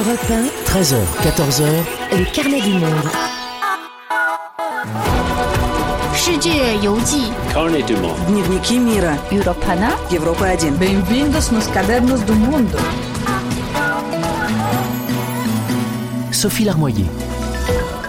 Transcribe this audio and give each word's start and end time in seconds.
Europe 0.00 0.18
13h, 0.64 0.96
14h, 1.22 1.64
le 2.12 2.24
carnet 2.34 2.60
du 2.60 2.70
monde. 2.70 3.10
Carnet 7.52 7.82
du 7.82 7.94
monde. 7.96 8.16
Dnevniki 8.26 8.78
mira. 8.78 9.12
Europana. 9.30 9.90
Европа 10.10 10.46
1. 10.46 10.72
Bem-vindos 10.78 11.52
nos 11.52 11.68
cadernos 11.68 12.24
do 12.24 12.34
mundo. 12.34 12.78
Sophie 16.32 16.64
Larmoyer. 16.64 17.04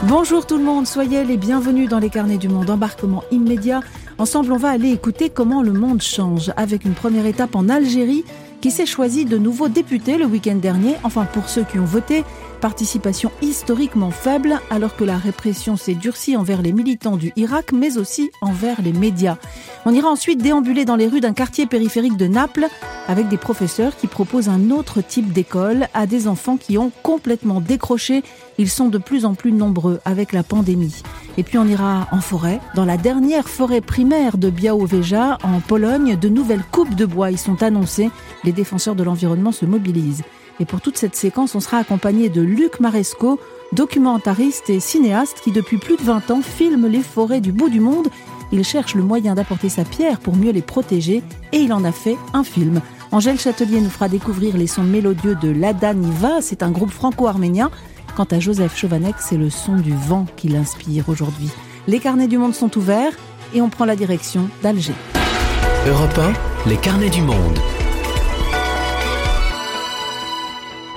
Bonjour 0.03 0.47
tout 0.47 0.57
le 0.57 0.63
monde, 0.63 0.87
soyez 0.87 1.25
les 1.25 1.37
bienvenus 1.37 1.89
dans 1.89 1.99
les 1.99 2.09
carnets 2.09 2.37
du 2.37 2.47
monde. 2.47 2.69
Embarquement 2.69 3.23
immédiat. 3.29 3.81
Ensemble, 4.17 4.53
on 4.53 4.57
va 4.57 4.69
aller 4.69 4.91
écouter 4.91 5.29
comment 5.29 5.61
le 5.61 5.73
monde 5.73 6.01
change 6.01 6.51
avec 6.55 6.85
une 6.85 6.93
première 6.93 7.25
étape 7.25 7.55
en 7.55 7.69
Algérie 7.69 8.23
qui 8.62 8.70
s'est 8.70 8.86
choisi 8.86 9.26
de 9.26 9.36
nouveaux 9.36 9.68
députés 9.68 10.16
le 10.16 10.24
week-end 10.24 10.54
dernier. 10.54 10.94
Enfin, 11.02 11.26
pour 11.26 11.48
ceux 11.50 11.64
qui 11.64 11.80
ont 11.80 11.84
voté, 11.84 12.24
participation 12.62 13.32
historiquement 13.42 14.12
faible 14.12 14.60
alors 14.70 14.94
que 14.94 15.02
la 15.02 15.18
répression 15.18 15.76
s'est 15.76 15.96
durcie 15.96 16.36
envers 16.36 16.62
les 16.62 16.72
militants 16.72 17.16
du 17.16 17.32
Irak, 17.34 17.72
mais 17.72 17.98
aussi 17.98 18.30
envers 18.40 18.80
les 18.80 18.92
médias. 18.92 19.36
On 19.84 19.92
ira 19.92 20.08
ensuite 20.08 20.40
déambuler 20.40 20.84
dans 20.84 20.94
les 20.94 21.08
rues 21.08 21.20
d'un 21.20 21.32
quartier 21.32 21.66
périphérique 21.66 22.16
de 22.16 22.28
Naples 22.28 22.68
avec 23.08 23.28
des 23.28 23.36
professeurs 23.36 23.96
qui 23.96 24.06
proposent 24.06 24.48
un 24.48 24.70
autre 24.70 25.02
type 25.02 25.32
d'école 25.32 25.88
à 25.92 26.06
des 26.06 26.28
enfants 26.28 26.56
qui 26.56 26.78
ont 26.78 26.92
complètement 27.02 27.60
décroché. 27.60 28.22
Ils 28.58 28.70
sont 28.70 28.88
de 28.88 28.98
plus 28.98 29.24
en 29.24 29.34
plus 29.34 29.50
nombreux 29.50 30.00
avec 30.04 30.32
la 30.32 30.44
pandémie. 30.44 31.02
Et 31.36 31.42
puis 31.42 31.58
on 31.58 31.66
ira 31.66 32.06
en 32.12 32.20
forêt, 32.20 32.60
dans 32.76 32.84
la 32.84 32.96
dernière 32.96 33.48
forêt 33.48 33.80
primaire 33.80 34.38
de 34.38 34.50
Białowieża 34.50 35.38
en 35.42 35.58
Pologne, 35.58 36.16
de 36.16 36.28
nouvelles 36.28 36.64
coupes 36.70 36.94
de 36.94 37.06
bois 37.06 37.32
y 37.32 37.38
sont 37.38 37.64
annoncées. 37.64 38.10
Les 38.44 38.52
défenseurs 38.52 38.94
de 38.94 39.02
l'environnement 39.02 39.50
se 39.50 39.66
mobilisent. 39.66 40.22
Et 40.60 40.64
pour 40.64 40.80
toute 40.80 40.96
cette 40.96 41.16
séquence, 41.16 41.54
on 41.54 41.60
sera 41.60 41.78
accompagné 41.78 42.28
de 42.28 42.40
Luc 42.40 42.80
Maresco, 42.80 43.40
documentariste 43.72 44.70
et 44.70 44.80
cinéaste 44.80 45.40
qui 45.42 45.50
depuis 45.50 45.78
plus 45.78 45.96
de 45.96 46.02
20 46.02 46.30
ans 46.30 46.42
filme 46.42 46.86
les 46.86 47.02
forêts 47.02 47.40
du 47.40 47.52
bout 47.52 47.68
du 47.68 47.80
monde. 47.80 48.08
Il 48.52 48.64
cherche 48.64 48.94
le 48.94 49.02
moyen 49.02 49.34
d'apporter 49.34 49.68
sa 49.68 49.84
pierre 49.84 50.18
pour 50.18 50.36
mieux 50.36 50.52
les 50.52 50.62
protéger 50.62 51.22
et 51.52 51.58
il 51.58 51.72
en 51.72 51.84
a 51.84 51.92
fait 51.92 52.16
un 52.34 52.44
film. 52.44 52.80
Angèle 53.10 53.40
Châtelier 53.40 53.80
nous 53.80 53.90
fera 53.90 54.08
découvrir 54.08 54.56
les 54.56 54.66
sons 54.66 54.82
mélodieux 54.82 55.36
de 55.36 55.50
Lada 55.50 55.94
Niva, 55.94 56.40
c'est 56.40 56.62
un 56.62 56.70
groupe 56.70 56.90
franco-arménien. 56.90 57.70
Quant 58.14 58.26
à 58.30 58.40
Joseph 58.40 58.76
Chovanec, 58.76 59.16
c'est 59.18 59.38
le 59.38 59.48
son 59.48 59.76
du 59.76 59.94
vent 59.94 60.26
qui 60.36 60.48
l'inspire 60.48 61.08
aujourd'hui. 61.08 61.48
Les 61.86 61.98
carnets 61.98 62.28
du 62.28 62.38
monde 62.38 62.54
sont 62.54 62.76
ouverts 62.76 63.14
et 63.54 63.62
on 63.62 63.70
prend 63.70 63.86
la 63.86 63.96
direction 63.96 64.48
d'Alger. 64.62 64.94
Europe 65.88 66.18
1, 66.66 66.68
les 66.70 66.76
carnets 66.76 67.10
du 67.10 67.22
monde. 67.22 67.58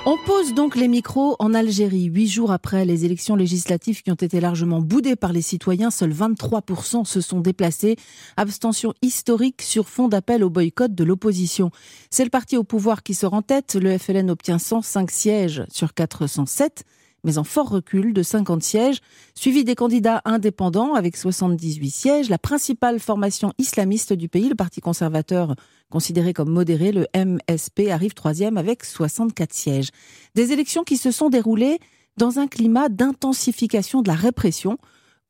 On 0.08 0.16
pose 0.24 0.54
donc 0.54 0.76
les 0.76 0.86
micros 0.86 1.34
en 1.40 1.52
Algérie. 1.52 2.04
Huit 2.04 2.28
jours 2.28 2.52
après 2.52 2.84
les 2.84 3.04
élections 3.04 3.34
législatives 3.34 4.02
qui 4.02 4.12
ont 4.12 4.14
été 4.14 4.38
largement 4.38 4.80
boudées 4.80 5.16
par 5.16 5.32
les 5.32 5.42
citoyens, 5.42 5.90
seuls 5.90 6.12
23% 6.12 7.04
se 7.04 7.20
sont 7.20 7.40
déplacés. 7.40 7.96
Abstention 8.36 8.94
historique 9.02 9.62
sur 9.62 9.88
fond 9.88 10.06
d'appel 10.06 10.44
au 10.44 10.48
boycott 10.48 10.94
de 10.94 11.02
l'opposition. 11.02 11.72
C'est 12.08 12.22
le 12.22 12.30
parti 12.30 12.56
au 12.56 12.62
pouvoir 12.62 13.02
qui 13.02 13.14
sort 13.14 13.34
en 13.34 13.42
tête. 13.42 13.74
Le 13.74 13.98
FLN 13.98 14.30
obtient 14.30 14.60
105 14.60 15.10
sièges 15.10 15.64
sur 15.70 15.92
407 15.92 16.84
mais 17.26 17.38
en 17.38 17.44
fort 17.44 17.68
recul 17.68 18.14
de 18.14 18.22
50 18.22 18.62
sièges, 18.62 19.00
suivi 19.34 19.64
des 19.64 19.74
candidats 19.74 20.22
indépendants 20.24 20.94
avec 20.94 21.16
78 21.16 21.90
sièges. 21.90 22.30
La 22.30 22.38
principale 22.38 23.00
formation 23.00 23.52
islamiste 23.58 24.12
du 24.12 24.28
pays, 24.28 24.48
le 24.48 24.54
Parti 24.54 24.80
conservateur 24.80 25.56
considéré 25.90 26.32
comme 26.32 26.50
modéré, 26.50 26.92
le 26.92 27.06
MSP, 27.14 27.90
arrive 27.90 28.14
troisième 28.14 28.56
avec 28.56 28.84
64 28.84 29.52
sièges. 29.52 29.88
Des 30.36 30.52
élections 30.52 30.84
qui 30.84 30.96
se 30.96 31.10
sont 31.10 31.28
déroulées 31.28 31.80
dans 32.16 32.38
un 32.38 32.46
climat 32.46 32.88
d'intensification 32.88 34.02
de 34.02 34.08
la 34.08 34.14
répression 34.14 34.78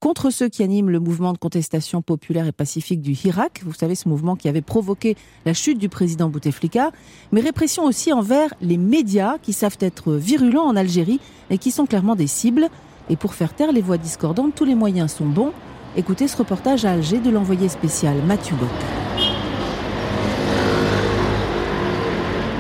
contre 0.01 0.31
ceux 0.31 0.49
qui 0.49 0.63
animent 0.63 0.91
le 0.91 1.01
mouvement 1.01 1.33
de 1.33 1.39
contestation 1.39 2.03
populaire 2.03 2.47
et 2.47 2.53
pacifique 2.53 3.01
du 3.01 3.13
Hirak, 3.13 3.63
vous 3.65 3.73
savez 3.73 3.95
ce 3.95 4.09
mouvement 4.09 4.37
qui 4.37 4.49
avait 4.49 4.61
provoqué 4.61 5.17
la 5.45 5.55
chute 5.55 5.79
du 5.79 5.89
président 5.89 6.29
Bouteflika, 6.29 6.91
mais 7.33 7.41
répression 7.41 7.85
aussi 7.85 8.13
envers 8.13 8.53
les 8.61 8.77
médias 8.77 9.39
qui 9.39 9.53
savent 9.53 9.79
être 9.81 10.13
virulents 10.15 10.67
en 10.67 10.77
Algérie 10.77 11.21
et 11.51 11.59
qui 11.59 11.71
sont 11.71 11.87
clairement 11.87 12.15
des 12.15 12.27
cibles. 12.27 12.69
Et 13.09 13.17
pour 13.17 13.35
faire 13.35 13.55
taire 13.55 13.73
les 13.73 13.83
voix 13.83 13.99
discordantes, 13.99 14.55
tous 14.55 14.65
les 14.65 14.75
moyens 14.75 15.13
sont 15.13 15.27
bons. 15.27 15.53
Écoutez 15.97 16.29
ce 16.29 16.37
reportage 16.37 16.85
à 16.85 16.93
Alger 16.93 17.19
de 17.19 17.31
l'envoyé 17.31 17.69
spécial 17.69 18.23
Mathieu 18.27 18.57
Bock. 18.57 18.69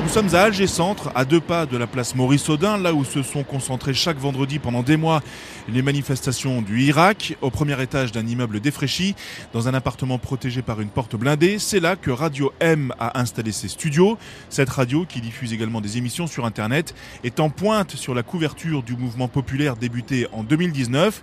Nous 0.07 0.13
sommes 0.13 0.35
à 0.35 0.45
Alger 0.45 0.67
Centre, 0.67 1.11
à 1.15 1.27
deux 1.27 1.41
pas 1.41 1.67
de 1.67 1.77
la 1.77 1.87
place 1.87 2.15
Maurice 2.15 2.49
Audin, 2.49 2.79
là 2.79 2.95
où 2.95 3.05
se 3.05 3.23
sont 3.23 3.43
concentrées 3.43 3.93
chaque 3.93 4.17
vendredi 4.17 4.59
pendant 4.59 4.83
des 4.83 4.97
mois 4.97 5.21
les 5.69 5.83
manifestations 5.83 6.63
du 6.63 6.83
Irak, 6.83 7.37
au 7.41 7.51
premier 7.51 7.81
étage 7.83 8.13
d'un 8.13 8.27
immeuble 8.27 8.61
défraîchi, 8.61 9.15
dans 9.53 9.69
un 9.69 9.75
appartement 9.75 10.19
protégé 10.19 10.63
par 10.63 10.81
une 10.81 10.89
porte 10.89 11.17
blindée. 11.17 11.59
C'est 11.59 11.81
là 11.81 11.97
que 11.97 12.11
Radio 12.11 12.53
M 12.61 12.93
a 12.99 13.19
installé 13.21 13.53
ses 13.53 13.69
studios. 13.69 14.17
Cette 14.49 14.71
radio, 14.71 15.05
qui 15.05 15.21
diffuse 15.21 15.53
également 15.53 15.81
des 15.81 15.99
émissions 15.99 16.27
sur 16.27 16.47
Internet, 16.47 16.95
est 17.25 17.41
en 17.41 17.51
pointe 17.51 17.97
sur 17.97 18.15
la 18.15 18.23
couverture 18.23 18.83
du 18.83 18.97
mouvement 18.97 19.29
populaire 19.29 19.77
débuté 19.77 20.27
en 20.33 20.45
2019. 20.45 21.23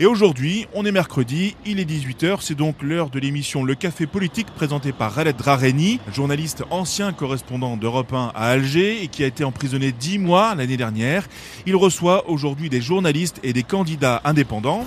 Et 0.00 0.06
aujourd'hui, 0.06 0.66
on 0.74 0.84
est 0.84 0.90
mercredi, 0.90 1.54
il 1.64 1.78
est 1.78 1.88
18h, 1.88 2.38
c'est 2.40 2.56
donc 2.56 2.82
l'heure 2.82 3.10
de 3.10 3.20
l'émission 3.20 3.62
Le 3.62 3.76
Café 3.76 4.08
Politique 4.08 4.48
présentée 4.48 4.92
par 4.92 5.14
Khaled 5.14 5.36
Drareni, 5.36 6.00
journaliste 6.12 6.64
ancien 6.70 7.12
correspondant 7.12 7.76
d'Europe 7.76 8.12
1 8.12 8.32
à 8.34 8.48
Alger 8.48 9.04
et 9.04 9.06
qui 9.06 9.22
a 9.22 9.28
été 9.28 9.44
emprisonné 9.44 9.92
10 9.92 10.18
mois 10.18 10.56
l'année 10.56 10.76
dernière. 10.76 11.28
Il 11.64 11.76
reçoit 11.76 12.28
aujourd'hui 12.28 12.68
des 12.68 12.80
journalistes 12.80 13.38
et 13.44 13.52
des 13.52 13.62
candidats 13.62 13.83
indépendants. 14.24 14.82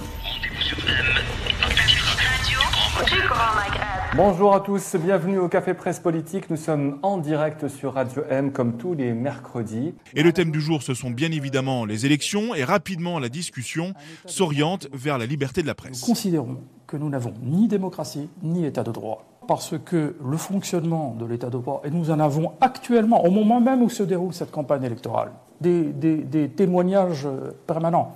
Bonjour 4.15 4.55
à 4.55 4.61
tous, 4.61 4.95
bienvenue 4.95 5.37
au 5.37 5.47
Café 5.47 5.75
Presse 5.75 5.99
Politique. 5.99 6.49
Nous 6.49 6.57
sommes 6.57 6.97
en 7.03 7.19
direct 7.19 7.67
sur 7.67 7.93
Radio 7.93 8.23
M 8.29 8.51
comme 8.51 8.77
tous 8.77 8.95
les 8.95 9.13
mercredis. 9.13 9.93
Et 10.15 10.23
le 10.23 10.33
thème 10.33 10.49
du 10.49 10.59
jour, 10.59 10.81
ce 10.81 10.95
sont 10.95 11.11
bien 11.11 11.31
évidemment 11.31 11.85
les 11.85 12.07
élections 12.07 12.55
et 12.55 12.63
rapidement 12.63 13.19
la 13.19 13.29
discussion 13.29 13.93
s'oriente 14.25 14.87
vers 14.93 15.19
la 15.19 15.27
liberté 15.27 15.61
de 15.61 15.67
la 15.67 15.75
presse. 15.75 16.01
Nous 16.01 16.07
considérons 16.07 16.57
que 16.87 16.97
nous 16.97 17.09
n'avons 17.09 17.33
ni 17.43 17.67
démocratie 17.67 18.29
ni 18.41 18.65
état 18.65 18.83
de 18.83 18.91
droit. 18.91 19.25
Parce 19.47 19.75
que 19.77 20.15
le 20.25 20.37
fonctionnement 20.37 21.15
de 21.17 21.25
l'état 21.25 21.47
de 21.49 21.57
droit, 21.57 21.81
et 21.85 21.91
nous 21.91 22.09
en 22.09 22.19
avons 22.19 22.53
actuellement, 22.59 23.23
au 23.23 23.31
moment 23.31 23.61
même 23.61 23.81
où 23.81 23.89
se 23.89 24.03
déroule 24.03 24.33
cette 24.33 24.51
campagne 24.51 24.83
électorale, 24.83 25.31
des, 25.61 25.83
des, 25.83 26.17
des 26.17 26.49
témoignages 26.49 27.27
permanents, 27.65 28.13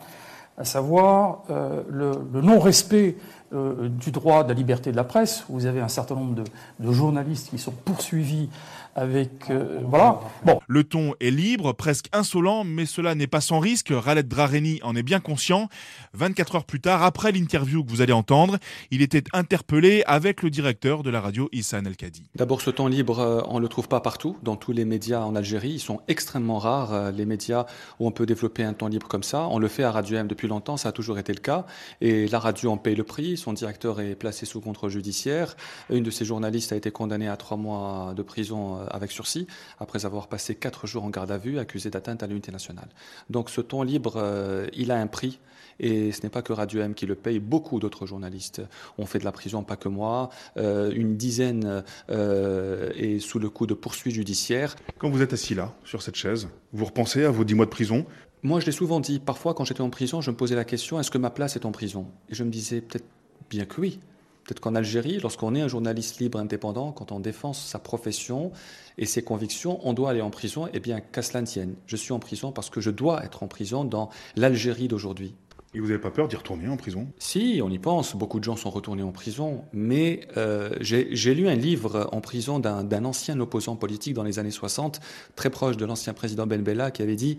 à 0.58 0.66
savoir 0.66 1.44
euh, 1.50 1.82
le, 1.90 2.42
non-respect 2.42 3.18
euh, 3.54 3.90
du 3.90 4.12
droit 4.12 4.44
de 4.44 4.50
la 4.50 4.54
liberté 4.54 4.92
de 4.92 4.96
la 4.96 5.04
presse. 5.04 5.46
Vous 5.50 5.66
avez 5.66 5.82
un 5.82 5.88
certain 5.88 6.16
nombre 6.16 6.44
de 6.80 6.92
journalistes 6.92 7.50
qui 7.50 7.58
sont 7.58 7.72
poursuivis 7.72 8.50
avec 8.96 9.50
euh, 9.50 9.79
voilà. 9.85 10.19
Bon. 10.46 10.59
Le 10.68 10.84
ton 10.84 11.13
est 11.19 11.31
libre, 11.31 11.74
presque 11.74 12.07
insolent, 12.13 12.63
mais 12.63 12.85
cela 12.85 13.16
n'est 13.16 13.28
pas 13.28 13.41
sans 13.41 13.59
risque. 13.59 13.94
Khaled 14.03 14.28
Drareni 14.28 14.79
en 14.84 14.96
est 14.96 15.03
bien 15.03 15.19
conscient. 15.19 15.69
24 16.13 16.56
heures 16.56 16.66
plus 16.66 16.81
tard, 16.81 17.03
après 17.03 17.31
l'interview 17.31 17.84
que 17.84 17.90
vous 17.90 18.02
allez 18.02 18.13
entendre, 18.13 18.57
il 18.91 19.02
était 19.02 19.24
interpellé 19.34 20.03
avec 20.06 20.44
le 20.44 20.50
directeur 20.50 21.03
de 21.03 21.09
la 21.09 21.22
radio 21.22 21.50
Issan 21.52 21.85
El 21.85 21.96
Kadi. 21.96 22.24
D'abord, 22.35 22.62
ce 22.62 22.69
temps 22.69 22.88
libre, 22.88 23.19
euh, 23.19 23.41
on 23.47 23.56
ne 23.56 23.62
le 23.62 23.68
trouve 23.68 23.88
pas 23.88 24.02
partout, 24.02 24.38
dans 24.44 24.56
tous 24.56 24.72
les 24.72 24.85
médias 24.85 25.22
en 25.22 25.35
Algérie. 25.35 25.72
Ils 25.72 25.79
sont 25.79 26.02
extrêmement 26.08 26.59
rares, 26.59 26.94
euh, 26.94 27.12
les 27.12 27.25
médias 27.25 27.66
où 28.00 28.08
on 28.08 28.12
peut 28.12 28.25
développer 28.25 28.63
un 28.63 28.73
temps 28.73 28.88
libre 28.88 29.08
comme 29.08 29.23
ça. 29.23 29.47
On 29.50 29.59
le 29.59 29.68
fait 29.68 29.84
à 29.84 29.91
Radio 29.91 30.18
M 30.18 30.28
depuis 30.28 30.47
longtemps, 30.47 30.78
ça 30.78 30.90
a 30.90 30.91
toujours 30.91 31.18
été 31.18 31.34
le 31.34 31.40
cas. 31.40 31.66
Et 32.02 32.28
la 32.28 32.40
radio 32.40 32.72
en 32.72 32.78
paye 32.78 32.96
le 32.96 33.03
prix. 33.03 33.38
Son 33.38 33.53
directeur 33.53 34.02
est 34.02 34.16
placé 34.16 34.46
sous 34.46 34.59
contrôle 34.59 34.90
judiciaire. 34.90 35.56
Une 35.90 36.03
de 36.03 36.12
ses 36.12 36.25
journalistes 36.25 36.73
a 36.73 36.75
été 36.75 36.91
condamnée 36.91 37.28
à 37.28 37.38
trois 37.38 37.58
mois 37.58 38.13
de 38.16 38.22
prison 38.22 38.81
avec 38.90 39.12
sursis, 39.12 39.47
après 39.80 40.06
avoir 40.06 40.28
passé 40.28 40.56
quatre 40.56 40.88
jours 40.88 41.03
en 41.03 41.09
garde 41.09 41.31
à 41.31 41.38
vue, 41.38 41.59
accusé 41.59 41.90
d'atteinte 41.90 42.24
à 42.24 42.28
l'unité 42.28 42.52
nationale. 42.52 42.90
Donc 43.29 43.50
ce 43.50 43.61
temps 43.61 43.84
libre, 43.84 44.16
euh, 44.17 44.67
il 44.73 44.91
a 44.91 44.97
un 44.97 45.08
prix. 45.08 45.40
Et 45.79 46.11
ce 46.11 46.22
n'est 46.22 46.29
pas 46.29 46.44
que 46.44 46.53
Radio 46.53 46.82
M 46.82 46.94
qui 46.94 47.08
le 47.08 47.16
paye, 47.16 47.40
beaucoup 47.40 47.79
d'autres 47.79 48.06
journalistes 48.06 48.61
ont 49.00 49.06
fait 49.08 49.17
de 49.17 49.23
la 49.23 49.32
prison, 49.32 49.64
pas 49.64 49.78
que 49.78 49.90
moi. 49.90 50.29
Euh, 50.58 50.91
une 50.94 51.17
dizaine 51.17 51.84
euh, 52.09 52.91
est 52.96 53.20
sous 53.20 53.40
le 53.40 53.50
coup 53.50 53.66
de 53.66 53.73
poursuites 53.73 54.14
judiciaires. 54.14 54.76
Quand 55.00 55.09
vous 55.09 55.23
êtes 55.23 55.34
assis 55.34 55.56
là, 55.56 55.73
sur 55.84 56.03
cette 56.03 56.16
chaise, 56.16 56.50
vous 56.73 56.85
repensez 56.85 57.23
à 57.23 57.32
vos 57.32 57.44
dix 57.44 57.56
mois 57.56 57.66
de 57.66 57.72
prison? 57.72 58.06
Moi, 58.44 58.59
je 58.59 58.66
l'ai 58.66 58.72
souvent 58.72 59.00
dit. 59.00 59.20
Parfois, 59.20 59.53
quand 59.53 59.66
j'étais 59.66 59.82
en 59.82 59.90
prison, 59.90 60.22
je 60.22 60.29
me 60.29 60.35
posais 60.35 60.56
la 60.56 60.66
question 60.66 61.00
est-ce 61.00 61.09
que 61.09 61.17
ma 61.17 61.29
place 61.29 61.56
est 61.56 61.66
en 61.66 61.72
prison? 61.72 62.08
Et 62.29 62.35
je 62.35 62.44
me 62.44 62.50
disais 62.50 62.82
peut-être 62.82 63.06
bien 63.50 63.66
que 63.66 63.82
oui. 63.82 64.00
Peut-être 64.46 64.59
qu'en 64.59 64.76
Algérie, 64.76 65.20
lorsqu'on 65.20 65.55
est 65.55 65.61
un 65.61 65.67
journaliste 65.67 66.20
libre, 66.20 66.40
indépendant, 66.40 66.91
quand 66.91 67.11
on 67.11 67.20
défend 67.20 67.53
sa 67.53 67.79
profession 67.79 68.52
et 68.97 69.05
ses 69.05 69.23
convictions, 69.23 69.79
on 69.88 69.93
doit 69.93 70.09
aller 70.09 70.22
en 70.22 70.32
prison, 70.32 70.67
et 70.73 70.79
bien 70.79 70.99
qu'à 70.99 71.22
cela 71.22 71.41
ne 71.41 71.46
tienne. 71.46 71.76
Je 71.85 71.96
suis 71.96 72.11
en 72.11 72.20
prison 72.20 72.52
parce 72.52 72.70
que 72.70 72.82
je 72.82 72.90
dois 72.90 73.23
être 73.23 73.43
en 73.43 73.47
prison 73.47 73.84
dans 73.85 74.09
l'Algérie 74.35 74.88
d'aujourd'hui. 74.88 75.35
Et 75.73 75.79
vous 75.79 75.88
n'avez 75.88 75.99
pas 76.02 76.11
peur 76.11 76.28
d'y 76.28 76.35
retourner 76.35 76.67
en 76.67 76.76
prison? 76.76 77.08
Si, 77.17 77.61
on 77.64 77.70
y 77.70 77.79
pense. 77.79 78.16
Beaucoup 78.16 78.40
de 78.40 78.43
gens 78.43 78.58
sont 78.58 78.70
retournés 78.70 79.03
en 79.03 79.14
prison. 79.14 79.64
Mais 79.72 80.28
euh, 80.35 80.70
j'ai 80.82 81.34
lu 81.34 81.47
un 81.47 81.55
livre 81.55 82.09
en 82.11 82.20
prison 82.20 82.59
d'un 82.59 83.05
ancien 83.05 83.40
opposant 83.40 83.78
politique 83.78 84.14
dans 84.14 84.23
les 84.23 84.37
années 84.37 84.52
60, 84.52 84.99
très 85.35 85.49
proche 85.49 85.78
de 85.78 85.85
l'ancien 85.85 86.14
président 86.14 86.46
Ben 86.46 86.61
Bella, 86.61 86.91
qui 86.91 87.02
avait 87.02 87.16
dit 87.16 87.37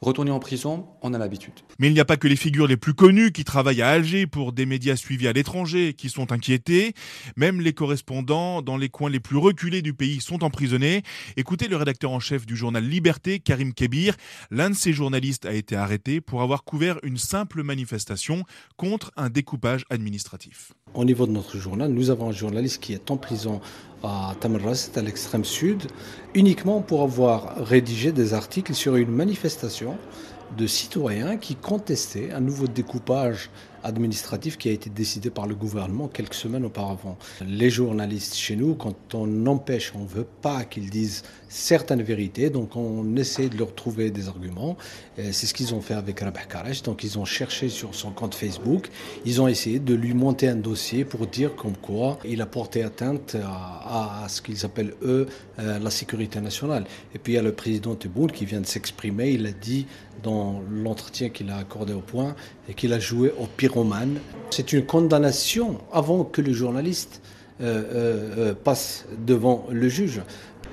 Retourner 0.00 0.30
en 0.30 0.38
prison, 0.38 0.86
on 1.02 1.14
a 1.14 1.18
l'habitude. 1.18 1.54
Mais 1.78 1.88
il 1.88 1.94
n'y 1.94 2.00
a 2.00 2.04
pas 2.04 2.16
que 2.16 2.28
les 2.28 2.36
figures 2.36 2.66
les 2.66 2.76
plus 2.76 2.94
connues 2.94 3.32
qui 3.32 3.44
travaillent 3.44 3.82
à 3.82 3.88
Alger 3.88 4.26
pour 4.26 4.52
des 4.52 4.66
médias 4.66 4.96
suivis 4.96 5.28
à 5.28 5.32
l'étranger 5.32 5.94
qui 5.94 6.08
sont 6.08 6.32
inquiétés. 6.32 6.94
Même 7.36 7.60
les 7.60 7.72
correspondants 7.72 8.62
dans 8.62 8.76
les 8.76 8.88
coins 8.88 9.10
les 9.10 9.20
plus 9.20 9.36
reculés 9.36 9.82
du 9.82 9.94
pays 9.94 10.20
sont 10.20 10.44
emprisonnés. 10.44 11.02
Écoutez 11.36 11.68
le 11.68 11.76
rédacteur 11.76 12.10
en 12.10 12.20
chef 12.20 12.46
du 12.46 12.56
journal 12.56 12.84
Liberté, 12.84 13.40
Karim 13.40 13.72
Kebir. 13.72 14.16
L'un 14.50 14.70
de 14.70 14.74
ces 14.74 14.92
journalistes 14.92 15.46
a 15.46 15.52
été 15.52 15.76
arrêté 15.76 16.20
pour 16.20 16.42
avoir 16.42 16.64
couvert 16.64 16.98
une 17.02 17.18
simple 17.18 17.62
manifestation 17.62 18.44
contre 18.76 19.10
un 19.16 19.30
découpage 19.30 19.84
administratif. 19.90 20.72
Au 20.94 21.04
niveau 21.04 21.26
de 21.26 21.32
notre 21.32 21.58
journal, 21.58 21.90
nous 21.90 22.10
avons 22.10 22.28
un 22.28 22.32
journaliste 22.32 22.80
qui 22.80 22.92
est 22.92 23.10
en 23.10 23.16
prison 23.16 23.60
à 24.04 24.32
Tamarras, 24.38 24.90
à 24.94 25.02
l'extrême 25.02 25.44
sud, 25.44 25.82
uniquement 26.34 26.82
pour 26.82 27.02
avoir 27.02 27.56
rédigé 27.66 28.12
des 28.12 28.32
articles 28.32 28.74
sur 28.74 28.94
une 28.94 29.10
manifestation 29.10 29.98
de 30.56 30.68
citoyens 30.68 31.36
qui 31.36 31.56
contestaient 31.56 32.30
un 32.30 32.38
nouveau 32.38 32.68
découpage 32.68 33.50
administratif 33.82 34.56
qui 34.56 34.68
a 34.68 34.72
été 34.72 34.88
décidé 34.88 35.30
par 35.30 35.48
le 35.48 35.56
gouvernement 35.56 36.06
quelques 36.06 36.34
semaines 36.34 36.64
auparavant. 36.64 37.18
Les 37.44 37.70
journalistes 37.70 38.36
chez 38.36 38.54
nous, 38.54 38.76
quand 38.76 39.14
on 39.14 39.46
empêche, 39.46 39.92
on 39.96 40.04
ne 40.04 40.08
veut 40.08 40.26
pas 40.42 40.62
qu'ils 40.64 40.90
disent 40.90 41.24
certaines 41.54 42.02
vérités, 42.02 42.50
donc 42.50 42.74
on 42.74 43.14
essaie 43.16 43.48
de 43.48 43.56
leur 43.56 43.74
trouver 43.74 44.10
des 44.10 44.26
arguments. 44.26 44.76
C'est 45.16 45.46
ce 45.46 45.54
qu'ils 45.54 45.72
ont 45.72 45.80
fait 45.80 45.94
avec 45.94 46.18
Rabah 46.18 46.40
Karesh. 46.40 46.82
Donc 46.82 47.04
ils 47.04 47.16
ont 47.16 47.24
cherché 47.24 47.68
sur 47.68 47.94
son 47.94 48.10
compte 48.10 48.34
Facebook, 48.34 48.90
ils 49.24 49.40
ont 49.40 49.46
essayé 49.46 49.78
de 49.78 49.94
lui 49.94 50.14
monter 50.14 50.48
un 50.48 50.56
dossier 50.56 51.04
pour 51.04 51.28
dire 51.28 51.54
comme 51.54 51.76
quoi 51.76 52.18
il 52.24 52.42
a 52.42 52.46
porté 52.46 52.82
atteinte 52.82 53.36
à, 53.44 54.26
ce 54.28 54.42
qu'ils 54.42 54.64
appellent 54.64 54.94
eux 55.02 55.28
euh, 55.60 55.78
la 55.78 55.90
sécurité 55.90 56.40
nationale. 56.40 56.86
Et 57.14 57.18
puis 57.18 57.34
il 57.34 57.36
y 57.36 57.38
a 57.38 57.42
le 57.42 57.52
président 57.52 57.94
Tebboune 57.94 58.32
qui 58.32 58.46
vient 58.46 58.60
de 58.60 58.66
s'exprimer, 58.66 59.30
il 59.30 59.46
a 59.46 59.52
dit 59.52 59.86
dans 60.24 60.60
l'entretien 60.68 61.28
qu'il 61.28 61.50
a 61.50 61.56
accordé 61.56 61.92
au 61.92 62.00
point 62.00 62.34
et 62.68 62.74
qu'il 62.74 62.92
a 62.92 62.98
joué 62.98 63.32
au 63.38 63.46
pyromane. 63.46 64.18
C'est 64.50 64.72
une 64.72 64.84
condamnation 64.84 65.78
avant 65.92 66.24
que 66.24 66.40
le 66.40 66.52
journaliste 66.52 67.20
euh, 67.60 68.48
euh, 68.50 68.54
passe 68.54 69.06
devant 69.24 69.66
le 69.70 69.88
juge. 69.88 70.20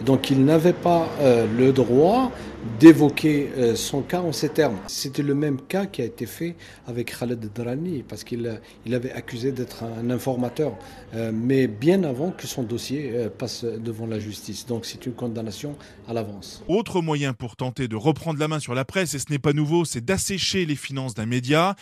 Donc 0.06 0.30
il 0.31 0.44
n'avait 0.45 0.74
pas 0.74 1.07
euh, 1.21 1.45
le 1.57 1.71
droit 1.71 2.31
d'évoquer 2.80 3.50
euh, 3.58 3.75
son 3.75 4.02
cas 4.02 4.22
en 4.22 4.31
ces 4.31 4.50
termes. 4.50 4.78
C'était 4.88 5.24
le 5.24 5.36
même 5.36 5.60
cas 5.62 5.86
qui 5.86 6.02
a 6.02 6.06
été 6.06 6.25
fait 6.25 6.56
avec 6.88 7.18
Khaled 7.18 7.52
Drani, 7.54 8.04
parce 8.08 8.24
qu'il 8.24 8.60
il 8.86 8.96
avait 8.96 9.12
accusé 9.12 9.52
d'être 9.52 9.84
un 9.84 10.10
informateur, 10.10 10.78
euh, 11.13 11.31
mais 11.34 11.68
bien 11.68 12.04
avant 12.04 12.31
que 12.31 12.48
son 12.48 12.63
dossier 12.63 13.13
passe 13.38 13.63
devant 13.63 14.08
la 14.08 14.19
justice. 14.19 14.66
Donc 14.66 14.86
c'est 14.86 15.06
une 15.06 15.13
condamnation 15.13 15.75
à 16.08 16.13
l'avance. 16.13 16.63
Autre 16.68 17.02
moyen 17.02 17.34
pour 17.34 17.56
tenter 17.56 17.88
de 17.88 17.96
reprendre 17.96 18.40
la 18.40 18.48
main 18.48 18.60
sur 18.60 18.74
la 18.74 18.86
presse, 18.86 19.13
et 19.13 19.19
ce 19.19 19.31
n'est 19.31 19.40
pas 19.40 19.54
nouveau, 19.54 19.86
c'est 19.86 20.04
d'assécher 20.04 20.66
les 20.66 20.75
finances 20.75 21.13
d'un 21.13 21.25
média. 21.25 21.75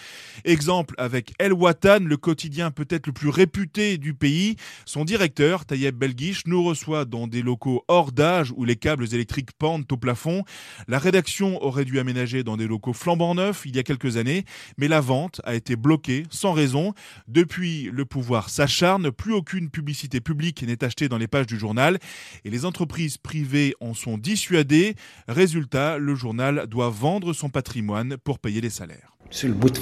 Exemple 0.45 0.95
avec 0.97 1.33
El 1.39 1.53
Watan, 1.53 1.99
le 1.99 2.17
quotidien 2.17 2.71
peut-être 2.71 3.07
le 3.07 3.13
plus 3.13 3.29
réputé 3.29 3.97
du 3.97 4.13
pays. 4.13 4.55
Son 4.85 5.05
directeur, 5.05 5.65
Tayeb 5.65 5.95
Belguiche, 5.95 6.43
nous 6.45 6.63
reçoit 6.63 7.05
dans 7.05 7.27
des 7.27 7.41
locaux 7.41 7.83
hors 7.87 8.11
d'âge 8.11 8.53
où 8.55 8.65
les 8.65 8.75
câbles 8.75 9.13
électriques 9.13 9.51
pendent 9.57 9.85
au 9.91 9.97
plafond. 9.97 10.43
La 10.87 10.99
rédaction 10.99 11.61
aurait 11.63 11.85
dû 11.85 11.99
aménager 11.99 12.43
dans 12.43 12.57
des 12.57 12.67
locaux 12.67 12.93
flambant 12.93 13.35
neufs 13.35 13.63
il 13.65 13.75
y 13.75 13.79
a 13.79 13.83
quelques 13.83 14.17
années, 14.17 14.45
mais 14.77 14.87
la 14.87 15.01
vente 15.01 15.41
a 15.43 15.55
été 15.55 15.75
bloquée 15.75 16.23
sans 16.29 16.53
raison. 16.53 16.93
Depuis, 17.27 17.89
le 17.91 18.05
pouvoir 18.05 18.49
s'acharne, 18.49 19.11
plus 19.11 19.33
aucune 19.33 19.69
publicité 19.69 20.21
publique 20.21 20.63
n'est 20.63 20.83
achetée 20.83 21.09
dans 21.09 21.17
les 21.17 21.27
pages 21.27 21.47
du 21.47 21.57
journal 21.57 21.99
et 22.45 22.49
les 22.49 22.65
entreprises 22.65 23.17
privées 23.17 23.75
en 23.79 23.93
sont 23.93 24.17
dissuadées. 24.17 24.95
Résultat, 25.27 25.97
le 25.97 26.15
journal 26.15 26.67
doit 26.67 26.89
vendre 26.89 27.33
son 27.33 27.49
patrimoine 27.49 28.17
pour 28.17 28.39
payer 28.39 28.61
les 28.61 28.69
salaires. 28.69 29.15
C'est 29.31 29.47
le 29.47 29.53
bout 29.53 29.69
de 29.69 29.79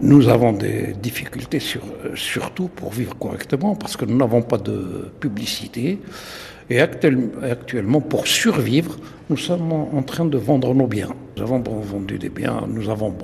nous 0.00 0.28
avons 0.28 0.52
des 0.52 0.92
difficultés 0.92 1.60
sur, 1.60 1.82
euh, 2.04 2.16
surtout 2.16 2.68
pour 2.68 2.92
vivre 2.92 3.16
correctement 3.16 3.76
parce 3.76 3.96
que 3.96 4.04
nous 4.04 4.16
n'avons 4.16 4.42
pas 4.42 4.58
de 4.58 5.12
publicité. 5.20 6.00
Et 6.70 6.80
actuellement, 6.80 8.00
pour 8.00 8.26
survivre, 8.26 8.96
nous 9.28 9.36
sommes 9.36 9.72
en 9.72 10.02
train 10.02 10.24
de 10.24 10.38
vendre 10.38 10.74
nos 10.74 10.86
biens. 10.86 11.14
Nous 11.36 11.42
avons 11.42 11.60
vendu 11.60 12.18
des 12.18 12.30
biens, 12.30 12.64
nous 12.68 12.88
avons 12.88 13.14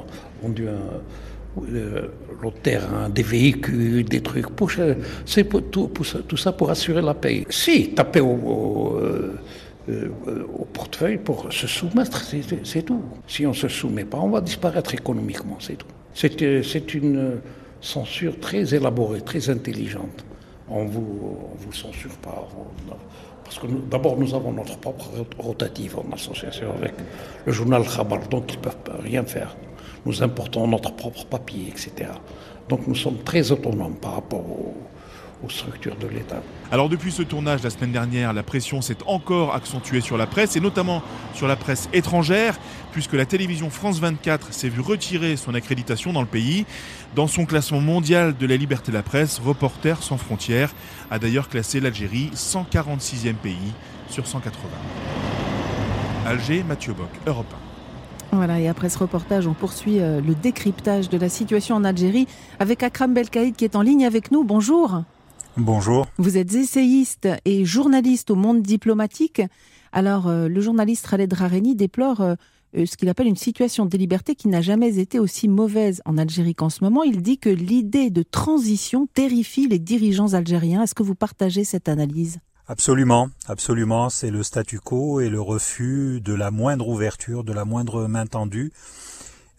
vendu 0.43 0.69
un, 0.69 1.01
euh, 1.59 2.07
le 2.43 2.51
terrain, 2.63 3.09
des 3.09 3.23
véhicules, 3.23 4.05
des 4.05 4.21
trucs. 4.23 4.47
C'est 5.27 5.49
tout, 5.71 6.37
ça 6.37 6.53
pour 6.53 6.71
assurer 6.71 7.03
la 7.03 7.15
paix. 7.15 7.45
Si, 7.51 7.91
taper 7.91 8.21
au, 8.21 8.97
euh, 8.99 9.37
euh, 9.89 10.09
portefeuille 10.73 11.19
pour 11.19 11.53
se 11.53 11.67
soumettre, 11.67 12.23
c'est 12.65 12.83
tout. 12.83 13.03
Si 13.27 13.45
on 13.47 13.51
ne 13.51 13.55
se 13.55 13.69
soumet 13.69 14.05
pas, 14.05 14.19
on 14.19 14.31
va 14.31 14.41
disparaître 14.41 14.95
économiquement, 14.95 15.57
c'est 15.59 15.77
tout. 15.77 15.87
C'est 16.15 16.95
une 16.95 17.41
censure 17.81 18.39
très 18.39 18.75
élaborée, 18.75 19.21
très 19.21 19.51
intelligente. 19.51 20.25
On 20.69 20.85
vous, 20.85 21.37
vous 21.59 21.73
censure 21.73 22.17
pas. 22.23 22.49
Parce 23.51 23.63
que 23.63 23.67
d'abord, 23.67 24.17
nous 24.17 24.33
avons 24.33 24.53
notre 24.53 24.79
propre 24.79 25.07
rotative 25.37 25.99
en 25.99 26.15
association 26.15 26.69
avec 26.73 26.95
le 27.45 27.51
journal 27.51 27.83
Khabar, 27.83 28.21
donc 28.29 28.45
ils 28.53 28.59
ne 28.59 28.63
peuvent 28.63 29.03
rien 29.03 29.25
faire. 29.25 29.57
Nous 30.07 30.23
importons 30.23 30.69
notre 30.69 30.95
propre 30.95 31.25
papier, 31.27 31.67
etc. 31.67 32.13
Donc 32.69 32.87
nous 32.87 32.95
sommes 32.95 33.19
très 33.25 33.51
autonomes 33.51 33.97
par 33.97 34.15
rapport 34.15 34.39
au, 34.49 34.77
aux 35.43 35.49
structures 35.49 35.97
de 35.97 36.07
l'État. 36.07 36.43
Alors 36.71 36.89
depuis 36.89 37.13
ce 37.13 37.23
tournage 37.23 37.63
la 37.63 37.71
semaine 37.71 37.93
dernière, 37.93 38.33
la 38.33 38.43
pression 38.43 38.81
s'est 38.81 38.99
encore 39.07 39.55
accentuée 39.55 40.01
sur 40.01 40.17
la 40.17 40.27
presse 40.27 40.57
et 40.57 40.61
notamment 40.61 41.03
sur 41.35 41.49
la 41.49 41.57
presse 41.57 41.89
étrangère 41.93 42.59
puisque 42.93 43.15
la 43.15 43.27
télévision 43.27 43.71
France 43.71 44.01
24 44.01 44.53
s'est 44.53 44.69
vue 44.69 44.81
retirer 44.81 45.37
son 45.37 45.55
accréditation 45.55 46.13
dans 46.13 46.21
le 46.21 46.27
pays. 46.27 46.67
Dans 47.15 47.27
son 47.27 47.47
classement 47.47 47.81
mondial 47.81 48.37
de 48.37 48.47
la 48.47 48.57
liberté 48.57 48.93
de 48.93 48.97
la 48.97 49.03
presse, 49.03 49.39
Reporters 49.39 50.03
sans 50.03 50.17
frontières 50.17 50.73
a 51.11 51.19
d'ailleurs 51.19 51.49
classé 51.49 51.81
l'Algérie 51.81 52.31
146e 52.35 53.35
pays 53.35 53.73
sur 54.09 54.27
180. 54.27 54.69
Alger, 56.27 56.63
Mathieu 56.63 56.93
Bock, 56.93 57.11
Europe 57.27 57.53
1. 58.33 58.37
Voilà, 58.37 58.61
et 58.61 58.69
après 58.69 58.89
ce 58.89 58.99
reportage, 58.99 59.47
on 59.49 59.55
poursuit 59.55 60.01
euh, 60.01 60.21
le 60.21 60.35
décryptage 60.35 61.09
de 61.09 61.19
la 61.19 61.29
situation 61.29 61.75
en 61.75 61.85
Algérie 61.85 62.29
avec 62.61 62.83
Akram 62.83 63.13
Belkaïd 63.13 63.57
qui 63.57 63.65
est 63.65 63.75
en 63.75 63.83
ligne 63.83 64.05
avec 64.05 64.31
nous. 64.31 64.45
Bonjour. 64.45 65.03
Bonjour. 65.57 66.07
Vous 66.19 66.37
êtes 66.37 66.55
essayiste 66.55 67.29
et 67.45 67.65
journaliste 67.65 68.31
au 68.31 68.37
monde 68.37 68.63
diplomatique. 68.63 69.43
Alors, 69.93 70.29
euh, 70.29 70.49
le 70.49 70.61
journaliste 70.61 71.09
Khaled 71.09 71.33
Rareni 71.33 71.75
déplore 71.75 72.21
euh, 72.21 72.35
euh, 72.77 72.87
ce 72.87 72.97
qu'il 72.97 73.09
appelle 73.09 73.27
une 73.27 73.37
situation 73.37 73.85
de 73.85 73.99
liberté 73.99 74.37
qui 74.37 74.49
n'a 74.49 74.61
jamais 74.61 74.99
été 74.99 75.19
aussi 75.19 75.49
mauvaise 75.49 76.03
en 76.05 76.19
Algérie 76.19 76.55
qu'en 76.55 76.71
ce 76.71 76.85
moment. 76.85 77.03
Il 77.03 77.23
dit 77.23 77.39
que 77.39 77.51
l'idée 77.51 78.11
de 78.11 78.23
transition 78.23 79.09
terrifie 79.13 79.67
les 79.67 79.81
dirigeants 79.81 80.35
algériens. 80.35 80.85
Est-ce 80.85 80.95
que 80.95 81.03
vous 81.03 81.17
partagez 81.17 81.65
cette 81.65 81.89
analyse? 81.89 82.39
Absolument, 82.69 83.29
absolument. 83.49 84.11
C'est 84.11 84.31
le 84.31 84.45
statu 84.45 84.79
quo 84.79 85.19
et 85.19 85.29
le 85.29 85.41
refus 85.41 86.21
de 86.21 86.33
la 86.33 86.53
moindre 86.53 86.89
ouverture, 86.89 87.43
de 87.43 87.53
la 87.53 87.65
moindre 87.65 88.07
main 88.07 88.27
tendue. 88.27 88.73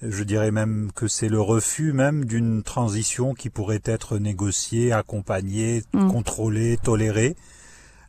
Je 0.01 0.23
dirais 0.23 0.51
même 0.51 0.91
que 0.95 1.07
c'est 1.07 1.29
le 1.29 1.39
refus 1.39 1.93
même 1.93 2.25
d'une 2.25 2.63
transition 2.63 3.35
qui 3.35 3.51
pourrait 3.51 3.83
être 3.85 4.17
négociée, 4.17 4.91
accompagnée, 4.91 5.83
mm. 5.93 6.07
contrôlée, 6.07 6.77
tolérée. 6.81 7.35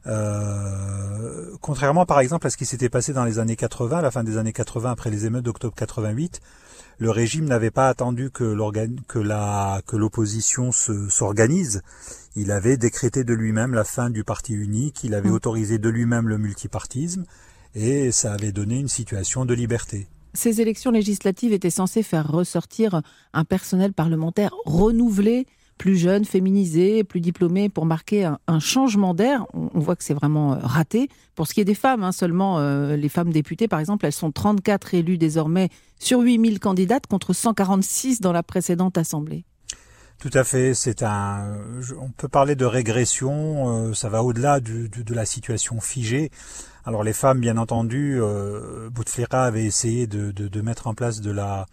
Euh, 0.06 1.54
contrairement 1.60 2.06
par 2.06 2.18
exemple 2.18 2.46
à 2.46 2.50
ce 2.50 2.56
qui 2.56 2.66
s'était 2.66 2.88
passé 2.88 3.12
dans 3.12 3.24
les 3.24 3.38
années 3.38 3.56
80, 3.56 3.98
à 3.98 4.02
la 4.02 4.10
fin 4.10 4.24
des 4.24 4.36
années 4.36 4.52
80 4.52 4.90
après 4.90 5.10
les 5.10 5.26
émeutes 5.26 5.44
d'octobre 5.44 5.74
88, 5.76 6.40
le 6.98 7.10
régime 7.10 7.44
n'avait 7.44 7.70
pas 7.70 7.88
attendu 7.88 8.30
que 8.30 8.56
que 9.06 9.18
la 9.18 9.82
que 9.86 9.96
l'opposition 9.96 10.72
s'organise. 10.72 11.82
Il 12.36 12.50
avait 12.50 12.78
décrété 12.78 13.22
de 13.22 13.34
lui-même 13.34 13.74
la 13.74 13.84
fin 13.84 14.08
du 14.08 14.24
parti 14.24 14.54
unique, 14.54 15.04
il 15.04 15.14
avait 15.14 15.28
mm. 15.28 15.34
autorisé 15.34 15.78
de 15.78 15.90
lui-même 15.90 16.26
le 16.26 16.38
multipartisme 16.38 17.24
et 17.74 18.12
ça 18.12 18.32
avait 18.32 18.52
donné 18.52 18.78
une 18.78 18.88
situation 18.88 19.44
de 19.44 19.52
liberté. 19.52 20.08
Ces 20.34 20.60
élections 20.60 20.90
législatives 20.90 21.52
étaient 21.52 21.70
censées 21.70 22.02
faire 22.02 22.30
ressortir 22.30 23.02
un 23.34 23.44
personnel 23.44 23.92
parlementaire 23.92 24.54
renouvelé, 24.64 25.46
plus 25.76 25.96
jeune, 25.96 26.24
féminisé, 26.24 27.04
plus 27.04 27.20
diplômé, 27.20 27.68
pour 27.68 27.86
marquer 27.86 28.24
un, 28.24 28.60
changement 28.60 29.14
d'air. 29.14 29.44
On, 29.52 29.80
voit 29.80 29.96
que 29.96 30.04
c'est 30.04 30.14
vraiment 30.14 30.54
euh, 30.54 30.58
raté. 30.62 31.08
Pour 31.34 31.46
ce 31.46 31.54
qui 31.54 31.60
est 31.60 31.64
des 31.64 31.74
femmes, 31.74 32.02
hein, 32.04 32.12
seulement 32.12 32.58
euh, 32.60 32.96
les 32.96 33.08
femmes 33.08 33.32
députées, 33.32 33.68
par 33.68 33.80
exemple, 33.80 34.06
elles 34.06 34.12
sont 34.12 34.30
34 34.30 34.94
élues 34.94 35.18
désormais 35.18 35.70
sur 35.98 36.20
8000 36.20 36.60
candidates 36.60 37.06
contre 37.06 37.32
146 37.32 38.20
dans 38.20 38.32
la 38.32 38.42
précédente 38.42 38.96
Assemblée. 38.96 39.44
Tout 40.18 40.30
à 40.34 40.44
fait, 40.44 40.74
c'est 40.74 41.02
un. 41.02 41.56
On 42.00 42.10
peut 42.10 42.28
parler 42.28 42.54
de 42.54 42.64
régression. 42.64 43.88
Euh, 43.88 43.94
ça 43.94 44.08
va 44.08 44.22
au-delà 44.22 44.60
de 44.60 45.14
la 45.14 45.26
situation 45.26 45.80
figée. 45.80 46.30
Alors 46.84 47.04
les 47.04 47.12
femmes, 47.12 47.38
bien 47.40 47.58
entendu, 47.58 48.20
euh, 48.20 48.90
Bouteflika 48.90 49.44
avait 49.44 49.64
essayé 49.64 50.08
de, 50.08 50.32
de, 50.32 50.48
de, 50.48 50.60
mettre 50.62 50.88
en 50.88 50.94
place 50.94 51.20
de 51.20 51.30
la 51.30 51.66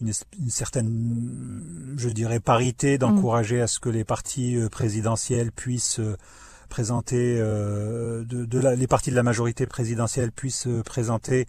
une, 0.00 0.12
certaine, 0.48 1.94
je 1.98 2.08
dirais, 2.08 2.40
parité, 2.40 2.98
d'encourager 2.98 3.60
à 3.60 3.66
ce 3.66 3.78
que 3.78 3.90
les 3.90 4.04
partis 4.04 4.56
euh, 4.56 4.68
présidentiels 4.68 5.52
puissent 5.52 6.00
euh, 6.00 6.16
présenter, 6.70 7.38
de, 7.38 8.24
de 8.24 8.58
la, 8.58 8.74
les 8.74 8.86
partis 8.86 9.10
de 9.10 9.16
la 9.16 9.22
majorité 9.22 9.64
présidentielle 9.64 10.30
puissent 10.30 10.68
présenter 10.84 11.46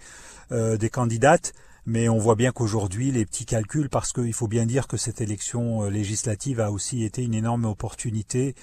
des 0.49 0.89
candidates. 0.89 1.51
Mais 1.89 2.07
on 2.07 2.19
voit 2.19 2.35
bien 2.35 2.51
qu'aujourd'hui, 2.51 3.11
les 3.11 3.25
petits 3.25 3.47
calculs, 3.47 3.89
parce 3.89 4.13
qu'il 4.13 4.31
faut 4.31 4.47
bien 4.47 4.67
dire 4.67 4.87
que 4.87 4.95
cette 4.95 5.21
élection 5.21 5.85
euh, 5.85 5.89
législative 5.89 6.59
a 6.59 6.71
aussi 6.71 7.03
été 7.03 7.23
une 7.23 7.33
énorme 7.33 7.65
opportunité 7.65 8.53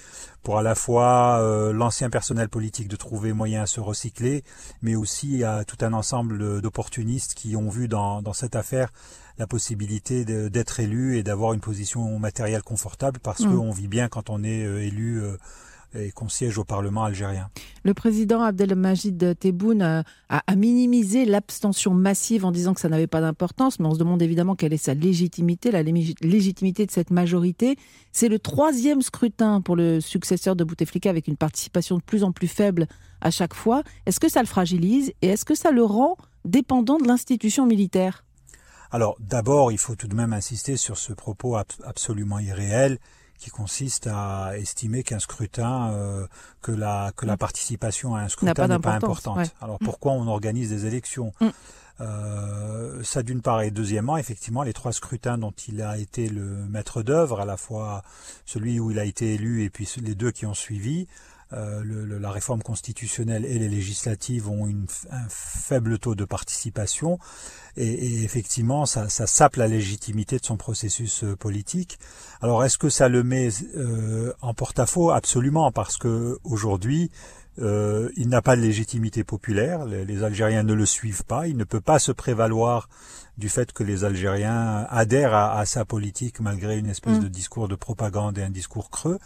pour 0.43 0.57
à 0.57 0.63
la 0.63 0.75
fois 0.75 1.41
euh, 1.41 1.73
l'ancien 1.73 2.09
personnel 2.09 2.47
politique 2.47 2.87
de 2.87 2.95
trouver 2.95 3.33
moyen 3.33 3.63
à 3.63 3.65
se 3.65 3.81
recycler, 3.81 4.45
mais 4.81 4.95
aussi 4.95 5.43
à 5.43 5.65
tout 5.65 5.75
un 5.81 5.91
ensemble 5.91 6.61
d'opportunistes 6.61 7.33
qui 7.33 7.57
ont 7.57 7.67
vu 7.67 7.89
dans, 7.89 8.21
dans 8.21 8.31
cette 8.31 8.55
affaire 8.55 8.93
la 9.37 9.45
possibilité 9.45 10.23
d'être 10.23 10.79
élu 10.79 11.17
et 11.17 11.23
d'avoir 11.23 11.51
une 11.51 11.59
position 11.59 12.17
matérielle 12.19 12.63
confortable, 12.63 13.19
parce 13.21 13.41
mmh. 13.41 13.57
qu'on 13.57 13.71
vit 13.71 13.89
bien 13.89 14.07
quand 14.07 14.29
on 14.29 14.41
est 14.41 14.63
euh, 14.63 14.81
élu 14.81 15.21
et 15.95 16.11
qu'on 16.11 16.29
siège 16.29 16.57
au 16.57 16.63
Parlement 16.63 17.03
algérien. 17.03 17.49
Le 17.83 17.93
président 17.93 18.41
Abdelmajid 18.41 19.37
Tebboune 19.39 19.81
a, 19.81 20.03
a, 20.29 20.55
minimisé 20.55 21.25
l'abstention 21.25 21.93
massive 21.93 22.45
en 22.45 22.51
disant 22.51 22.73
que 22.73 22.81
ça 22.81 22.89
n'avait 22.89 23.07
pas 23.07 23.21
d'importance, 23.21 23.79
mais 23.79 23.87
on 23.87 23.93
se 23.93 23.99
demande 23.99 24.21
évidemment 24.21 24.55
quelle 24.55 24.73
est 24.73 24.77
sa 24.77 24.93
légitimité, 24.93 25.71
la 25.71 25.83
légitimité 25.83 26.85
de 26.85 26.91
cette 26.91 27.11
majorité. 27.11 27.77
C'est 28.11 28.29
le 28.29 28.39
troisième 28.39 29.01
scrutin 29.01 29.61
pour 29.61 29.75
le 29.75 30.01
successeur 30.01 30.55
de 30.55 30.63
Bouteflika 30.63 31.09
avec 31.09 31.27
une 31.27 31.37
participation 31.37 31.97
de 31.97 32.03
plus 32.03 32.23
en 32.23 32.31
plus 32.31 32.47
faible 32.47 32.87
à 33.21 33.31
chaque 33.31 33.53
fois. 33.53 33.83
Est-ce 34.05 34.19
que 34.19 34.29
ça 34.29 34.41
le 34.41 34.47
fragilise 34.47 35.13
et 35.21 35.27
est-ce 35.27 35.45
que 35.45 35.55
ça 35.55 35.71
le 35.71 35.83
rend 35.83 36.17
dépendant 36.45 36.97
de 36.97 37.07
l'institution 37.07 37.65
militaire? 37.65 38.23
Alors 38.91 39.17
d'abord, 39.19 39.71
il 39.71 39.77
faut 39.77 39.95
tout 39.95 40.07
de 40.07 40.15
même 40.15 40.33
insister 40.33 40.77
sur 40.77 40.97
ce 40.97 41.13
propos 41.13 41.57
absolument 41.83 42.39
irréel 42.39 42.99
qui 43.37 43.49
consiste 43.49 44.07
à 44.07 44.57
estimer 44.57 45.03
qu'un 45.03 45.19
scrutin, 45.19 45.91
euh, 45.93 46.27
que 46.61 46.71
la 46.71 47.11
que 47.15 47.25
la 47.25 47.35
mm. 47.35 47.37
participation 47.37 48.15
à 48.15 48.21
un 48.21 48.29
scrutin 48.29 48.67
n'est 48.67 48.79
pas 48.79 48.93
importante. 48.93 49.53
Alors 49.61 49.77
mm. 49.81 49.85
pourquoi 49.85 50.13
on 50.13 50.27
organise 50.27 50.69
des 50.69 50.85
élections 50.85 51.33
mm. 51.39 51.47
euh, 52.01 53.03
ça 53.03 53.23
d'une 53.23 53.41
part 53.41 53.61
et 53.61 53.71
deuxièmement 53.71 54.17
effectivement 54.17 54.63
les 54.63 54.73
trois 54.73 54.93
scrutins 54.93 55.37
dont 55.37 55.53
il 55.67 55.81
a 55.81 55.97
été 55.97 56.29
le 56.29 56.65
maître 56.67 57.03
d'œuvre 57.03 57.41
à 57.41 57.45
la 57.45 57.57
fois 57.57 58.03
celui 58.45 58.79
où 58.79 58.91
il 58.91 58.99
a 58.99 59.05
été 59.05 59.35
élu 59.35 59.63
et 59.63 59.69
puis 59.69 59.89
les 60.03 60.15
deux 60.15 60.31
qui 60.31 60.45
ont 60.45 60.53
suivi 60.53 61.07
euh, 61.53 61.81
le, 61.81 62.17
la 62.17 62.31
réforme 62.31 62.61
constitutionnelle 62.61 63.45
et 63.45 63.57
les 63.57 63.69
législatives 63.69 64.49
ont 64.49 64.67
une, 64.67 64.85
un 65.11 65.25
faible 65.29 65.97
taux 65.97 66.13
de 66.13 66.25
participation 66.25 67.19
et, 67.77 67.87
et 67.87 68.23
effectivement 68.23 68.85
ça, 68.85 69.07
ça, 69.07 69.27
sape 69.27 69.55
la 69.55 69.67
légitimité 69.67 70.39
de 70.39 70.45
son 70.45 70.57
processus 70.57 71.23
euh, 71.23 71.37
politique. 71.37 71.99
Alors 72.41 72.65
est-ce 72.65 72.77
que 72.77 72.89
ça 72.89 73.07
le 73.07 73.23
met 73.23 73.49
euh, 73.75 74.33
en 74.41 74.53
porte-à-faux? 74.53 75.11
Absolument, 75.11 75.71
parce 75.71 75.97
que 75.97 76.37
aujourd'hui 76.43 77.11
euh, 77.59 78.09
il 78.17 78.29
n'a 78.29 78.41
pas 78.41 78.55
de 78.55 78.61
légitimité 78.61 79.23
populaire, 79.23 79.85
les, 79.85 80.05
les, 80.05 80.23
Algériens 80.23 80.63
ne 80.63 80.73
le 80.73 80.85
suivent 80.85 81.23
pas, 81.23 81.47
il 81.47 81.57
ne 81.57 81.63
peut 81.63 81.81
pas 81.81 81.97
se 81.97 82.11
prévaloir 82.11 82.87
du 83.37 83.49
fait 83.49 83.71
que 83.71 83.83
les 83.83 84.03
Algériens 84.03 84.85
adhèrent 84.89 85.33
à, 85.33 85.57
à 85.57 85.65
sa 85.65 85.85
politique 85.85 86.39
malgré 86.39 86.77
une 86.77 86.89
espèce 86.89 87.17
mmh. 87.17 87.23
de 87.23 87.27
discours 87.29 87.67
de 87.67 87.75
propagande 87.75 88.37
et 88.37 88.43
un 88.43 88.49
discours 88.49 88.89
creux. 88.89 89.17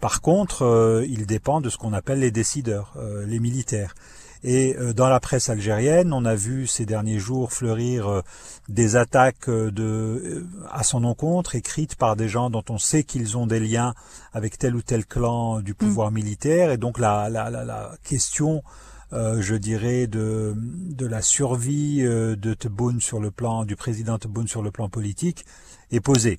Par 0.00 0.22
contre, 0.22 0.62
euh, 0.62 1.04
il 1.08 1.26
dépend 1.26 1.60
de 1.60 1.68
ce 1.68 1.76
qu'on 1.76 1.92
appelle 1.92 2.20
les 2.20 2.30
décideurs, 2.30 2.94
euh, 2.96 3.26
les 3.26 3.38
militaires. 3.38 3.94
Et 4.42 4.74
euh, 4.78 4.94
dans 4.94 5.08
la 5.10 5.20
presse 5.20 5.50
algérienne, 5.50 6.14
on 6.14 6.24
a 6.24 6.34
vu 6.34 6.66
ces 6.66 6.86
derniers 6.86 7.18
jours 7.18 7.52
fleurir 7.52 8.22
des 8.70 8.96
attaques 8.96 9.50
de, 9.50 10.46
à 10.70 10.82
son 10.82 11.04
encontre, 11.04 11.54
écrites 11.54 11.96
par 11.96 12.16
des 12.16 12.28
gens 12.28 12.48
dont 12.48 12.64
on 12.70 12.78
sait 12.78 13.04
qu'ils 13.04 13.36
ont 13.36 13.46
des 13.46 13.60
liens 13.60 13.94
avec 14.32 14.56
tel 14.56 14.74
ou 14.74 14.80
tel 14.80 15.04
clan 15.04 15.60
du 15.60 15.74
pouvoir 15.74 16.10
mm. 16.10 16.14
militaire. 16.14 16.70
Et 16.70 16.78
donc 16.78 16.98
la, 16.98 17.28
la, 17.28 17.50
la, 17.50 17.66
la 17.66 17.92
question, 18.02 18.62
je 19.12 19.54
dirais, 19.56 20.06
de, 20.06 20.54
de 20.56 21.06
la 21.06 21.20
survie 21.20 22.00
de 22.02 22.54
Tebboune 22.54 23.02
sur 23.02 23.20
le 23.20 23.30
plan 23.30 23.66
du 23.66 23.76
président 23.76 24.16
Tebboune 24.16 24.48
sur 24.48 24.62
le 24.62 24.70
plan 24.70 24.88
politique 24.88 25.44
est 25.90 26.00
posée. 26.00 26.38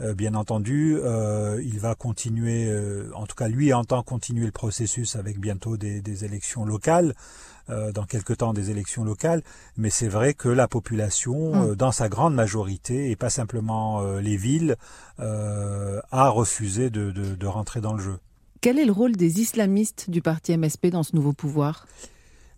Euh, 0.00 0.14
bien 0.14 0.34
entendu, 0.34 0.98
euh, 0.98 1.60
il 1.62 1.78
va 1.78 1.94
continuer, 1.94 2.66
euh, 2.68 3.10
en 3.14 3.26
tout 3.26 3.34
cas 3.36 3.48
lui 3.48 3.72
entend 3.72 4.02
continuer 4.02 4.46
le 4.46 4.52
processus 4.52 5.16
avec 5.16 5.38
bientôt 5.38 5.76
des, 5.76 6.24
élections 6.24 6.64
locales, 6.64 7.14
dans 7.68 8.04
quelques 8.04 8.38
temps 8.38 8.52
des 8.52 8.70
élections 8.70 9.02
locales, 9.02 9.42
mais 9.76 9.88
c'est 9.88 10.08
vrai 10.08 10.34
que 10.34 10.48
la 10.48 10.68
population, 10.68 11.54
mm. 11.54 11.76
dans 11.76 11.92
sa 11.92 12.08
grande 12.08 12.34
majorité, 12.34 13.10
et 13.10 13.16
pas 13.16 13.30
simplement 13.30 14.02
les 14.18 14.36
villes, 14.36 14.76
a 15.18 16.28
refusé 16.28 16.90
de 16.90 17.46
rentrer 17.46 17.80
dans 17.80 17.94
le 17.94 18.02
jeu. 18.02 18.18
Quel 18.60 18.78
est 18.78 18.84
le 18.84 18.92
rôle 18.92 19.16
des 19.16 19.40
islamistes 19.40 20.10
du 20.10 20.22
parti 20.22 20.56
MSP 20.56 20.88
dans 20.88 21.02
ce 21.02 21.16
nouveau 21.16 21.32
pouvoir? 21.32 21.86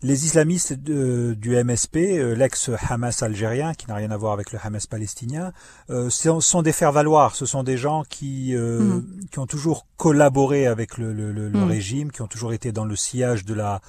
Les 0.04 0.26
islamistes 0.26 0.74
du 0.74 1.64
MSP, 1.64 1.96
euh, 1.96 2.34
l'ex-Hamas 2.34 3.22
algérien, 3.22 3.72
qui 3.72 3.88
n'a 3.88 3.94
rien 3.94 4.10
à 4.10 4.16
voir 4.18 4.34
avec 4.34 4.52
le 4.52 4.58
Hamas 4.62 4.86
palestinien, 4.86 5.52
euh, 5.88 6.10
sont, 6.10 6.60
des 6.60 6.72
faire-valoir. 6.72 7.34
Ce 7.34 7.46
sont 7.46 7.62
des 7.62 7.78
gens 7.78 8.04
qui, 8.06 8.54
euh, 8.54 8.80
mm. 8.80 9.04
qui 9.30 9.38
ont 9.38 9.46
toujours 9.46 9.86
collaboré 9.96 10.66
avec 10.66 10.98
le, 10.98 11.14
mm. 11.14 11.64
régime, 11.64 12.12
qui 12.12 12.20
ont 12.20 12.26
toujours 12.26 12.52
été 12.52 12.70
dans 12.70 12.84
le 12.84 12.94
sillage 12.94 13.44
de 13.44 13.54
la 13.54 13.80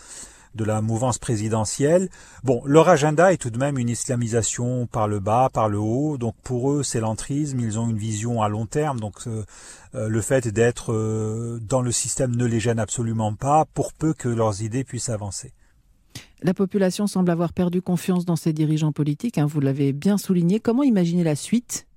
de 0.55 0.63
la 0.63 0.79
mouvance 0.79 1.17
présidentielle. 1.17 2.07
Bon, 2.45 2.61
leur 2.63 2.87
agenda 2.87 3.33
est 3.33 3.37
tout 3.37 3.49
de 3.49 3.57
même 3.57 3.77
une 3.77 3.89
islamisation 3.89 4.87
par 4.87 5.09
le 5.09 5.19
bas, 5.19 5.49
par 5.51 5.67
le 5.67 5.79
haut. 5.79 6.17
Donc 6.17 6.33
pour 6.43 6.71
eux, 6.71 6.81
c'est 6.81 7.01
l'entrisme. 7.01 7.59
Ils 7.59 7.77
ont 7.77 7.89
une 7.89 7.97
vision 7.97 8.41
à 8.41 8.47
long 8.47 8.65
terme. 8.65 9.01
Donc 9.01 9.25
le 9.93 10.21
fait 10.21 10.47
d'être 10.47 10.93
dans 11.59 11.81
le 11.81 11.91
système 11.91 12.33
ne 12.37 12.45
les 12.45 12.61
gêne 12.61 12.79
absolument 12.79 13.33
pas, 13.33 13.65
pour 13.73 13.91
peu 13.91 14.13
que 14.13 14.29
leurs 14.29 14.61
idées 14.61 14.85
puissent 14.85 15.09
avancer. 15.09 15.51
La 16.41 16.53
population 16.53 17.07
semble 17.07 17.31
avoir 17.31 17.53
perdu 17.53 17.81
confiance 17.81 18.25
dans 18.25 18.35
ses 18.35 18.53
dirigeants 18.53 18.91
politiques, 18.91 19.37
hein, 19.37 19.45
vous 19.45 19.61
l'avez 19.61 19.93
bien 19.93 20.17
souligné. 20.17 20.59
Comment 20.59 20.83
imaginer 20.83 21.23
la 21.23 21.35
suite? 21.35 21.87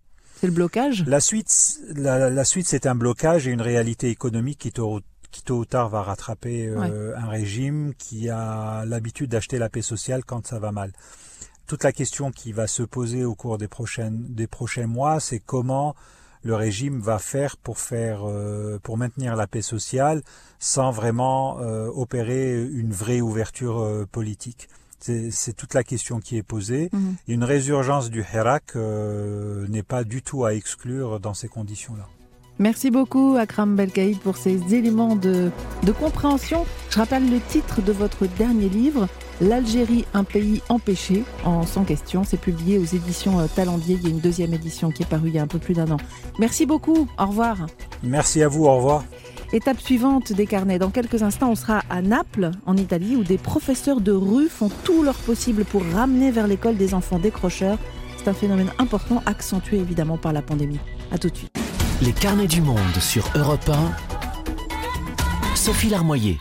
C'est 0.40 0.46
le 0.46 0.52
blocage? 0.52 1.04
La 1.06 1.20
suite, 1.20 1.52
la, 1.96 2.44
suite 2.44 2.66
c'est 2.68 2.86
un 2.86 2.94
blocage 2.94 3.48
et 3.48 3.50
une 3.50 3.60
réalité 3.60 4.08
économique 4.08 4.58
qui 4.58 4.70
tôt, 4.70 5.00
qui 5.32 5.42
tôt 5.42 5.58
ou 5.58 5.64
tard 5.64 5.88
va 5.88 6.02
rattraper 6.02 6.68
euh, 6.68 7.16
un 7.16 7.26
régime 7.26 7.92
qui 7.98 8.28
a 8.28 8.84
l'habitude 8.84 9.30
d'acheter 9.30 9.58
la 9.58 9.68
paix 9.68 9.82
sociale 9.82 10.24
quand 10.24 10.46
ça 10.46 10.60
va 10.60 10.70
mal. 10.70 10.92
Toute 11.66 11.82
la 11.82 11.92
question 11.92 12.30
qui 12.30 12.52
va 12.52 12.68
se 12.68 12.84
poser 12.84 13.24
au 13.24 13.34
cours 13.34 13.58
des, 13.58 13.68
prochaines, 13.68 14.24
des 14.28 14.46
prochains 14.46 14.86
mois, 14.86 15.18
c'est 15.18 15.40
comment 15.40 15.96
le 16.48 16.54
régime 16.54 16.98
va 16.98 17.18
faire 17.18 17.58
pour 17.58 17.78
faire 17.78 18.26
euh, 18.26 18.78
pour 18.82 18.96
maintenir 18.96 19.36
la 19.36 19.46
paix 19.46 19.60
sociale 19.60 20.22
sans 20.58 20.90
vraiment 20.90 21.60
euh, 21.60 21.88
opérer 21.88 22.62
une 22.62 22.90
vraie 22.90 23.20
ouverture 23.20 23.80
euh, 23.80 24.06
politique. 24.10 24.70
C'est 24.98 25.52
toute 25.54 25.74
la 25.74 25.84
question 25.84 26.20
qui 26.20 26.38
est 26.38 26.42
posée. 26.42 26.88
Mhm. 26.92 27.16
Une 27.28 27.44
résurgence 27.44 28.10
du 28.10 28.24
Hirak 28.34 28.74
n'est 28.74 29.84
pas 29.84 30.02
du 30.02 30.22
tout 30.22 30.44
à 30.44 30.54
exclure 30.54 31.20
dans 31.20 31.34
ces 31.34 31.46
conditions-là. 31.46 32.08
Merci 32.58 32.90
beaucoup 32.90 33.36
Akram 33.38 33.76
Belkaïd 33.76 34.18
pour 34.18 34.36
ces 34.36 34.74
éléments 34.74 35.14
de, 35.14 35.50
de 35.84 35.92
compréhension. 35.92 36.66
Je 36.90 36.98
rappelle 36.98 37.30
le 37.30 37.40
titre 37.40 37.82
de 37.82 37.92
votre 37.92 38.26
dernier 38.26 38.68
livre, 38.68 39.08
L'Algérie, 39.40 40.04
un 40.14 40.24
pays 40.24 40.62
empêché, 40.68 41.22
en 41.44 41.64
sans 41.64 41.84
question. 41.84 42.24
C'est 42.24 42.40
publié 42.40 42.76
aux 42.76 42.84
éditions 42.84 43.38
euh, 43.38 43.46
Talendier. 43.46 43.96
Il 44.00 44.02
y 44.02 44.06
a 44.06 44.10
une 44.10 44.18
deuxième 44.18 44.52
édition 44.52 44.90
qui 44.90 45.04
est 45.04 45.06
parue 45.06 45.28
il 45.28 45.34
y 45.34 45.38
a 45.38 45.42
un 45.42 45.46
peu 45.46 45.60
plus 45.60 45.74
d'un 45.74 45.88
an. 45.92 45.96
Merci 46.40 46.66
beaucoup. 46.66 47.08
Au 47.18 47.26
revoir. 47.26 47.66
Merci 48.02 48.42
à 48.42 48.48
vous. 48.48 48.64
Au 48.64 48.76
revoir. 48.76 49.04
Étape 49.52 49.80
suivante 49.80 50.32
des 50.32 50.46
carnets. 50.46 50.80
Dans 50.80 50.90
quelques 50.90 51.22
instants, 51.22 51.50
on 51.50 51.54
sera 51.54 51.82
à 51.88 52.02
Naples, 52.02 52.50
en 52.66 52.76
Italie, 52.76 53.14
où 53.14 53.22
des 53.22 53.38
professeurs 53.38 54.00
de 54.00 54.12
rue 54.12 54.48
font 54.48 54.70
tout 54.82 55.04
leur 55.04 55.16
possible 55.16 55.64
pour 55.64 55.84
ramener 55.84 56.32
vers 56.32 56.48
l'école 56.48 56.76
des 56.76 56.92
enfants 56.92 57.20
décrocheurs. 57.20 57.78
C'est 58.16 58.28
un 58.28 58.34
phénomène 58.34 58.72
important, 58.78 59.22
accentué 59.24 59.78
évidemment 59.78 60.18
par 60.18 60.32
la 60.32 60.42
pandémie. 60.42 60.80
À 61.12 61.18
tout 61.18 61.30
de 61.30 61.36
suite. 61.36 61.67
Les 62.00 62.12
carnets 62.12 62.46
du 62.46 62.62
monde 62.62 62.94
sur 63.00 63.28
Europe 63.34 63.68
1. 63.68 65.56
Sophie 65.56 65.88
Larmoyer. 65.88 66.38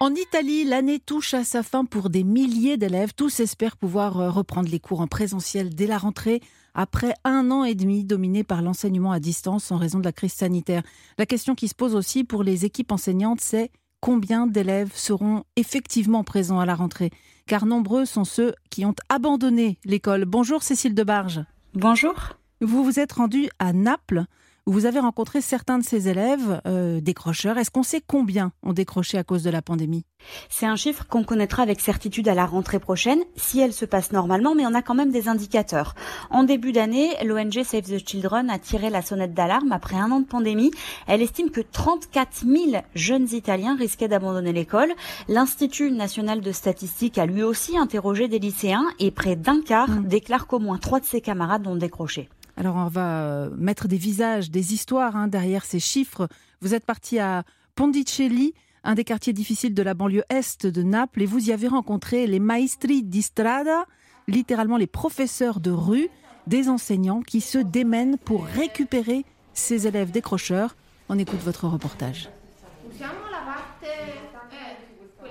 En 0.00 0.14
Italie, 0.14 0.64
l'année 0.64 0.98
touche 0.98 1.32
à 1.32 1.44
sa 1.44 1.62
fin 1.62 1.86
pour 1.86 2.10
des 2.10 2.24
milliers 2.24 2.76
d'élèves. 2.76 3.14
Tous 3.16 3.40
espèrent 3.40 3.78
pouvoir 3.78 4.20
euh, 4.20 4.30
reprendre 4.30 4.68
les 4.68 4.80
cours 4.80 5.00
en 5.00 5.06
présentiel 5.06 5.74
dès 5.74 5.86
la 5.86 5.96
rentrée, 5.96 6.42
après 6.74 7.14
un 7.24 7.50
an 7.50 7.64
et 7.64 7.74
demi 7.74 8.04
dominé 8.04 8.44
par 8.44 8.60
l'enseignement 8.60 9.10
à 9.10 9.18
distance 9.18 9.72
en 9.72 9.78
raison 9.78 9.98
de 9.98 10.04
la 10.04 10.12
crise 10.12 10.34
sanitaire. 10.34 10.82
La 11.16 11.24
question 11.24 11.54
qui 11.54 11.68
se 11.68 11.74
pose 11.74 11.94
aussi 11.94 12.22
pour 12.22 12.42
les 12.42 12.66
équipes 12.66 12.92
enseignantes, 12.92 13.40
c'est 13.40 13.70
combien 14.00 14.46
d'élèves 14.46 14.92
seront 14.94 15.44
effectivement 15.56 16.22
présents 16.22 16.60
à 16.60 16.66
la 16.66 16.74
rentrée? 16.74 17.12
Car 17.46 17.64
nombreux 17.64 18.04
sont 18.04 18.24
ceux 18.24 18.54
qui 18.68 18.84
ont 18.84 18.94
abandonné 19.08 19.78
l'école. 19.86 20.26
Bonjour 20.26 20.62
Cécile 20.62 20.94
Debarge. 20.94 21.40
Bonjour. 21.72 22.34
Vous 22.60 22.84
vous 22.84 23.00
êtes 23.00 23.12
rendu 23.12 23.48
à 23.58 23.72
Naples 23.72 24.26
vous 24.70 24.86
avez 24.86 25.00
rencontré 25.00 25.40
certains 25.40 25.78
de 25.78 25.84
ces 25.84 26.08
élèves 26.08 26.60
euh, 26.66 27.00
décrocheurs. 27.00 27.58
Est-ce 27.58 27.70
qu'on 27.70 27.82
sait 27.82 28.02
combien 28.06 28.52
ont 28.62 28.72
décroché 28.72 29.16
à 29.16 29.24
cause 29.24 29.42
de 29.42 29.50
la 29.50 29.62
pandémie? 29.62 30.04
C'est 30.50 30.66
un 30.66 30.76
chiffre 30.76 31.06
qu'on 31.06 31.24
connaîtra 31.24 31.62
avec 31.62 31.80
certitude 31.80 32.28
à 32.28 32.34
la 32.34 32.44
rentrée 32.44 32.78
prochaine, 32.78 33.20
si 33.36 33.60
elle 33.60 33.72
se 33.72 33.84
passe 33.84 34.12
normalement, 34.12 34.54
mais 34.54 34.66
on 34.66 34.74
a 34.74 34.82
quand 34.82 34.94
même 34.94 35.10
des 35.10 35.28
indicateurs. 35.28 35.94
En 36.30 36.42
début 36.42 36.72
d'année, 36.72 37.10
l'ONG 37.24 37.62
Save 37.64 37.84
the 37.84 38.06
Children 38.06 38.50
a 38.50 38.58
tiré 38.58 38.90
la 38.90 39.00
sonnette 39.00 39.32
d'alarme 39.32 39.72
après 39.72 39.96
un 39.96 40.10
an 40.10 40.20
de 40.20 40.26
pandémie. 40.26 40.70
Elle 41.06 41.22
estime 41.22 41.50
que 41.50 41.60
34 41.60 42.44
000 42.46 42.82
jeunes 42.94 43.28
Italiens 43.32 43.76
risquaient 43.76 44.08
d'abandonner 44.08 44.52
l'école. 44.52 44.92
L'Institut 45.28 45.90
national 45.90 46.40
de 46.40 46.52
statistique 46.52 47.16
a 47.16 47.26
lui 47.26 47.42
aussi 47.42 47.78
interrogé 47.78 48.28
des 48.28 48.38
lycéens 48.38 48.86
et 48.98 49.10
près 49.10 49.36
d'un 49.36 49.62
quart 49.62 49.88
mmh. 49.88 50.08
déclare 50.08 50.46
qu'au 50.46 50.58
moins 50.58 50.78
trois 50.78 51.00
de 51.00 51.06
ses 51.06 51.20
camarades 51.20 51.66
ont 51.66 51.76
décroché. 51.76 52.28
Alors 52.58 52.74
on 52.74 52.88
va 52.88 53.22
euh, 53.22 53.50
mettre 53.56 53.86
des 53.86 53.96
visages, 53.96 54.50
des 54.50 54.74
histoires 54.74 55.14
hein, 55.14 55.28
derrière 55.28 55.64
ces 55.64 55.78
chiffres. 55.78 56.28
Vous 56.60 56.74
êtes 56.74 56.84
parti 56.84 57.20
à 57.20 57.44
Pondicelli, 57.76 58.52
un 58.82 58.96
des 58.96 59.04
quartiers 59.04 59.32
difficiles 59.32 59.74
de 59.74 59.82
la 59.82 59.94
banlieue 59.94 60.24
est 60.28 60.66
de 60.66 60.82
Naples, 60.82 61.22
et 61.22 61.26
vous 61.26 61.50
y 61.50 61.52
avez 61.52 61.68
rencontré 61.68 62.26
les 62.26 62.40
maestri 62.40 63.04
di 63.04 63.22
strada, 63.22 63.84
littéralement 64.26 64.76
les 64.76 64.88
professeurs 64.88 65.60
de 65.60 65.70
rue, 65.70 66.08
des 66.48 66.68
enseignants 66.68 67.20
qui 67.20 67.40
se 67.40 67.58
démènent 67.58 68.18
pour 68.18 68.44
récupérer 68.44 69.24
ces 69.54 69.86
élèves 69.86 70.10
décrocheurs. 70.10 70.74
On 71.08 71.16
écoute 71.16 71.40
votre 71.44 71.68
reportage. 71.68 72.28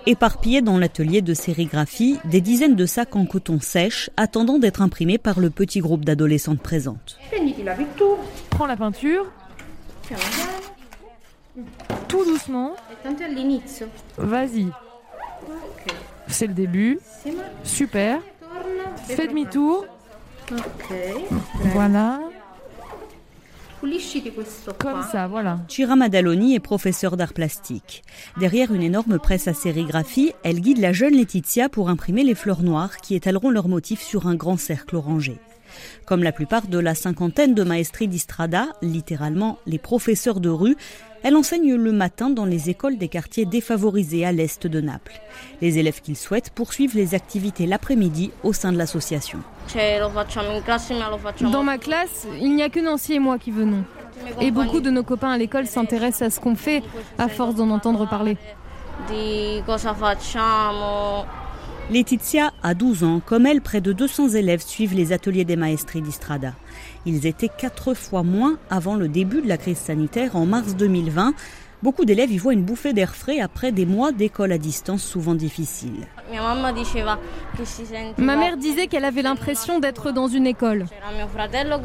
Éparpillés 0.08 0.62
dans 0.62 0.78
l'atelier 0.78 1.22
de 1.22 1.34
sérigraphie, 1.34 2.18
des 2.24 2.40
dizaines 2.40 2.76
de 2.76 2.86
sacs 2.86 3.18
en 3.18 3.26
coton 3.26 3.60
sèche 3.60 4.10
attendant 4.16 4.58
d'être 4.58 4.82
imprimés 4.82 5.18
par 5.18 5.42
le 5.42 5.50
petit 5.50 5.82
groupe 5.82 6.06
d'adolescentes 6.06 6.62
présentes. 6.62 7.20
Prends 8.50 8.68
la 8.68 8.78
peinture. 8.78 9.26
Tout 12.08 12.24
doucement. 12.24 12.72
Vas-y. 14.18 14.68
C'est 16.28 16.48
le 16.48 16.54
début. 16.54 17.00
Super. 17.66 18.22
Fais 19.08 19.28
demi-tour. 19.28 19.88
Voilà. 21.74 22.22
Comme 24.80 25.04
ça, 25.04 25.28
voilà. 25.28 25.60
Chira 25.68 25.96
Madaloni 25.96 26.56
est 26.56 26.60
professeure 26.60 27.18
d'art 27.18 27.34
plastique. 27.34 28.04
Derrière 28.40 28.74
une 28.74 28.84
énorme 28.84 29.20
presse 29.20 29.48
à 29.48 29.54
sérigraphie, 29.54 30.34
elle 30.44 30.60
guide 30.60 30.80
la 30.80 30.94
jeune 30.94 31.16
Laetitia 31.16 31.70
pour 31.70 31.90
imprimer 31.90 32.24
les 32.24 32.36
fleurs 32.36 32.64
noires 32.64 32.98
qui 32.98 33.16
étaleront 33.16 33.50
leurs 33.50 33.68
motifs 33.68 34.02
sur 34.02 34.28
un 34.28 34.36
grand 34.36 34.58
cercle 34.58 34.96
orangé. 34.96 35.38
Comme 36.06 36.24
la 36.24 36.32
plupart 36.32 36.68
de 36.68 36.80
la 36.80 36.96
cinquantaine 36.96 37.54
de 37.54 37.64
maestri 37.64 38.08
d'Istrada, 38.08 38.68
littéralement 38.82 39.60
les 39.66 39.78
professeurs 39.78 40.40
de 40.40 40.50
rue, 40.50 40.76
elle 41.24 41.36
enseigne 41.36 41.76
le 41.76 41.92
matin 41.92 42.30
dans 42.30 42.46
les 42.46 42.70
écoles 42.70 42.98
des 42.98 43.08
quartiers 43.08 43.46
défavorisés 43.46 44.26
à 44.26 44.32
l'est 44.32 44.68
de 44.68 44.82
Naples. 44.82 45.20
Les 45.62 45.80
élèves 45.80 46.02
qu'ils 46.02 46.16
souhaitent 46.16 46.52
poursuivent 46.52 46.96
les 46.96 47.16
activités 47.16 47.66
l'après-midi 47.66 48.32
au 48.44 48.54
sein 48.54 48.72
de 48.72 48.78
l'association. 48.78 49.40
Dans 51.42 51.64
ma 51.64 51.78
classe, 51.78 52.28
il 52.40 52.56
n'y 52.56 52.64
a 52.64 52.70
que 52.70 52.80
Nancy 52.80 53.14
et 53.14 53.20
moi 53.20 53.38
qui 53.40 53.52
venons. 53.52 53.84
Et 54.42 54.52
beaucoup 54.52 54.80
de 54.80 54.90
nos 54.90 55.04
copains 55.04 55.32
à 55.32 55.38
l'école 55.38 55.68
s'intéressent 55.68 56.28
à 56.28 56.30
ce 56.30 56.40
qu'on 56.40 56.56
fait 56.56 56.84
à 57.18 57.28
force 57.28 57.56
d'en 57.56 57.70
entendre 57.70 58.08
parler. 58.08 58.38
Laetitia 61.90 62.52
a 62.64 62.74
12 62.74 63.04
ans. 63.06 63.22
Comme 63.26 63.46
elle, 63.46 63.62
près 63.62 63.80
de 63.80 63.94
200 63.94 64.30
élèves 64.30 64.62
suivent 64.62 64.94
les 64.94 65.14
ateliers 65.14 65.46
des 65.46 65.56
maestri 65.56 66.02
d'Istrada. 66.02 66.54
Ils 67.06 67.26
étaient 67.26 67.50
quatre 67.50 67.94
fois 67.94 68.24
moins 68.24 68.58
avant 68.70 68.96
le 68.96 69.08
début 69.08 69.42
de 69.42 69.48
la 69.48 69.58
crise 69.58 69.78
sanitaire 69.78 70.36
en 70.36 70.46
mars 70.46 70.76
2020. 70.76 71.34
Beaucoup 71.84 72.04
d'élèves 72.04 72.32
y 72.32 72.38
voient 72.38 72.54
une 72.54 72.64
bouffée 72.64 72.92
d'air 72.92 73.16
frais 73.16 73.40
après 73.40 73.72
des 73.72 73.86
mois 73.86 74.12
d'école 74.12 74.52
à 74.52 74.58
distance 74.58 75.04
souvent 75.04 75.36
difficiles. 75.36 76.08
Ma 78.18 78.36
mère 78.36 78.58
disait 78.58 78.88
qu'elle 78.88 79.06
avait 79.06 79.22
l'impression 79.22 79.80
d'être 79.80 80.12
dans 80.12 80.28
une 80.28 80.48
école. 80.48 80.88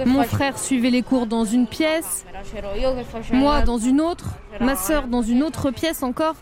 Mon 0.07 0.23
frère 0.25 0.59
suivait 0.59 0.91
les 0.91 1.03
cours 1.03 1.27
dans 1.27 1.45
une 1.45 1.67
pièce, 1.67 2.25
moi 3.33 3.61
dans 3.61 3.79
une 3.79 4.01
autre, 4.01 4.31
ma 4.61 4.77
sœur 4.77 5.07
dans 5.09 5.23
une 5.23 5.43
autre 5.43 5.71
pièce 5.71 6.03
encore. 6.03 6.35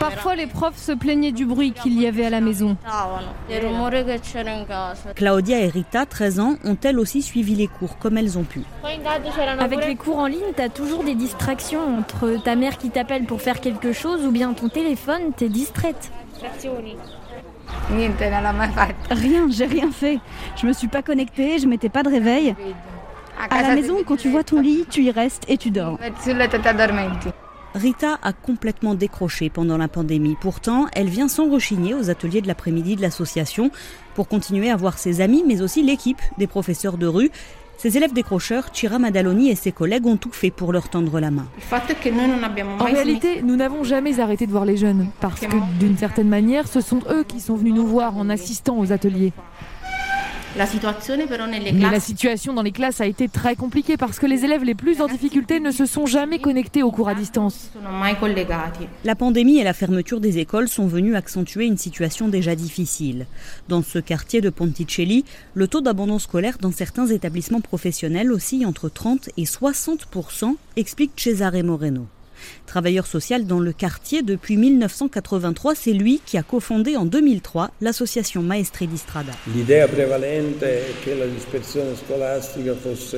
Parfois 0.00 0.36
les 0.36 0.46
profs 0.46 0.78
se 0.78 0.92
plaignaient 0.92 1.32
du 1.32 1.46
bruit 1.46 1.72
qu'il 1.72 2.00
y 2.00 2.06
avait 2.06 2.26
à 2.26 2.30
la 2.30 2.40
maison. 2.40 2.76
Claudia 5.14 5.60
et 5.60 5.68
Rita, 5.68 6.06
13 6.06 6.40
ans, 6.40 6.56
ont 6.64 6.76
elles 6.82 6.98
aussi 6.98 7.22
suivi 7.22 7.54
les 7.54 7.68
cours 7.68 7.98
comme 7.98 8.16
elles 8.18 8.38
ont 8.38 8.44
pu. 8.44 8.62
Avec 9.58 9.86
les 9.86 9.96
cours 9.96 10.18
en 10.18 10.26
ligne, 10.26 10.52
tu 10.54 10.62
as 10.62 10.68
toujours 10.68 11.04
des 11.04 11.14
distractions 11.14 11.98
entre 11.98 12.42
ta 12.42 12.56
mère 12.56 12.78
qui 12.78 12.90
t'appelle 12.90 13.24
pour 13.24 13.40
faire 13.40 13.60
quelque 13.60 13.92
chose 13.92 14.24
ou 14.24 14.30
bien 14.30 14.52
ton 14.52 14.68
téléphone, 14.68 15.32
t'es 15.36 15.48
distraite. 15.48 16.10
Rien, 19.10 19.46
j'ai 19.50 19.66
rien 19.66 19.90
fait. 19.90 20.18
Je 20.56 20.66
me 20.66 20.72
suis 20.72 20.88
pas 20.88 21.02
connectée, 21.02 21.58
je 21.58 21.66
mettais 21.66 21.88
pas 21.88 22.02
de 22.02 22.08
réveil. 22.08 22.54
À 23.38 23.62
la 23.62 23.74
maison, 23.74 23.98
quand 24.06 24.16
tu 24.16 24.28
vois 24.28 24.44
ton 24.44 24.60
lit, 24.60 24.84
tu 24.88 25.02
y 25.02 25.10
restes 25.10 25.44
et 25.48 25.56
tu 25.56 25.70
dors. 25.70 25.98
Rita 27.74 28.18
a 28.22 28.32
complètement 28.32 28.94
décroché 28.94 29.50
pendant 29.50 29.76
la 29.76 29.88
pandémie. 29.88 30.36
Pourtant, 30.40 30.86
elle 30.94 31.08
vient 31.08 31.28
sans 31.28 31.50
rechigner 31.50 31.92
aux 31.92 32.08
ateliers 32.08 32.40
de 32.40 32.48
l'après-midi 32.48 32.96
de 32.96 33.02
l'association 33.02 33.70
pour 34.14 34.28
continuer 34.28 34.70
à 34.70 34.76
voir 34.76 34.98
ses 34.98 35.20
amis, 35.20 35.44
mais 35.46 35.60
aussi 35.60 35.82
l'équipe 35.82 36.20
des 36.38 36.46
professeurs 36.46 36.96
de 36.96 37.06
rue 37.06 37.30
ses 37.78 37.98
élèves 37.98 38.14
décrocheurs, 38.14 38.70
Chira 38.72 38.98
Madaloni 38.98 39.50
et 39.50 39.54
ses 39.54 39.70
collègues 39.70 40.06
ont 40.06 40.16
tout 40.16 40.32
fait 40.32 40.50
pour 40.50 40.72
leur 40.72 40.88
tendre 40.88 41.20
la 41.20 41.30
main. 41.30 41.46
En 42.78 42.84
réalité, 42.84 43.42
nous 43.42 43.56
n'avons 43.56 43.84
jamais 43.84 44.18
arrêté 44.18 44.46
de 44.46 44.50
voir 44.50 44.64
les 44.64 44.78
jeunes, 44.78 45.08
parce 45.20 45.40
que 45.40 45.78
d'une 45.78 45.98
certaine 45.98 46.28
manière, 46.28 46.68
ce 46.68 46.80
sont 46.80 47.00
eux 47.10 47.22
qui 47.24 47.40
sont 47.40 47.54
venus 47.54 47.74
nous 47.74 47.86
voir 47.86 48.16
en 48.16 48.30
assistant 48.30 48.78
aux 48.78 48.92
ateliers. 48.92 49.32
La 50.58 52.00
situation 52.00 52.54
dans 52.54 52.62
les 52.62 52.72
classes 52.72 53.02
a 53.02 53.06
été 53.06 53.28
très 53.28 53.56
compliquée 53.56 53.98
parce 53.98 54.18
que 54.18 54.24
les 54.24 54.46
élèves 54.46 54.64
les 54.64 54.74
plus 54.74 55.02
en 55.02 55.06
difficulté 55.06 55.60
ne 55.60 55.70
se 55.70 55.84
sont 55.84 56.06
jamais 56.06 56.38
connectés 56.38 56.82
aux 56.82 56.90
cours 56.90 57.10
à 57.10 57.14
distance. 57.14 57.70
La 59.04 59.14
pandémie 59.14 59.58
et 59.58 59.64
la 59.64 59.74
fermeture 59.74 60.18
des 60.18 60.38
écoles 60.38 60.68
sont 60.68 60.86
venues 60.86 61.14
accentuer 61.14 61.66
une 61.66 61.76
situation 61.76 62.28
déjà 62.28 62.54
difficile. 62.54 63.26
Dans 63.68 63.82
ce 63.82 63.98
quartier 63.98 64.40
de 64.40 64.48
Ponticelli, 64.48 65.26
le 65.52 65.68
taux 65.68 65.82
d'abandon 65.82 66.18
scolaire 66.18 66.56
dans 66.58 66.72
certains 66.72 67.06
établissements 67.06 67.60
professionnels 67.60 68.32
oscille 68.32 68.64
entre 68.64 68.88
30 68.88 69.28
et 69.36 69.44
60% 69.44 70.54
explique 70.76 71.12
Cesare 71.16 71.62
Moreno. 71.64 72.06
Travailleur 72.66 73.06
social 73.06 73.46
dans 73.46 73.60
le 73.60 73.72
quartier 73.72 74.22
depuis 74.22 74.56
1983, 74.56 75.74
c'est 75.74 75.92
lui 75.92 76.20
qui 76.24 76.38
a 76.38 76.42
cofondé 76.42 76.96
en 76.96 77.04
2003 77.04 77.70
l'association 77.80 78.42
Maestri 78.42 78.86
di 78.86 78.98
Strada. 78.98 79.32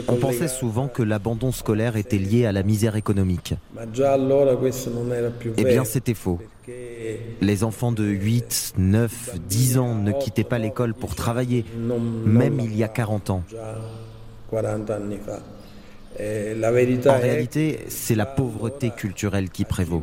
On 0.09 0.17
pensait 0.17 0.49
souvent 0.49 0.89
que 0.89 1.03
l'abandon 1.03 1.53
scolaire 1.53 1.97
était 1.97 2.19
lié 2.19 2.47
à 2.47 2.53
la 2.53 2.63
misère 2.63 2.97
économique. 2.97 3.55
Eh 5.57 5.65
bien, 5.65 5.85
c'était 5.85 6.15
faux. 6.15 6.39
Les 7.41 7.65
enfants 7.65 7.93
de 7.93 8.05
8, 8.05 8.75
9, 8.77 9.37
10 9.49 9.79
ans 9.79 9.95
ne 9.95 10.13
quittaient 10.13 10.45
pas 10.45 10.59
l'école 10.59 10.95
pour 10.95 11.15
travailler, 11.15 11.65
même 12.27 12.61
il 12.61 12.77
y 12.77 12.85
a 12.85 12.89
40 12.89 13.31
ans. 13.31 13.43
En 16.21 17.19
réalité, 17.21 17.79
c'est 17.89 18.17
la 18.17 18.27
pauvreté 18.27 18.91
culturelle 18.91 19.51
qui 19.51 19.65
prévaut. 19.65 20.03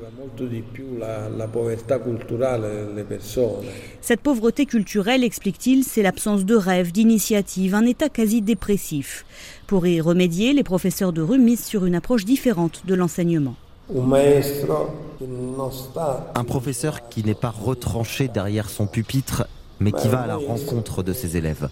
Cette 4.01 4.21
pauvreté 4.21 4.65
culturelle, 4.65 5.23
explique-t-il, 5.23 5.83
c'est 5.83 6.03
l'absence 6.03 6.45
de 6.45 6.55
rêve, 6.55 6.91
d'initiative, 6.93 7.75
un 7.75 7.85
état 7.85 8.07
quasi 8.07 8.41
dépressif. 8.41 9.25
Pour 9.67 9.85
y 9.87 9.99
remédier, 9.99 10.53
les 10.53 10.63
professeurs 10.63 11.11
de 11.11 11.21
rue 11.21 11.39
misent 11.39 11.65
sur 11.65 11.85
une 11.85 11.95
approche 11.95 12.23
différente 12.23 12.83
de 12.85 12.95
l'enseignement. 12.95 13.55
Un 16.35 16.43
professeur 16.43 17.09
qui 17.09 17.23
n'est 17.23 17.35
pas 17.35 17.51
retranché 17.51 18.29
derrière 18.29 18.69
son 18.69 18.87
pupitre, 18.87 19.47
mais 19.79 19.91
qui 19.91 20.07
va 20.07 20.21
à 20.21 20.27
la 20.27 20.37
rencontre 20.37 21.03
de 21.03 21.11
ses 21.13 21.35
élèves. 21.35 21.67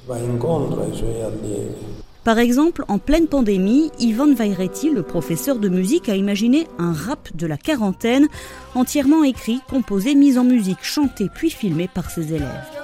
Par 2.23 2.39
exemple, 2.39 2.85
en 2.87 2.99
pleine 2.99 3.27
pandémie, 3.27 3.91
Ivan 3.99 4.33
Vairetti, 4.33 4.89
le 4.89 5.03
professeur 5.03 5.57
de 5.57 5.67
musique, 5.67 6.07
a 6.07 6.15
imaginé 6.15 6.67
un 6.79 6.93
rap 6.93 7.35
de 7.35 7.45
la 7.45 7.57
quarantaine, 7.57 8.29
entièrement 8.75 9.25
écrit, 9.25 9.59
composé, 9.69 10.15
mis 10.15 10.37
en 10.37 10.45
musique, 10.45 10.83
chanté 10.83 11.27
puis 11.33 11.49
filmé 11.49 11.89
par 11.93 12.09
ses 12.09 12.33
élèves. 12.33 12.82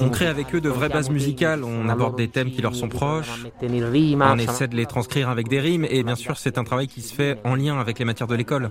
On 0.00 0.10
crée 0.10 0.26
avec 0.26 0.54
eux 0.54 0.60
de 0.60 0.68
vraies 0.68 0.88
bases 0.88 1.10
musicales, 1.10 1.64
on 1.64 1.88
aborde 1.88 2.16
des 2.16 2.28
thèmes 2.28 2.50
qui 2.50 2.62
leur 2.62 2.74
sont 2.74 2.88
proches, 2.88 3.46
on 3.62 4.38
essaie 4.38 4.68
de 4.68 4.76
les 4.76 4.86
transcrire 4.86 5.28
avec 5.28 5.48
des 5.48 5.60
rimes 5.60 5.86
et 5.88 6.02
bien 6.02 6.14
sûr 6.14 6.36
c'est 6.38 6.58
un 6.58 6.64
travail 6.64 6.88
qui 6.88 7.00
se 7.02 7.14
fait 7.14 7.38
en 7.44 7.54
lien 7.54 7.78
avec 7.78 7.98
les 7.98 8.04
matières 8.04 8.28
de 8.28 8.34
l'école. 8.34 8.68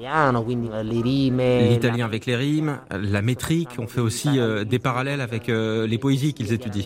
L'italien 1.70 2.06
avec 2.06 2.26
les 2.26 2.36
rimes, 2.36 2.80
la 2.92 3.22
métrique, 3.22 3.70
on 3.80 3.88
fait 3.88 4.02
aussi 4.02 4.40
euh, 4.40 4.64
des 4.64 4.80
parallèles 4.80 5.22
avec 5.22 5.50
euh, 5.50 5.88
les 5.88 5.98
poésies 5.98 6.34
qu'ils 6.34 6.54
étudient. 6.54 6.86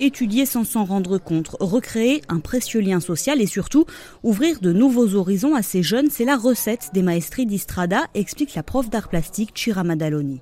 Étudier 0.00 0.46
sans 0.46 0.62
s'en 0.62 0.84
rendre 0.84 1.18
compte, 1.18 1.56
recréer 1.58 2.22
un 2.28 2.38
précieux 2.38 2.80
lien 2.80 3.00
social 3.00 3.40
et 3.40 3.46
surtout 3.46 3.84
ouvrir 4.22 4.60
de 4.60 4.72
nouveaux 4.72 5.14
horizons 5.16 5.56
à 5.56 5.62
ces 5.62 5.82
jeunes, 5.82 6.08
c'est 6.08 6.24
la 6.24 6.36
recette 6.36 6.90
des 6.94 7.02
maestries 7.02 7.46
d'Istrada, 7.46 8.02
explique 8.14 8.54
la 8.54 8.62
prof 8.62 8.88
d'art 8.90 9.08
plastique 9.08 9.50
Chira 9.54 9.82
Madaloni. 9.82 10.40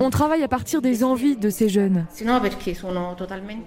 On 0.00 0.10
travaille 0.10 0.42
à 0.42 0.48
partir 0.48 0.82
des 0.82 1.04
envies 1.04 1.36
de 1.36 1.50
ces 1.50 1.68
jeunes. 1.68 2.06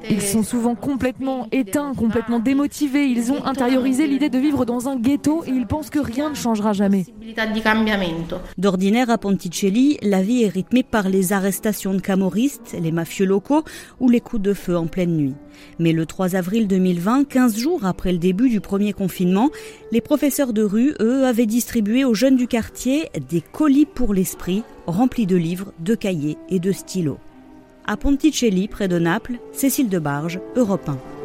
Ils 0.10 0.22
sont 0.22 0.44
souvent 0.44 0.76
complètement 0.76 1.48
éteints, 1.52 1.94
complètement 1.94 2.40
démotivés. 2.40 3.06
Ils 3.06 3.32
ont 3.32 3.46
intériorisé 3.46 4.08
l'idée 4.08 4.30
de 4.30 4.38
vivre 4.38 4.66
dans 4.66 4.90
un 4.90 4.98
ghetto 4.98 5.44
et 5.46 5.52
ils 5.52 5.68
pensent 5.68 5.90
que 5.90 6.00
rien 6.00 6.30
ne 6.30 6.36
changera 6.36 6.74
jamais. 6.74 7.06
D'ordinaire 8.58 9.10
à 9.10 9.18
Ponticelli, 9.18 9.98
la 10.02 10.22
vie 10.22 10.44
est 10.44 10.50
rythmée 10.50 10.84
par 10.84 11.08
les 11.08 11.34
arrestations 11.34 11.94
de 11.94 12.02
camoristes, 12.02 12.76
les 12.80 12.92
mafieux 12.92 13.26
locaux 13.26 13.64
ou 14.00 14.10
les 14.10 14.20
coups 14.20 14.42
de 14.42 14.54
feu 14.54 14.78
en 14.78 14.88
pleine 14.88 15.16
nuit. 15.16 15.36
Mais 15.80 15.92
le 15.92 16.06
3 16.06 16.36
avril 16.36 16.68
2020, 16.68 17.28
15 17.28 17.58
jours 17.58 17.86
après 17.86 18.12
le 18.12 18.18
début 18.18 18.50
du 18.50 18.62
premier 18.62 18.94
confinement, 18.94 19.50
les 19.92 20.02
professeurs 20.02 20.54
de 20.54 20.64
rue, 20.64 20.94
eux, 21.00 21.26
avaient 21.26 21.46
distribué 21.46 22.04
aux 22.06 22.14
jeunes 22.14 22.36
du 22.38 22.48
quartier 22.48 23.10
des 23.30 23.42
colis 23.42 23.86
pour 23.86 24.14
l'esprit, 24.14 24.64
remplis 24.88 25.26
de 25.26 25.36
livres, 25.36 25.74
de 25.80 25.96
cahiers 25.96 26.38
et 26.50 26.60
de 26.60 26.72
stylos. 26.72 27.20
À 27.86 27.98
Ponticelli, 27.98 28.68
près 28.68 28.88
de 28.88 29.00
Naples, 29.00 29.40
Cécile 29.52 29.90
Debarge, 29.90 30.40
Europe 30.56 30.88
1. 30.88 31.21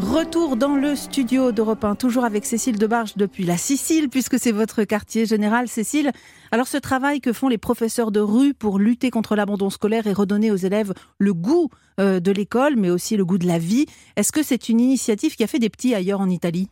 Retour 0.00 0.56
dans 0.56 0.76
le 0.76 0.96
studio 0.96 1.52
d'Europe 1.52 1.84
1, 1.84 1.94
toujours 1.94 2.24
avec 2.24 2.46
Cécile 2.46 2.78
Debarge 2.78 3.12
depuis 3.16 3.44
la 3.44 3.58
Sicile, 3.58 4.08
puisque 4.08 4.38
c'est 4.38 4.50
votre 4.50 4.84
quartier 4.84 5.26
général, 5.26 5.68
Cécile. 5.68 6.10
Alors 6.52 6.66
ce 6.66 6.78
travail 6.78 7.20
que 7.20 7.34
font 7.34 7.48
les 7.48 7.58
professeurs 7.58 8.10
de 8.10 8.18
rue 8.18 8.54
pour 8.54 8.78
lutter 8.78 9.10
contre 9.10 9.36
l'abandon 9.36 9.68
scolaire 9.68 10.06
et 10.06 10.14
redonner 10.14 10.50
aux 10.50 10.56
élèves 10.56 10.94
le 11.18 11.34
goût 11.34 11.68
euh, 12.00 12.18
de 12.18 12.32
l'école, 12.32 12.76
mais 12.76 12.88
aussi 12.88 13.18
le 13.18 13.26
goût 13.26 13.36
de 13.36 13.46
la 13.46 13.58
vie, 13.58 13.84
est-ce 14.16 14.32
que 14.32 14.42
c'est 14.42 14.70
une 14.70 14.80
initiative 14.80 15.36
qui 15.36 15.44
a 15.44 15.46
fait 15.46 15.58
des 15.58 15.68
petits 15.68 15.94
ailleurs 15.94 16.20
en 16.20 16.30
Italie? 16.30 16.70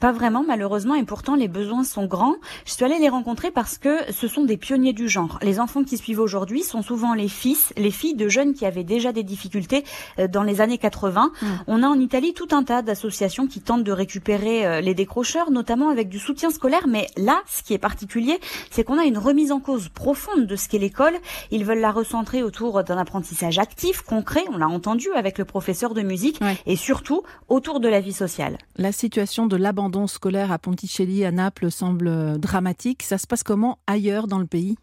Pas 0.00 0.12
vraiment, 0.12 0.44
malheureusement, 0.46 0.94
et 0.94 1.04
pourtant 1.04 1.34
les 1.34 1.48
besoins 1.48 1.84
sont 1.84 2.06
grands. 2.06 2.36
Je 2.64 2.72
suis 2.72 2.84
allée 2.84 2.98
les 2.98 3.08
rencontrer 3.08 3.50
parce 3.50 3.78
que 3.78 3.98
ce 4.12 4.28
sont 4.28 4.44
des 4.44 4.56
pionniers 4.56 4.92
du 4.92 5.08
genre. 5.08 5.38
Les 5.42 5.60
enfants 5.60 5.84
qui 5.84 5.98
suivent 5.98 6.20
aujourd'hui 6.20 6.62
sont 6.62 6.82
souvent 6.82 7.14
les 7.14 7.28
fils, 7.28 7.72
les 7.76 7.90
filles 7.90 8.14
de 8.14 8.28
jeunes 8.28 8.54
qui 8.54 8.66
avaient 8.66 8.84
déjà 8.84 9.12
des 9.12 9.22
difficultés 9.22 9.84
euh, 10.18 10.28
dans 10.28 10.42
les 10.42 10.60
années 10.60 10.78
80. 10.78 11.32
Mmh. 11.40 11.46
On 11.66 11.82
a 11.82 11.86
en 11.86 11.98
Italie 11.98 12.34
tout 12.34 12.48
un 12.52 12.62
tas 12.62 12.82
d'associations 12.82 13.46
qui 13.46 13.60
tentent 13.60 13.84
de 13.84 13.92
récupérer 13.92 14.66
euh, 14.66 14.80
les 14.80 14.94
décrocheurs, 14.94 15.50
notamment 15.50 15.88
avec 15.90 16.08
du 16.08 16.18
soutien 16.18 16.50
scolaire. 16.50 16.86
Mais 16.88 17.06
là, 17.16 17.42
ce 17.46 17.62
qui 17.62 17.74
est 17.74 17.78
particulier, 17.78 18.38
c'est 18.70 18.84
qu'on 18.84 18.98
a 18.98 19.04
une 19.04 19.18
remise 19.18 19.52
en 19.52 19.60
cause 19.60 19.88
profonde 19.88 20.46
de 20.46 20.56
ce 20.56 20.68
qu'est 20.68 20.78
l'école. 20.78 21.14
Ils 21.50 21.64
veulent 21.64 21.80
la 21.80 21.92
recentrer 21.92 22.42
autour 22.42 22.84
d'un 22.84 22.98
apprentissage 22.98 23.58
actif, 23.58 24.02
concret, 24.02 24.44
on 24.52 24.58
l'a 24.58 24.68
entendu 24.68 25.08
avec 25.14 25.38
le 25.38 25.44
professeur 25.44 25.94
de 25.94 26.02
musique, 26.02 26.40
et 26.66 26.76
surtout 26.76 27.22
autour 27.48 27.80
de 27.80 27.88
la 27.88 28.00
vie 28.00 28.12
sociale. 28.12 28.58
La 28.76 28.92
situation 28.92 29.46
de 29.46 29.56
l'abandon 29.58 30.06
scolaire 30.06 30.52
à 30.52 30.58
Ponticelli, 30.58 31.24
à 31.24 31.32
Naples, 31.32 31.70
semble 31.70 32.38
dramatique. 32.38 33.02
Ça 33.02 33.18
se 33.18 33.26
passe 33.26 33.42
comment 33.42 33.78
ailleurs 33.86 34.26
dans 34.26 34.38
le 34.38 34.46
pays? 34.46 34.76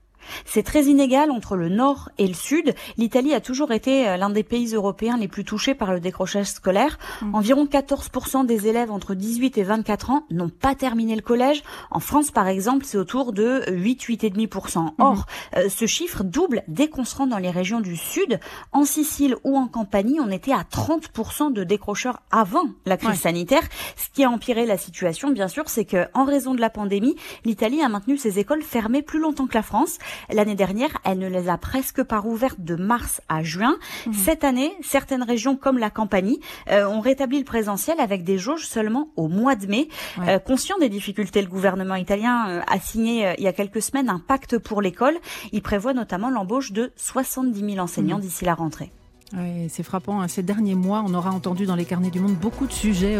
C'est 0.45 0.63
très 0.63 0.83
inégal 0.85 1.31
entre 1.31 1.55
le 1.55 1.69
nord 1.69 2.09
et 2.17 2.27
le 2.27 2.33
sud. 2.33 2.73
L'Italie 2.97 3.33
a 3.33 3.41
toujours 3.41 3.71
été 3.71 4.07
euh, 4.07 4.17
l'un 4.17 4.29
des 4.29 4.43
pays 4.43 4.73
européens 4.73 5.17
les 5.17 5.27
plus 5.27 5.43
touchés 5.43 5.75
par 5.75 5.93
le 5.93 5.99
décrochage 5.99 6.47
scolaire. 6.47 6.97
Mmh. 7.21 7.35
Environ 7.35 7.65
14% 7.65 8.45
des 8.45 8.67
élèves 8.67 8.91
entre 8.91 9.15
18 9.15 9.57
et 9.57 9.63
24 9.63 10.09
ans 10.11 10.23
n'ont 10.29 10.49
pas 10.49 10.75
terminé 10.75 11.15
le 11.15 11.21
collège. 11.21 11.63
En 11.91 11.99
France, 11.99 12.31
par 12.31 12.47
exemple, 12.47 12.85
c'est 12.85 12.97
autour 12.97 13.33
de 13.33 13.63
8, 13.71 14.03
8,5%. 14.03 14.79
Mmh. 14.79 14.89
Or, 14.99 15.25
euh, 15.57 15.69
ce 15.69 15.85
chiffre 15.85 16.23
double 16.23 16.63
dès 16.67 16.87
qu'on 16.87 17.05
se 17.05 17.15
rend 17.15 17.27
dans 17.27 17.37
les 17.37 17.51
régions 17.51 17.81
du 17.81 17.95
sud. 17.95 18.39
En 18.71 18.85
Sicile 18.85 19.35
ou 19.43 19.57
en 19.57 19.67
Campanie, 19.67 20.19
on 20.19 20.31
était 20.31 20.53
à 20.53 20.63
30% 20.63 21.51
de 21.51 21.63
décrocheurs 21.63 22.21
avant 22.31 22.65
la 22.85 22.97
crise 22.97 23.21
sanitaire. 23.21 23.63
Ce 23.95 24.09
qui 24.13 24.23
a 24.23 24.29
empiré 24.29 24.65
la 24.65 24.77
situation, 24.77 25.31
bien 25.31 25.47
sûr, 25.47 25.69
c'est 25.69 25.85
que 25.85 26.07
en 26.13 26.25
raison 26.25 26.53
de 26.55 26.61
la 26.61 26.69
pandémie, 26.69 27.15
l'Italie 27.43 27.81
a 27.81 27.89
maintenu 27.89 28.17
ses 28.17 28.39
écoles 28.39 28.61
fermées 28.61 29.01
plus 29.01 29.19
longtemps 29.19 29.47
que 29.47 29.53
la 29.53 29.61
France. 29.61 29.97
L'année 30.31 30.55
dernière, 30.55 30.89
elle 31.03 31.19
ne 31.19 31.27
les 31.27 31.49
a 31.49 31.57
presque 31.57 32.03
pas 32.03 32.19
rouvertes 32.19 32.59
de 32.59 32.75
mars 32.75 33.21
à 33.29 33.43
juin. 33.43 33.77
Mhm. 34.05 34.13
Cette 34.13 34.43
année, 34.43 34.73
certaines 34.81 35.23
régions 35.23 35.55
comme 35.55 35.77
la 35.77 35.89
Campanie 35.89 36.39
euh, 36.69 36.87
ont 36.87 36.99
rétabli 36.99 37.39
le 37.39 37.45
présentiel 37.45 37.99
avec 37.99 38.23
des 38.23 38.37
jauges 38.37 38.65
seulement 38.65 39.09
au 39.15 39.27
mois 39.27 39.55
de 39.55 39.67
mai. 39.67 39.87
Euh, 40.19 40.39
conscient 40.39 40.77
des 40.79 40.89
difficultés, 40.89 41.41
le 41.41 41.47
gouvernement 41.47 41.95
italien 41.95 42.49
euh, 42.49 42.61
a 42.67 42.79
signé 42.79 43.33
il 43.37 43.43
y 43.43 43.47
a 43.47 43.53
quelques 43.53 43.81
semaines 43.81 44.09
un 44.09 44.19
pacte 44.19 44.57
pour 44.57 44.81
l'école. 44.81 45.15
Il 45.51 45.61
prévoit 45.61 45.93
notamment 45.93 46.29
l'embauche 46.29 46.71
de 46.71 46.91
70 46.95 47.59
000 47.59 47.77
enseignants 47.77 48.17
mhm. 48.17 48.21
d'ici 48.21 48.45
la 48.45 48.53
rentrée. 48.53 48.91
Oui, 49.33 49.67
c'est 49.69 49.83
frappant. 49.83 50.21
Hein. 50.21 50.27
Ces 50.27 50.43
derniers 50.43 50.75
mois, 50.75 51.03
on 51.05 51.13
aura 51.13 51.31
entendu 51.31 51.65
dans 51.65 51.75
les 51.75 51.85
carnets 51.85 52.11
du 52.11 52.19
monde 52.19 52.35
beaucoup 52.35 52.67
de 52.67 52.71
sujets 52.71 53.17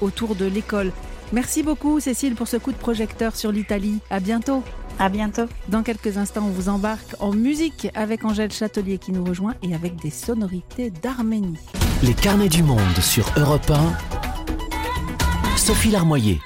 autour 0.00 0.34
de 0.34 0.46
l'école. 0.46 0.92
Merci 1.32 1.62
beaucoup, 1.62 2.00
Cécile, 2.00 2.34
pour 2.34 2.48
ce 2.48 2.56
coup 2.56 2.72
de 2.72 2.76
projecteur 2.76 3.36
sur 3.36 3.52
l'Italie. 3.52 3.98
À 4.08 4.20
bientôt. 4.20 4.62
À 5.00 5.08
bientôt. 5.08 5.44
Dans 5.68 5.84
quelques 5.84 6.18
instants, 6.18 6.42
on 6.44 6.50
vous 6.50 6.68
embarque 6.68 7.14
en 7.20 7.32
musique 7.32 7.88
avec 7.94 8.24
Angèle 8.24 8.50
Châtelier 8.50 8.98
qui 8.98 9.12
nous 9.12 9.24
rejoint 9.24 9.54
et 9.62 9.72
avec 9.72 9.94
des 9.96 10.10
sonorités 10.10 10.90
d'Arménie. 10.90 11.56
Les 12.02 12.14
carnets 12.14 12.48
du 12.48 12.64
monde 12.64 12.80
sur 13.00 13.24
Europe 13.36 13.70
1. 13.70 15.56
Sophie 15.56 15.90
Larmoyer. 15.90 16.40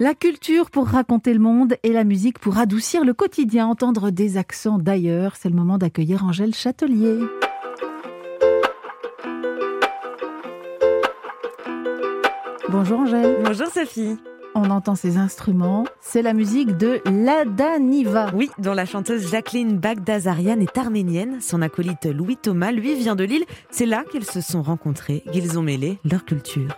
La 0.00 0.14
culture 0.14 0.70
pour 0.70 0.88
raconter 0.88 1.32
le 1.32 1.38
monde 1.38 1.76
et 1.84 1.92
la 1.92 2.02
musique 2.02 2.40
pour 2.40 2.58
adoucir 2.58 3.04
le 3.04 3.14
quotidien, 3.14 3.68
entendre 3.68 4.10
des 4.10 4.36
accents 4.36 4.78
d'ailleurs. 4.78 5.36
C'est 5.36 5.48
le 5.48 5.54
moment 5.54 5.78
d'accueillir 5.78 6.24
Angèle 6.24 6.54
Châtelier. 6.54 7.20
Bonjour 12.68 12.98
Angèle. 12.98 13.38
Bonjour 13.44 13.68
Sophie 13.68 14.18
on 14.56 14.70
entend 14.70 14.94
ces 14.94 15.18
instruments. 15.18 15.84
C'est 16.00 16.22
la 16.22 16.32
musique 16.32 16.76
de 16.76 17.00
Lada 17.04 17.78
Niva. 17.78 18.30
Oui, 18.34 18.50
dont 18.58 18.72
la 18.72 18.86
chanteuse 18.86 19.30
Jacqueline 19.30 19.76
Bagdazarian 19.76 20.58
est 20.60 20.78
arménienne. 20.78 21.40
Son 21.40 21.62
acolyte 21.62 22.06
Louis 22.06 22.36
Thomas, 22.36 22.72
lui, 22.72 22.94
vient 22.94 23.16
de 23.16 23.24
Lille. 23.24 23.44
C'est 23.70 23.86
là 23.86 24.04
qu'ils 24.10 24.24
se 24.24 24.40
sont 24.40 24.62
rencontrés, 24.62 25.22
qu'ils 25.32 25.58
ont 25.58 25.62
mêlé 25.62 25.98
leur 26.04 26.24
culture. 26.24 26.74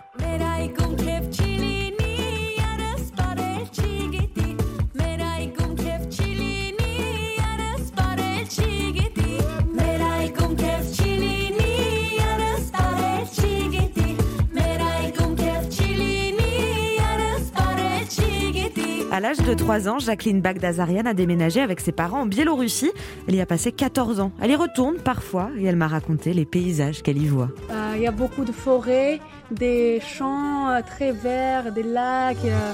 À 19.19 19.21
l'âge 19.21 19.39
de 19.39 19.53
3 19.53 19.89
ans, 19.89 19.99
Jacqueline 19.99 20.39
Bagdazarian 20.39 21.05
a 21.05 21.13
déménagé 21.13 21.59
avec 21.59 21.81
ses 21.81 21.91
parents 21.91 22.21
en 22.21 22.25
Biélorussie. 22.25 22.89
Elle 23.27 23.35
y 23.35 23.41
a 23.41 23.45
passé 23.45 23.73
14 23.73 24.21
ans. 24.21 24.31
Elle 24.41 24.51
y 24.51 24.55
retourne 24.55 24.95
parfois 24.95 25.49
et 25.59 25.65
elle 25.65 25.75
m'a 25.75 25.89
raconté 25.89 26.31
les 26.31 26.45
paysages 26.45 27.03
qu'elle 27.03 27.21
y 27.21 27.27
voit. 27.27 27.49
Euh, 27.69 27.95
il 27.97 28.01
y 28.01 28.07
a 28.07 28.11
beaucoup 28.11 28.45
de 28.45 28.53
forêts, 28.53 29.19
des 29.51 29.99
champs 29.99 30.69
euh, 30.69 30.79
très 30.87 31.11
verts, 31.11 31.73
des 31.73 31.83
lacs. 31.83 32.37
Euh. 32.45 32.71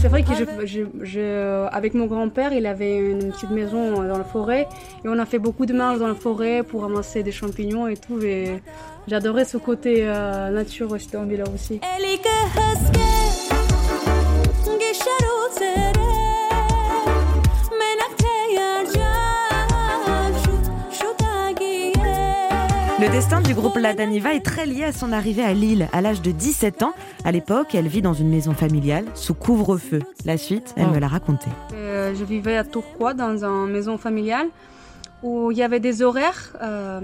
C'est 0.00 0.08
vrai 0.08 0.22
que 0.22 0.32
je, 0.64 1.66
avec 1.66 1.92
mon 1.92 2.06
grand-père, 2.06 2.54
il 2.54 2.64
avait 2.64 2.96
une 2.96 3.30
petite 3.32 3.50
maison 3.50 4.02
dans 4.02 4.16
la 4.16 4.24
forêt 4.24 4.66
et 5.04 5.08
on 5.08 5.18
a 5.18 5.26
fait 5.26 5.38
beaucoup 5.38 5.66
de 5.66 5.74
marches 5.74 5.98
dans 5.98 6.08
la 6.08 6.14
forêt 6.14 6.62
pour 6.62 6.82
ramasser 6.82 7.22
des 7.22 7.32
champignons 7.32 7.86
et 7.86 7.98
tout. 7.98 8.18
Et 8.22 8.62
j'adorais 9.08 9.44
ce 9.44 9.58
côté 9.58 10.04
euh, 10.04 10.48
nature 10.48 10.90
aussi 10.92 11.08
dans 11.12 11.26
aussi. 11.54 11.80
Destin 23.20 23.42
du 23.42 23.52
groupe 23.52 23.76
Ladaniva 23.76 24.32
est 24.32 24.40
très 24.40 24.64
lié 24.64 24.82
à 24.82 24.92
son 24.92 25.12
arrivée 25.12 25.42
à 25.42 25.52
Lille 25.52 25.90
à 25.92 26.00
l'âge 26.00 26.22
de 26.22 26.30
17 26.30 26.82
ans. 26.82 26.94
À 27.22 27.32
l'époque, 27.32 27.74
elle 27.74 27.86
vit 27.86 28.00
dans 28.00 28.14
une 28.14 28.30
maison 28.30 28.54
familiale 28.54 29.04
sous 29.14 29.34
couvre-feu. 29.34 29.98
La 30.24 30.38
suite, 30.38 30.72
elle 30.78 30.86
oh. 30.88 30.94
me 30.94 30.98
l'a 30.98 31.06
raconté. 31.06 31.50
Euh, 31.74 32.14
je 32.18 32.24
vivais 32.24 32.56
à 32.56 32.64
Tourcoing 32.64 33.12
dans 33.12 33.44
une 33.44 33.70
maison 33.70 33.98
familiale 33.98 34.46
où 35.22 35.50
il 35.50 35.58
y 35.58 35.62
avait 35.62 35.80
des 35.80 36.00
horaires. 36.00 36.56
Euh, 36.62 37.02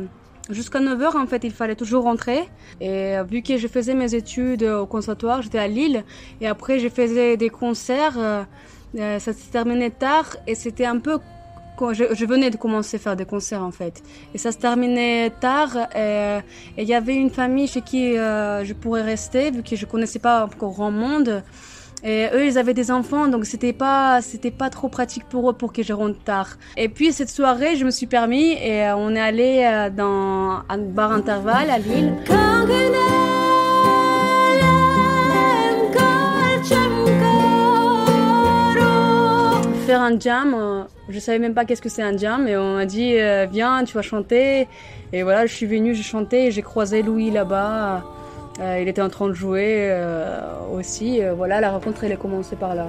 Jusqu'à 0.49 0.81
9h, 0.81 1.19
en 1.19 1.27
fait, 1.27 1.45
il 1.45 1.53
fallait 1.53 1.75
toujours 1.75 2.05
rentrer. 2.05 2.49
Et 2.81 3.17
vu 3.29 3.43
que 3.43 3.59
je 3.59 3.69
faisais 3.69 3.93
mes 3.93 4.15
études 4.15 4.63
au 4.63 4.87
conservatoire, 4.87 5.43
j'étais 5.43 5.59
à 5.59 5.69
Lille. 5.69 6.03
Et 6.41 6.47
après, 6.47 6.79
je 6.79 6.89
faisais 6.89 7.37
des 7.37 7.51
concerts. 7.51 8.47
ça 8.97 9.21
se 9.21 9.51
terminait 9.53 9.91
tard 9.91 10.35
et 10.47 10.55
c'était 10.55 10.87
un 10.87 10.99
peu 10.99 11.19
je, 11.93 12.25
venais 12.25 12.51
de 12.51 12.57
commencer 12.57 12.97
à 12.97 13.01
faire 13.01 13.17
des 13.17 13.25
concerts 13.25 13.63
en 13.63 13.71
fait. 13.71 14.03
Et 14.35 14.39
ça 14.39 14.53
se 14.53 14.59
terminait 14.59 15.31
tard. 15.31 15.77
Et 15.97 16.39
il 16.79 16.89
y 16.89 16.95
avait 16.95 17.15
une 17.15 17.31
famille 17.31 17.67
chez 17.67 17.83
qui 17.83 18.17
euh, 18.17 18.65
je 18.65 18.73
pourrais 18.73 19.03
rester, 19.03 19.51
vu 19.51 19.63
que 19.63 19.77
je 19.77 19.87
connaissais 19.87 20.19
pas 20.19 20.45
encore 20.45 20.73
grand 20.73 20.91
monde. 20.91 21.43
Et 22.05 22.27
eux, 22.35 22.47
ils 22.47 22.59
avaient 22.59 22.75
des 22.75 22.91
enfants, 22.91 23.27
donc 23.27 23.47
c'était 23.47 23.73
pas, 23.73 24.21
c'était 24.21 24.51
pas 24.51 24.71
trop 24.71 24.89
pratique 24.89 25.25
pour 25.25 25.51
eux 25.51 25.55
pour 25.55 25.73
que 25.73 25.83
je 25.83 25.93
rentre 25.93 26.23
tard. 26.23 26.57
Et 26.77 26.89
puis 26.89 27.13
cette 27.13 27.31
soirée, 27.31 27.77
je 27.77 27.85
me 27.85 27.91
suis 27.91 28.07
permis 28.07 28.53
et 28.53 28.85
euh, 28.85 28.97
on 28.97 29.15
est 29.15 29.21
allé 29.21 29.65
euh, 29.65 29.91
dans 29.91 30.63
un 30.69 30.79
bar 30.79 31.13
intervalle 31.13 31.71
à 31.71 31.79
Lille. 31.79 32.13
Faire 39.87 40.03
un 40.03 40.19
jam. 40.19 40.53
Euh, 40.55 40.83
je 41.09 41.19
savais 41.21 41.39
même 41.39 41.55
pas 41.55 41.65
qu'est-ce 41.65 41.81
que 41.81 41.89
c'est 41.89 42.03
un 42.03 42.17
jam 42.17 42.49
et 42.49 42.57
on 42.57 42.75
m'a 42.75 42.87
dit 42.87 43.15
euh, 43.19 43.47
viens, 43.51 43.85
tu 43.85 43.95
vas 43.95 44.03
chanter. 44.03 44.67
Et 45.13 45.23
voilà, 45.23 45.47
je 45.47 45.55
suis 45.55 45.67
venue, 45.67 45.95
j'ai 45.95 46.03
chanté 46.03 46.51
j'ai 46.51 46.63
croisé 46.63 47.03
Louis 47.03 47.31
là-bas. 47.31 48.03
Euh, 48.59 48.81
il 48.83 48.89
était 48.89 49.03
en 49.03 49.11
train 49.11 49.29
de 49.29 49.35
jouer 49.35 49.95
aussi. 50.73 51.21
voilà, 51.37 51.61
la 51.61 51.71
rencontre 51.71 52.03
elle 52.05 52.13
est 52.13 52.17
commencée 52.17 52.57
par 52.57 52.75
là. 52.75 52.89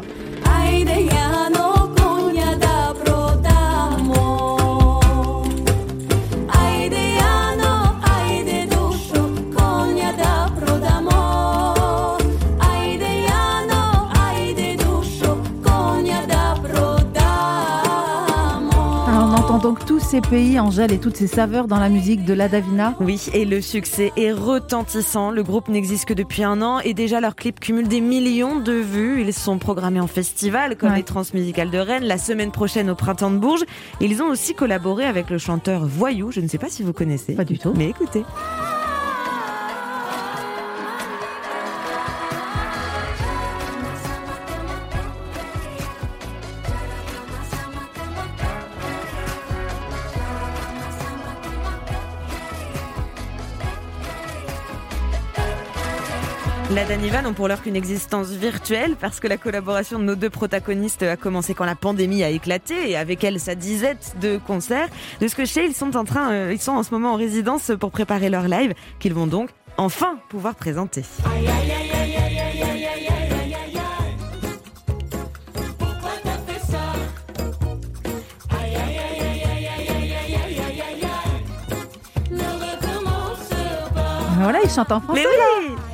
Ces 20.08 20.22
pays, 20.22 20.58
Angèle, 20.58 20.94
et 20.94 21.00
toutes 21.00 21.18
ces 21.18 21.28
saveurs 21.28 21.68
dans 21.68 21.82
la 21.82 21.90
musique 21.90 22.24
de 22.24 22.34
la 22.34 22.48
Davina. 22.48 22.96
Oui, 23.02 23.26
et 23.34 23.44
le 23.44 23.60
succès 23.60 24.14
est 24.16 24.32
retentissant. 24.32 25.32
Le 25.32 25.44
groupe 25.44 25.68
n'existe 25.68 26.06
que 26.06 26.14
depuis 26.14 26.46
un 26.46 26.62
an 26.62 26.80
et 26.80 26.94
déjà 26.94 27.20
leurs 27.20 27.36
clips 27.36 27.60
cumulent 27.60 27.90
des 27.90 28.00
millions 28.00 28.58
de 28.58 28.72
vues. 28.72 29.22
Ils 29.22 29.34
sont 29.34 29.58
programmés 29.58 30.00
en 30.00 30.08
festival 30.08 30.78
comme 30.78 30.94
les 30.94 31.04
Transmusicales 31.04 31.72
de 31.72 31.78
Rennes, 31.78 32.06
la 32.06 32.18
semaine 32.18 32.52
prochaine 32.52 32.90
au 32.90 32.96
Printemps 32.96 33.32
de 33.32 33.38
Bourges. 33.38 33.66
Ils 34.00 34.24
ont 34.24 34.28
aussi 34.28 34.54
collaboré 34.56 35.04
avec 35.04 35.30
le 35.30 35.40
chanteur 35.40 35.86
Voyou, 35.86 36.32
je 36.32 36.40
ne 36.40 36.48
sais 36.48 36.58
pas 36.58 36.70
si 36.70 36.84
vous 36.84 36.94
connaissez. 36.94 37.34
Pas 37.34 37.44
du 37.44 37.60
tout. 37.60 37.74
Mais 37.76 37.90
écoutez. 37.90 38.24
La 56.78 56.86
Daniva 56.86 57.24
n'ont 57.24 57.34
pour 57.34 57.48
l'heure 57.48 57.64
qu'une 57.64 57.76
existence 57.76 58.28
virtuelle 58.28 58.98
parce 59.02 59.20
que 59.20 59.26
la 59.26 59.38
collaboration 59.38 59.98
de 59.98 60.04
nos 60.04 60.14
deux 60.14 60.30
protagonistes 60.30 61.02
a 61.02 61.18
commencé 61.18 61.56
quand 61.56 61.66
la 61.66 61.74
pandémie 61.74 62.24
a 62.24 62.30
éclaté 62.30 62.92
et 62.92 62.96
avec 62.96 63.24
elle 63.24 63.40
sa 63.40 63.56
disette 63.56 64.14
de 64.22 64.38
concerts. 64.38 64.88
De 65.20 65.28
ce 65.28 65.34
que 65.34 65.44
je 65.46 65.52
sais, 65.52 65.66
ils 65.66 65.74
sont 65.74 65.98
en 65.98 66.04
train, 66.04 66.32
euh, 66.32 66.54
ils 66.54 66.62
sont 66.62 66.74
en 66.74 66.84
ce 66.84 66.92
moment 66.92 67.14
en 67.14 67.16
résidence 67.16 67.72
pour 67.80 67.90
préparer 67.90 68.30
leur 68.30 68.44
live 68.44 68.76
qu'ils 69.00 69.16
vont 69.16 69.26
donc 69.26 69.50
enfin 69.78 70.20
pouvoir 70.30 70.54
présenter. 70.54 71.02
Voilà, 84.40 84.60
ils 84.64 84.70
chantent 84.70 84.92
en 84.92 85.02
français. 85.02 85.24
Mais 85.24 85.26
oui 85.26 85.87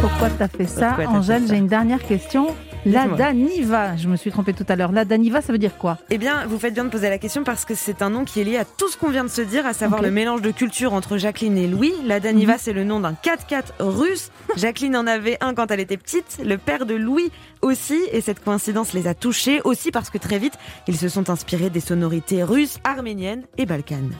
pourquoi 0.00 0.30
t'as 0.30 0.48
fait 0.48 0.66
ça 0.66 0.96
Angèle, 1.08 1.44
j'ai 1.48 1.56
une 1.56 1.66
dernière 1.66 2.02
question. 2.02 2.54
La 2.86 3.06
Daniva, 3.08 3.96
je 3.96 4.08
me 4.08 4.16
suis 4.16 4.30
trompée 4.30 4.54
tout 4.54 4.64
à 4.68 4.76
l'heure. 4.76 4.92
La 4.92 5.04
Daniva, 5.04 5.42
ça 5.42 5.52
veut 5.52 5.58
dire 5.58 5.76
quoi? 5.76 5.98
Eh 6.08 6.16
bien, 6.16 6.46
vous 6.46 6.58
faites 6.58 6.72
bien 6.72 6.84
de 6.84 6.88
poser 6.88 7.10
la 7.10 7.18
question 7.18 7.44
parce 7.44 7.66
que 7.66 7.74
c'est 7.74 8.00
un 8.00 8.08
nom 8.08 8.24
qui 8.24 8.40
est 8.40 8.44
lié 8.44 8.56
à 8.56 8.64
tout 8.64 8.88
ce 8.88 8.96
qu'on 8.96 9.10
vient 9.10 9.24
de 9.24 9.28
se 9.28 9.42
dire, 9.42 9.66
à 9.66 9.74
savoir 9.74 10.00
le 10.00 10.10
mélange 10.10 10.40
de 10.40 10.50
culture 10.50 10.94
entre 10.94 11.18
Jacqueline 11.18 11.58
et 11.58 11.66
Louis. 11.66 11.92
La 12.06 12.20
Daniva, 12.20 12.54
mhm. 12.54 12.58
c'est 12.60 12.72
le 12.72 12.84
nom 12.84 13.00
d'un 13.00 13.12
4x4 13.12 13.64
russe. 13.80 14.30
Jacqueline 14.56 14.96
en 14.96 15.06
avait 15.06 15.36
un 15.42 15.54
quand 15.54 15.70
elle 15.70 15.80
était 15.80 15.98
petite, 15.98 16.40
le 16.42 16.56
père 16.56 16.86
de 16.86 16.94
Louis 16.94 17.30
aussi, 17.60 18.00
et 18.12 18.22
cette 18.22 18.42
coïncidence 18.42 18.94
les 18.94 19.06
a 19.06 19.14
touchés 19.14 19.60
aussi 19.64 19.90
parce 19.90 20.08
que 20.08 20.18
très 20.18 20.38
vite, 20.38 20.54
ils 20.88 20.96
se 20.96 21.10
sont 21.10 21.28
inspirés 21.28 21.68
des 21.68 21.80
sonorités 21.80 22.42
russes, 22.42 22.78
arméniennes 22.84 23.44
et 23.58 23.66
balkanes. 23.66 24.12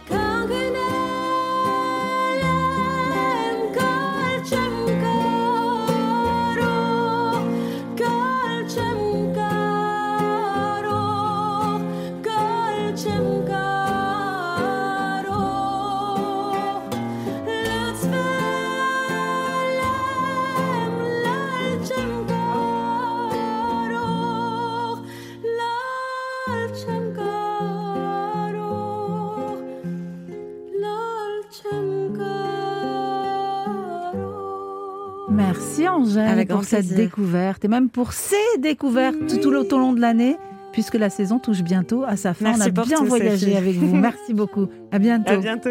Angèle 35.94 36.46
pour 36.46 36.64
cette 36.64 36.88
découverte 36.94 37.64
et 37.64 37.68
même 37.68 37.88
pour 37.88 38.12
ces 38.12 38.36
découvertes 38.58 39.16
tout 39.28 39.48
au 39.48 39.78
long 39.78 39.92
de 39.92 40.00
l'année, 40.00 40.36
puisque 40.72 40.94
la 40.94 41.10
saison 41.10 41.38
touche 41.38 41.62
bientôt 41.62 42.04
à 42.04 42.16
sa 42.16 42.34
fin. 42.34 42.54
On 42.56 42.60
a 42.60 42.68
bien 42.68 43.04
voyagé 43.04 43.56
avec 43.56 43.76
vous. 43.76 43.94
Merci 43.94 44.34
beaucoup. 44.34 44.68
À 44.92 44.98
bientôt. 44.98 45.32
À 45.32 45.36
bientôt. 45.36 45.70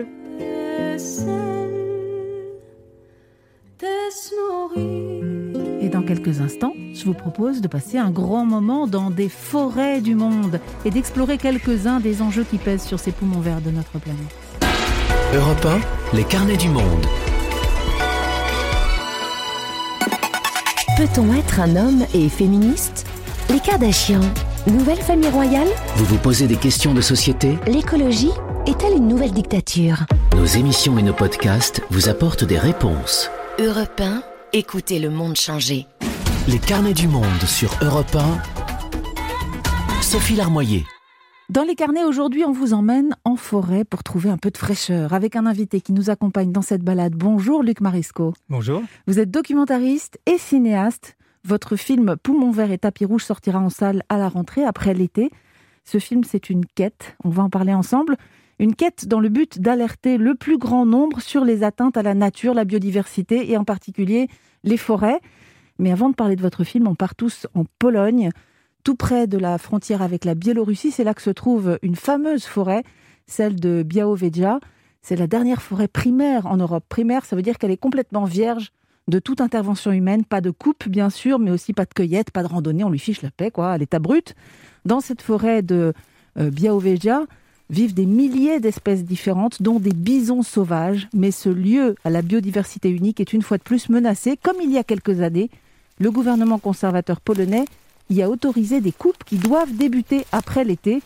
Et 5.82 5.90
dans 5.90 6.02
quelques 6.04 6.42
instants, 6.42 6.74
je 6.94 7.06
vous 7.06 7.14
propose 7.14 7.62
de 7.62 7.68
passer 7.68 7.98
un 7.98 8.12
grand 8.12 8.46
moment 8.46 8.88
dans 8.88 9.10
des 9.10 9.30
forêts 9.30 10.02
du 10.02 10.16
monde 10.16 10.60
et 10.86 10.92
d'explorer 10.92 11.38
quelques-uns 11.38 12.00
des 12.00 12.22
enjeux 12.22 12.44
qui 12.44 12.58
pèsent 12.58 12.84
sur 12.84 13.00
ces 13.00 13.12
poumons 13.12 13.40
verts 13.40 13.62
de 13.62 13.72
notre 13.72 14.00
planète. 14.00 14.20
Europe 15.34 15.66
1, 16.14 16.18
les 16.18 16.24
carnets 16.24 16.58
du 16.58 16.70
monde. 16.70 17.06
Peut-on 21.00 21.34
être 21.34 21.62
un 21.62 21.78
homme 21.78 22.06
et 22.14 22.28
féministe? 22.28 23.08
Les 23.50 23.62
Kardashians, 23.62 24.20
nouvelle 24.68 24.98
famille 24.98 25.30
royale? 25.30 25.70
Vous 25.96 26.04
vous 26.04 26.18
posez 26.18 26.46
des 26.46 26.58
questions 26.58 26.94
de 26.94 27.00
société? 27.00 27.58
L'écologie 27.68 28.34
est-elle 28.68 28.98
une 28.98 29.08
nouvelle 29.08 29.32
dictature? 29.32 30.00
Nos 30.36 30.44
émissions 30.44 30.98
et 30.98 31.02
nos 31.02 31.14
podcasts 31.14 31.82
vous 31.90 32.10
apportent 32.10 32.44
des 32.44 32.60
réponses. 32.60 33.32
Europe 33.60 34.02
1, 34.02 34.24
écoutez 34.52 35.00
le 35.00 35.10
monde 35.10 35.38
changer. 35.38 35.88
Les 36.50 36.60
carnets 36.60 36.94
du 36.94 37.08
monde 37.08 37.44
sur 37.48 37.74
Europe 37.82 38.14
1. 38.14 40.02
Sophie 40.02 40.36
Larmoyer. 40.36 40.86
Dans 41.50 41.64
les 41.64 41.74
carnets 41.74 42.04
aujourd'hui, 42.04 42.46
on 42.46 42.52
vous 42.52 42.74
emmène 42.76 43.16
en 43.24 43.36
forêt 43.36 43.84
pour 43.84 44.04
trouver 44.04 44.30
un 44.30 44.38
peu 44.38 44.52
de 44.52 44.58
fraîcheur 44.58 45.14
avec 45.14 45.36
un 45.36 45.48
invité 45.48 45.82
qui 45.82 45.94
nous 45.94 46.12
accompagne 46.12 46.52
dans 46.52 46.62
cette 46.62 46.84
balade. 46.84 47.16
Bonjour 47.16 47.64
Luc 47.64 47.82
Marisco. 47.82 48.36
Bonjour. 48.50 48.84
Vous 49.08 49.18
êtes 49.18 49.32
documentariste 49.32 50.20
et 50.28 50.38
cinéaste. 50.38 51.18
Votre 51.44 51.76
film 51.76 52.18
Poumon 52.22 52.52
vert 52.52 52.72
et 52.72 52.78
tapis 52.78 53.04
rouge 53.04 53.24
sortira 53.24 53.58
en 53.60 53.72
salle 53.72 54.04
à 54.10 54.20
la 54.20 54.30
rentrée 54.30 54.64
après 54.64 54.94
l'été. 54.94 55.32
Ce 55.86 55.98
film, 55.98 56.24
c'est 56.24 56.52
une 56.52 56.68
quête. 56.68 57.16
On 57.24 57.30
va 57.30 57.42
en 57.42 57.50
parler 57.50 57.74
ensemble. 57.74 58.16
Une 58.60 58.76
quête 58.76 59.08
dans 59.08 59.20
le 59.20 59.30
but 59.30 59.60
d'alerter 59.60 60.20
le 60.20 60.36
plus 60.36 60.60
grand 60.60 60.86
nombre 60.86 61.20
sur 61.20 61.44
les 61.44 61.64
atteintes 61.64 61.98
à 61.98 62.04
la 62.04 62.14
nature, 62.14 62.54
la 62.54 62.64
biodiversité 62.64 63.50
et 63.50 63.58
en 63.58 63.64
particulier 63.64 64.28
les 64.64 64.78
forêts. 64.78 65.20
Mais 65.80 65.92
avant 65.92 66.10
de 66.10 66.16
parler 66.16 66.36
de 66.36 66.44
votre 66.44 66.64
film, 66.64 66.88
on 66.88 66.94
part 66.94 67.16
tous 67.16 67.48
en 67.56 67.64
Pologne 67.80 68.30
tout 68.90 68.96
près 68.96 69.28
de 69.28 69.38
la 69.38 69.60
frontière 69.60 70.02
avec 70.02 70.26
la 70.26 70.34
Biélorussie. 70.34 70.90
C'est 70.90 71.04
là 71.04 71.14
que 71.14 71.22
se 71.22 71.30
trouve 71.30 71.78
une 71.84 71.96
fameuse 71.96 72.46
forêt, 72.46 72.82
celle 73.28 73.60
de 73.60 73.84
Białowieża. 73.84 74.60
C'est 75.04 75.16
la 75.16 75.28
dernière 75.28 75.62
forêt 75.62 75.88
primaire 75.88 76.48
en 76.48 76.58
Europe. 76.58 76.84
Primaire, 76.90 77.24
ça 77.24 77.36
veut 77.36 77.44
dire 77.44 77.60
qu'elle 77.60 77.70
est 77.70 77.78
complètement 77.78 78.24
vierge 78.24 78.72
de 79.08 79.20
toute 79.20 79.42
intervention 79.42 79.92
humaine, 79.92 80.26
pas 80.26 80.42
de 80.42 80.50
coupe 80.50 80.90
bien 80.90 81.12
sûr, 81.12 81.38
mais 81.38 81.52
aussi 81.52 81.72
pas 81.72 81.86
de 81.86 81.94
cueillette, 81.94 82.32
pas 82.32 82.42
de 82.42 82.48
randonnée, 82.48 82.84
on 82.84 82.90
lui 82.90 82.98
fiche 82.98 83.22
la 83.22 83.30
paix, 83.30 83.52
quoi, 83.52 83.74
à 83.74 83.78
l'état 83.78 84.00
brut. 84.00 84.34
Dans 84.86 85.02
cette 85.02 85.22
forêt 85.22 85.62
de 85.62 85.94
euh, 86.40 86.50
Biaoveja 86.50 87.26
vivent 87.70 87.94
des 87.94 88.08
milliers 88.08 88.60
d'espèces 88.60 89.04
différentes, 89.04 89.62
dont 89.62 89.80
des 89.80 89.94
bisons 89.94 90.42
sauvages. 90.42 91.10
Mais 91.14 91.30
ce 91.30 91.50
lieu 91.50 91.94
à 92.04 92.10
la 92.10 92.24
biodiversité 92.24 92.90
unique 92.90 93.20
est 93.20 93.34
une 93.34 93.44
fois 93.44 93.60
de 93.60 93.64
plus 93.64 93.88
menacé, 93.90 94.36
comme 94.36 94.58
il 94.64 94.72
y 94.72 94.80
a 94.80 94.84
quelques 94.84 95.22
années. 95.22 95.52
Le 96.00 96.10
gouvernement 96.10 96.58
conservateur 96.58 97.22
polonais 97.22 97.66
y 98.18 98.24
a 98.24 98.30
autorisé 98.30 98.82
des 98.82 98.92
coupes 98.92 99.24
qui 99.26 99.38
doivent 99.38 99.74
débuter 99.74 100.26
après 100.32 100.64
l'été. 100.64 101.02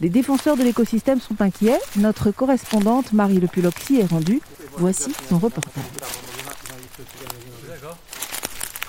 Les 0.00 0.08
défenseurs 0.08 0.56
de 0.56 0.62
l'écosystème 0.62 1.20
sont 1.20 1.40
inquiets. 1.40 1.78
Notre 1.96 2.30
correspondante 2.30 3.12
Marie 3.12 3.40
Le 3.40 3.48
Puloxy 3.48 3.96
est 3.96 4.06
rendue. 4.06 4.40
Voici 4.76 5.12
son 5.28 5.38
reportage. 5.38 5.84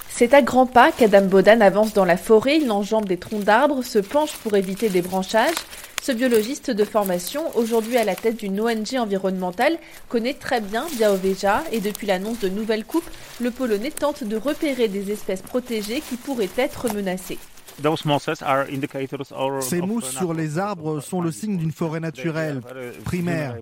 C'est 0.09 0.33
à 0.33 0.41
grands 0.41 0.65
pas 0.65 0.91
qu'Adam 0.91 1.25
Bodan 1.25 1.61
avance 1.61 1.93
dans 1.93 2.03
la 2.03 2.17
forêt, 2.17 2.57
il 2.57 2.69
enjambe 2.71 3.05
des 3.05 3.15
troncs 3.17 3.43
d'arbres, 3.43 3.83
se 3.83 3.99
penche 3.99 4.33
pour 4.43 4.57
éviter 4.57 4.89
des 4.89 5.01
branchages. 5.01 5.55
Ce 6.01 6.13
biologiste 6.13 6.71
de 6.71 6.85
formation, 6.85 7.43
aujourd'hui 7.57 7.97
à 7.97 8.05
la 8.05 8.15
tête 8.15 8.37
d'une 8.37 8.61
ONG 8.61 8.95
environnementale, 8.97 9.77
connaît 10.07 10.33
très 10.33 10.61
bien 10.61 10.87
Biaoveja 10.95 11.63
et 11.73 11.81
depuis 11.81 12.07
l'annonce 12.07 12.39
de 12.39 12.47
nouvelles 12.47 12.85
coupes, 12.85 13.09
le 13.41 13.51
Polonais 13.51 13.91
tente 13.91 14.23
de 14.23 14.37
repérer 14.37 14.87
des 14.87 15.11
espèces 15.11 15.41
protégées 15.41 16.01
qui 16.01 16.15
pourraient 16.15 16.49
être 16.57 16.93
menacées. 16.93 17.37
Ces 19.61 19.81
mousses 19.81 20.09
sur 20.09 20.33
les 20.33 20.57
arbres 20.57 20.99
sont 20.99 21.21
le 21.21 21.31
signe 21.31 21.57
d'une 21.57 21.71
forêt 21.71 21.99
naturelle, 21.99 22.61
primaire. 23.05 23.55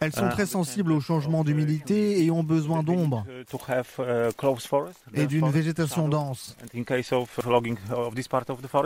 Elles 0.00 0.12
sont 0.12 0.28
très 0.28 0.46
sensibles 0.46 0.92
au 0.92 1.00
changement 1.00 1.44
d'humidité 1.44 2.24
et 2.24 2.30
ont 2.30 2.42
besoin 2.42 2.82
d'ombre 2.82 3.24
et 5.14 5.26
d'une 5.26 5.48
végétation 5.48 6.08
dense. 6.08 6.56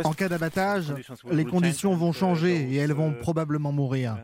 En 0.04 0.12
cas 0.12 0.28
d'abattage, 0.28 0.94
les 1.30 1.44
conditions 1.44 1.96
vont 1.96 2.12
changer 2.12 2.68
et 2.70 2.76
elles 2.76 2.92
vont 2.92 3.12
probablement 3.12 3.72
mourir. 3.72 4.16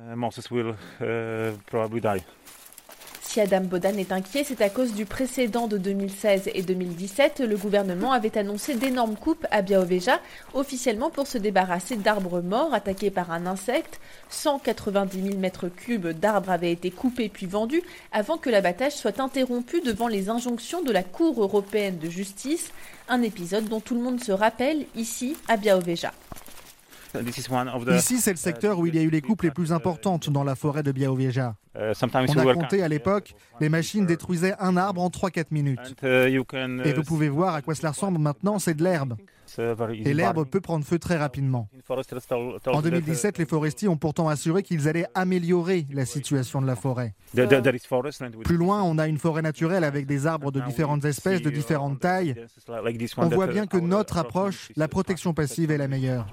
Si 3.33 3.41
Adam 3.41 3.63
Bodan 3.63 3.97
est 3.97 4.13
inquiet, 4.13 4.45
c'est 4.45 4.61
à 4.61 4.69
cause 4.69 4.93
du 4.93 5.07
précédent 5.07 5.67
de 5.67 5.79
2016 5.79 6.51
et 6.53 6.61
2017. 6.61 7.41
Le 7.41 7.57
gouvernement 7.57 8.13
avait 8.13 8.37
annoncé 8.37 8.75
d'énormes 8.75 9.17
coupes 9.17 9.47
à 9.51 9.63
Biaoveja, 9.63 10.21
officiellement 10.53 11.09
pour 11.09 11.27
se 11.27 11.39
débarrasser 11.39 11.97
d'arbres 11.97 12.43
morts 12.43 12.75
attaqués 12.75 13.11
par 13.11 13.31
un 13.31 13.47
insecte. 13.47 14.01
190 14.29 15.23
000 15.23 15.39
mètres 15.39 15.69
cubes 15.69 16.09
d'arbres 16.09 16.51
avaient 16.51 16.73
été 16.73 16.91
coupés 16.91 17.31
puis 17.31 17.47
vendus 17.47 17.83
avant 18.13 18.37
que 18.37 18.51
l'abattage 18.51 18.97
soit 18.97 19.19
interrompu 19.19 19.81
devant 19.81 20.09
les 20.09 20.29
injonctions 20.29 20.83
de 20.83 20.93
la 20.93 21.03
Cour 21.03 21.41
européenne 21.41 21.97
de 21.97 22.11
justice. 22.11 22.71
Un 23.09 23.23
épisode 23.23 23.65
dont 23.65 23.81
tout 23.81 23.95
le 23.95 24.03
monde 24.03 24.23
se 24.23 24.33
rappelle 24.33 24.85
ici 24.95 25.39
à 25.49 25.57
Biaoveja. 25.57 26.13
Ici, 27.97 28.19
c'est 28.19 28.31
le 28.31 28.37
secteur 28.37 28.79
où 28.79 28.87
il 28.87 28.95
y 28.95 28.99
a 28.99 29.03
eu 29.03 29.11
les 29.11 29.21
coupes 29.21 29.43
les 29.43 29.51
plus 29.51 29.73
importantes 29.73 30.31
dans 30.31 30.45
la 30.45 30.55
forêt 30.55 30.83
de 30.83 30.93
Biaoveja. 30.93 31.55
On 32.29 32.41
a 32.41 32.45
compté 32.55 32.83
à 32.83 32.89
l'époque, 32.89 33.35
les 33.61 33.69
machines 33.69 34.07
détruisaient 34.07 34.55
un 34.61 34.77
arbre 34.77 35.01
en 35.03 35.09
3-4 35.09 35.47
minutes. 35.51 35.95
Et 36.85 36.93
vous 36.93 37.03
pouvez 37.03 37.29
voir 37.29 37.55
à 37.55 37.63
quoi 37.63 37.75
cela 37.75 37.91
ressemble 37.91 38.19
maintenant, 38.19 38.59
c'est 38.59 38.75
de 38.75 38.83
l'herbe. 38.85 39.17
Et 39.59 40.15
l'herbe 40.15 40.45
peut 40.49 40.61
prendre 40.61 40.85
feu 40.85 40.99
très 40.99 41.17
rapidement. 41.17 41.69
En 42.67 42.83
2017, 42.83 43.39
les 43.39 43.47
forestiers 43.47 43.89
ont 43.89 43.97
pourtant 43.97 44.29
assuré 44.29 44.63
qu'ils 44.63 44.89
allaient 44.89 45.07
améliorer 45.15 45.87
la 45.93 46.07
situation 46.07 46.61
de 46.61 46.67
la 46.67 46.77
forêt. 46.77 47.15
Plus 48.45 48.57
loin, 48.57 48.83
on 48.83 48.99
a 48.99 49.09
une 49.09 49.19
forêt 49.19 49.43
naturelle 49.43 49.85
avec 49.85 50.07
des 50.07 50.27
arbres 50.27 50.53
de 50.53 50.61
différentes 50.61 51.05
espèces, 51.05 51.43
de 51.43 51.51
différentes 51.51 52.01
tailles. 52.01 52.35
On 53.17 53.29
voit 53.29 53.47
bien 53.47 53.67
que 53.67 53.79
notre 53.79 54.19
approche, 54.19 54.71
la 54.77 54.89
protection 54.89 55.35
passive, 55.35 55.71
est 55.71 55.79
la 55.79 55.89
meilleure. 55.89 56.27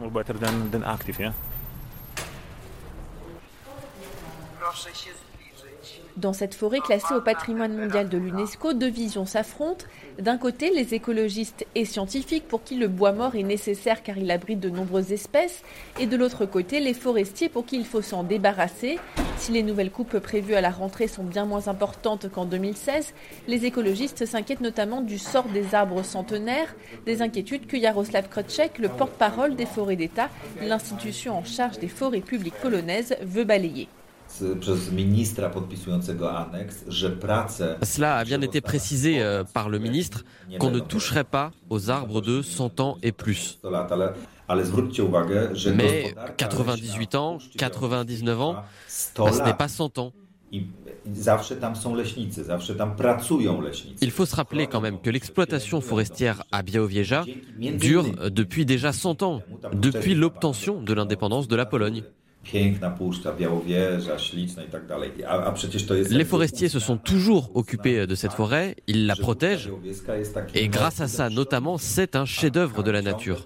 Dans 6.19 6.33
cette 6.33 6.53
forêt 6.53 6.81
classée 6.81 7.13
au 7.13 7.21
patrimoine 7.21 7.77
mondial 7.77 8.09
de 8.09 8.17
l'UNESCO, 8.17 8.73
deux 8.73 8.89
visions 8.89 9.25
s'affrontent. 9.25 9.85
D'un 10.19 10.37
côté, 10.37 10.69
les 10.69 10.93
écologistes 10.93 11.65
et 11.75 11.85
scientifiques 11.85 12.45
pour 12.45 12.61
qui 12.61 12.75
le 12.75 12.89
bois 12.89 13.13
mort 13.13 13.35
est 13.35 13.43
nécessaire 13.43 14.03
car 14.03 14.17
il 14.17 14.29
abrite 14.29 14.59
de 14.59 14.69
nombreuses 14.69 15.13
espèces, 15.13 15.63
et 15.97 16.07
de 16.07 16.17
l'autre 16.17 16.45
côté, 16.45 16.81
les 16.81 16.93
forestiers 16.93 17.47
pour 17.47 17.65
qui 17.65 17.77
il 17.77 17.85
faut 17.85 18.01
s'en 18.01 18.23
débarrasser. 18.23 18.99
Si 19.37 19.53
les 19.53 19.63
nouvelles 19.63 19.91
coupes 19.91 20.19
prévues 20.19 20.55
à 20.55 20.61
la 20.61 20.71
rentrée 20.71 21.07
sont 21.07 21.23
bien 21.23 21.45
moins 21.45 21.69
importantes 21.69 22.29
qu'en 22.29 22.43
2016, 22.43 23.13
les 23.47 23.65
écologistes 23.65 24.25
s'inquiètent 24.25 24.59
notamment 24.59 24.99
du 24.99 25.17
sort 25.17 25.47
des 25.47 25.73
arbres 25.73 26.03
centenaires, 26.03 26.75
des 27.05 27.21
inquiétudes 27.21 27.65
que 27.65 27.79
Jaroslav 27.79 28.27
Krotchek, 28.27 28.77
le 28.77 28.89
porte-parole 28.89 29.55
des 29.55 29.65
forêts 29.65 29.95
d'État, 29.95 30.27
l'institution 30.61 31.37
en 31.37 31.45
charge 31.45 31.79
des 31.79 31.87
forêts 31.87 32.19
publiques 32.19 32.59
polonaises, 32.59 33.15
veut 33.21 33.45
balayer. 33.45 33.87
Cela 37.83 38.17
a 38.17 38.23
bien 38.23 38.41
été 38.41 38.61
précisé 38.61 39.21
euh, 39.21 39.43
par 39.43 39.69
le 39.69 39.79
ministre 39.79 40.23
qu'on 40.59 40.71
ne 40.71 40.79
toucherait 40.79 41.23
pas 41.23 41.51
aux 41.69 41.89
arbres 41.89 42.21
de 42.21 42.41
100 42.41 42.79
ans 42.79 42.97
et 43.01 43.11
plus. 43.11 43.59
Mais 45.75 46.15
98 46.37 47.15
ans, 47.15 47.37
99 47.57 48.41
ans, 48.41 48.53
bah, 48.53 48.65
ce 49.31 49.43
n'est 49.43 49.53
pas 49.53 49.67
100 49.67 49.97
ans. 49.97 50.13
Il 54.01 54.11
faut 54.11 54.25
se 54.25 54.35
rappeler 54.35 54.67
quand 54.67 54.81
même 54.81 54.99
que 54.99 55.09
l'exploitation 55.09 55.81
forestière 55.81 56.43
à 56.51 56.61
Białowieża 56.63 57.25
dure 57.57 58.05
depuis 58.31 58.65
déjà 58.65 58.91
100 58.91 59.23
ans, 59.23 59.41
depuis 59.73 60.15
l'obtention 60.15 60.81
de 60.81 60.93
l'indépendance 60.93 61.47
de 61.47 61.55
la 61.55 61.65
Pologne. 61.65 62.03
Les 66.11 66.25
forestiers 66.25 66.69
se 66.69 66.79
sont 66.79 66.97
toujours 66.97 67.51
occupés 67.55 68.07
de 68.07 68.15
cette 68.15 68.33
forêt, 68.33 68.75
ils 68.87 69.05
la 69.05 69.15
protègent, 69.15 69.69
et 70.55 70.67
grâce 70.67 71.01
à 71.01 71.07
ça 71.07 71.29
notamment, 71.29 71.77
c'est 71.77 72.15
un 72.15 72.25
chef-d'œuvre 72.25 72.81
de 72.81 72.91
la 72.91 73.01
nature. 73.01 73.45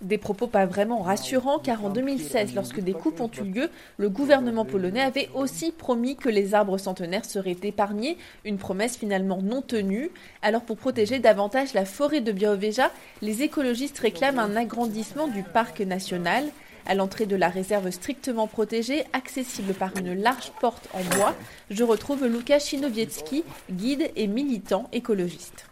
Des 0.00 0.16
propos 0.16 0.46
pas 0.46 0.64
vraiment 0.64 1.02
rassurants 1.02 1.58
car 1.58 1.84
en 1.84 1.90
2016, 1.90 2.54
lorsque 2.54 2.80
des 2.80 2.94
coupes 2.94 3.20
ont 3.20 3.30
eu 3.36 3.42
lieu, 3.42 3.70
le 3.98 4.08
gouvernement 4.08 4.64
polonais 4.64 5.02
avait 5.02 5.28
aussi 5.34 5.72
promis 5.72 6.16
que 6.16 6.30
les 6.30 6.54
arbres 6.54 6.78
centenaires 6.78 7.26
seraient 7.26 7.58
épargnés, 7.62 8.16
une 8.46 8.56
promesse 8.56 8.96
finalement 8.96 9.42
non 9.42 9.60
tenue. 9.60 10.10
Alors 10.40 10.62
pour 10.62 10.78
protéger 10.78 11.18
davantage 11.18 11.74
la 11.74 11.84
forêt 11.84 12.22
de 12.22 12.32
Białowieża, 12.32 12.90
les 13.20 13.42
écologistes 13.42 13.98
réclament 13.98 14.38
un 14.38 14.56
agrandissement 14.56 15.28
du 15.28 15.42
parc 15.42 15.80
national. 15.80 16.44
À 16.86 16.94
l'entrée 16.94 17.26
de 17.26 17.36
la 17.36 17.50
réserve 17.50 17.90
strictement 17.90 18.46
protégée, 18.46 19.04
accessible 19.12 19.74
par 19.74 19.94
une 19.98 20.14
large 20.14 20.50
porte 20.62 20.88
en 20.94 21.04
bois, 21.16 21.34
je 21.68 21.84
retrouve 21.84 22.24
Lukasz 22.26 22.68
Chinowiecki, 22.68 23.44
guide 23.70 24.10
et 24.16 24.26
militant 24.26 24.88
écologiste. 24.92 25.66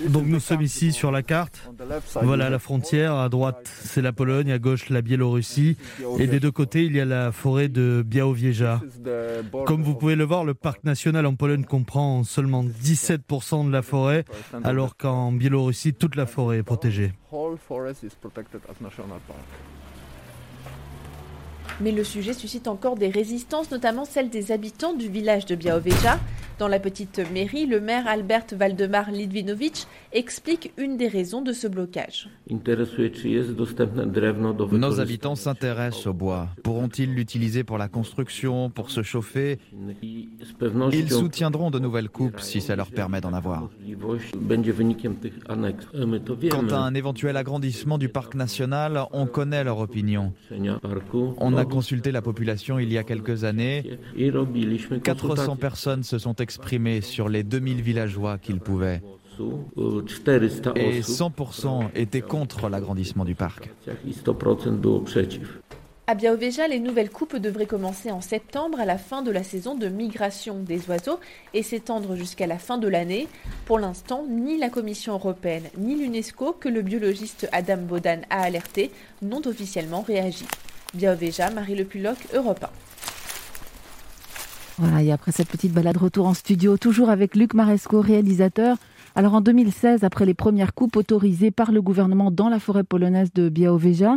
Donc 0.00 0.26
nous 0.26 0.40
sommes 0.40 0.62
ici 0.62 0.92
sur 0.92 1.10
la 1.10 1.22
carte. 1.22 1.68
Voilà 2.22 2.50
la 2.50 2.58
frontière. 2.58 3.14
À 3.14 3.28
droite, 3.28 3.70
c'est 3.84 4.02
la 4.02 4.12
Pologne, 4.12 4.50
à 4.52 4.58
gauche, 4.58 4.88
la 4.90 5.02
Biélorussie. 5.02 5.76
Et 6.18 6.26
des 6.26 6.40
deux 6.40 6.50
côtés, 6.50 6.84
il 6.84 6.94
y 6.94 7.00
a 7.00 7.04
la 7.04 7.32
forêt 7.32 7.68
de 7.68 8.02
Białowieża. 8.04 8.80
Comme 9.66 9.82
vous 9.82 9.94
pouvez 9.94 10.16
le 10.16 10.24
voir, 10.24 10.44
le 10.44 10.54
parc 10.54 10.84
national 10.84 11.26
en 11.26 11.34
Pologne 11.34 11.64
comprend 11.64 12.24
seulement 12.24 12.64
17% 12.64 13.66
de 13.66 13.72
la 13.72 13.82
forêt, 13.82 14.24
alors 14.62 14.96
qu'en 14.96 15.32
Biélorussie, 15.32 15.94
toute 15.94 16.16
la 16.16 16.26
forêt 16.26 16.58
est 16.58 16.62
protégée. 16.62 17.12
Mais 21.80 21.92
le 21.92 22.04
sujet 22.04 22.32
suscite 22.32 22.68
encore 22.68 22.96
des 22.96 23.08
résistances, 23.08 23.70
notamment 23.70 24.04
celle 24.04 24.30
des 24.30 24.52
habitants 24.52 24.94
du 24.94 25.08
village 25.08 25.46
de 25.46 25.54
Białowieża. 25.54 26.18
Dans 26.60 26.68
la 26.68 26.78
petite 26.78 27.20
mairie, 27.32 27.66
le 27.66 27.80
maire 27.80 28.06
Albert 28.06 28.46
Valdemar 28.52 29.10
Lidvinovich 29.10 29.88
explique 30.12 30.72
une 30.76 30.96
des 30.96 31.08
raisons 31.08 31.42
de 31.42 31.52
ce 31.52 31.66
blocage. 31.66 32.28
Nos 34.70 35.00
habitants 35.00 35.34
s'intéressent 35.34 36.06
au 36.06 36.12
bois. 36.12 36.48
Pourront-ils 36.62 37.12
l'utiliser 37.12 37.64
pour 37.64 37.76
la 37.76 37.88
construction, 37.88 38.70
pour 38.70 38.90
se 38.90 39.02
chauffer? 39.02 39.58
Ils 40.00 41.10
soutiendront 41.10 41.72
de 41.72 41.80
nouvelles 41.80 42.08
coupes 42.08 42.38
si 42.38 42.60
ça 42.60 42.76
leur 42.76 42.92
permet 42.92 43.20
d'en 43.20 43.32
avoir. 43.32 43.68
Quant 46.50 46.68
à 46.68 46.78
un 46.78 46.94
éventuel 46.94 47.36
agrandissement 47.36 47.98
du 47.98 48.08
parc 48.08 48.36
national, 48.36 49.06
on 49.10 49.26
connaît 49.26 49.64
leur 49.64 49.80
opinion. 49.80 50.32
On 51.38 51.56
a 51.56 51.63
consulté 51.66 52.12
la 52.12 52.22
population 52.22 52.78
il 52.78 52.92
y 52.92 52.98
a 52.98 53.04
quelques 53.04 53.44
années. 53.44 53.98
400 55.02 55.56
personnes 55.56 56.02
se 56.02 56.18
sont 56.18 56.36
exprimées 56.36 57.00
sur 57.00 57.28
les 57.28 57.42
2000 57.42 57.82
villageois 57.82 58.38
qu'ils 58.38 58.60
pouvaient. 58.60 59.02
Et 60.76 61.00
100% 61.00 61.90
étaient 61.94 62.20
contre 62.20 62.68
l'agrandissement 62.68 63.24
du 63.24 63.34
parc. 63.34 63.70
À 66.06 66.14
Biaoveja, 66.14 66.68
les 66.68 66.80
nouvelles 66.80 67.08
coupes 67.08 67.36
devraient 67.36 67.64
commencer 67.64 68.10
en 68.10 68.20
septembre 68.20 68.78
à 68.78 68.84
la 68.84 68.98
fin 68.98 69.22
de 69.22 69.30
la 69.30 69.42
saison 69.42 69.74
de 69.74 69.88
migration 69.88 70.60
des 70.60 70.86
oiseaux 70.90 71.18
et 71.54 71.62
s'étendre 71.62 72.14
jusqu'à 72.14 72.46
la 72.46 72.58
fin 72.58 72.76
de 72.76 72.88
l'année. 72.88 73.26
Pour 73.64 73.78
l'instant, 73.78 74.26
ni 74.28 74.58
la 74.58 74.68
Commission 74.68 75.14
européenne 75.14 75.64
ni 75.78 75.94
l'UNESCO, 75.96 76.52
que 76.52 76.68
le 76.68 76.82
biologiste 76.82 77.48
Adam 77.52 77.78
Bodan 77.78 78.20
a 78.28 78.42
alerté, 78.42 78.90
n'ont 79.22 79.40
officiellement 79.46 80.02
réagi. 80.02 80.44
Biaoveja, 80.94 81.50
Marie 81.50 81.74
Le 81.74 81.84
Puloc, 81.84 82.16
Europe 82.34 82.64
1. 82.64 82.68
Voilà, 84.78 85.02
et 85.02 85.12
après 85.12 85.30
cette 85.30 85.48
petite 85.48 85.72
balade 85.72 85.96
retour 85.96 86.26
en 86.26 86.34
studio, 86.34 86.76
toujours 86.76 87.10
avec 87.10 87.36
Luc 87.36 87.54
Maresco, 87.54 88.00
réalisateur. 88.00 88.76
Alors 89.14 89.34
en 89.34 89.40
2016, 89.40 90.02
après 90.02 90.26
les 90.26 90.34
premières 90.34 90.74
coupes 90.74 90.96
autorisées 90.96 91.52
par 91.52 91.70
le 91.70 91.80
gouvernement 91.80 92.32
dans 92.32 92.48
la 92.48 92.58
forêt 92.58 92.82
polonaise 92.82 93.32
de 93.32 93.48
Biaoveja, 93.48 94.16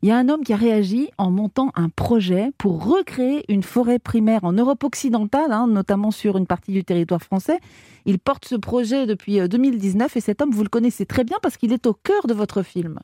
il 0.00 0.08
y 0.08 0.12
a 0.12 0.16
un 0.16 0.28
homme 0.28 0.44
qui 0.44 0.52
a 0.52 0.56
réagi 0.56 1.10
en 1.18 1.30
montant 1.30 1.72
un 1.74 1.88
projet 1.88 2.52
pour 2.56 2.84
recréer 2.84 3.44
une 3.48 3.64
forêt 3.64 3.98
primaire 3.98 4.44
en 4.44 4.52
Europe 4.52 4.84
occidentale, 4.84 5.50
hein, 5.50 5.66
notamment 5.66 6.12
sur 6.12 6.38
une 6.38 6.46
partie 6.46 6.72
du 6.72 6.84
territoire 6.84 7.22
français. 7.22 7.58
Il 8.06 8.20
porte 8.20 8.44
ce 8.44 8.54
projet 8.54 9.06
depuis 9.06 9.40
2019 9.46 10.06
euh, 10.06 10.18
et 10.18 10.20
cet 10.20 10.40
homme, 10.40 10.52
vous 10.52 10.62
le 10.62 10.68
connaissez 10.68 11.04
très 11.04 11.24
bien 11.24 11.36
parce 11.42 11.56
qu'il 11.56 11.72
est 11.72 11.86
au 11.86 11.94
cœur 11.94 12.28
de 12.28 12.34
votre 12.34 12.62
film. 12.62 13.00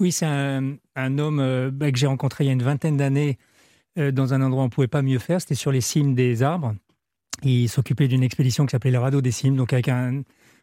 Oui, 0.00 0.12
c'est 0.12 0.26
un, 0.26 1.18
homme 1.18 1.40
euh, 1.40 1.70
bah, 1.72 1.90
que 1.90 1.98
j'ai 1.98 2.06
rencontré 2.06 2.44
il 2.44 2.46
y 2.46 2.50
a 2.50 2.52
une 2.52 2.62
vingtaine 2.62 2.96
d'années 2.96 3.38
euh, 3.98 4.10
dans 4.12 4.34
un 4.34 4.42
endroit 4.42 4.62
où 4.62 4.64
on 4.64 4.68
ne 4.68 4.72
pouvait 4.72 4.88
pas 4.88 5.02
mieux 5.02 5.18
faire, 5.18 5.40
c'était 5.40 5.54
sur 5.54 5.72
les 5.72 5.80
cimes 5.80 6.14
des 6.14 6.42
arbres. 6.42 6.74
Il 7.42 7.68
s'occupait 7.68 8.08
d'une 8.08 8.22
expédition 8.22 8.66
qui 8.66 8.72
s'appelait 8.72 8.90
le 8.90 8.98
radeau 8.98 9.20
des 9.20 9.30
cimes, 9.30 9.56
donc 9.56 9.72
avec 9.72 9.88
un, 9.88 10.22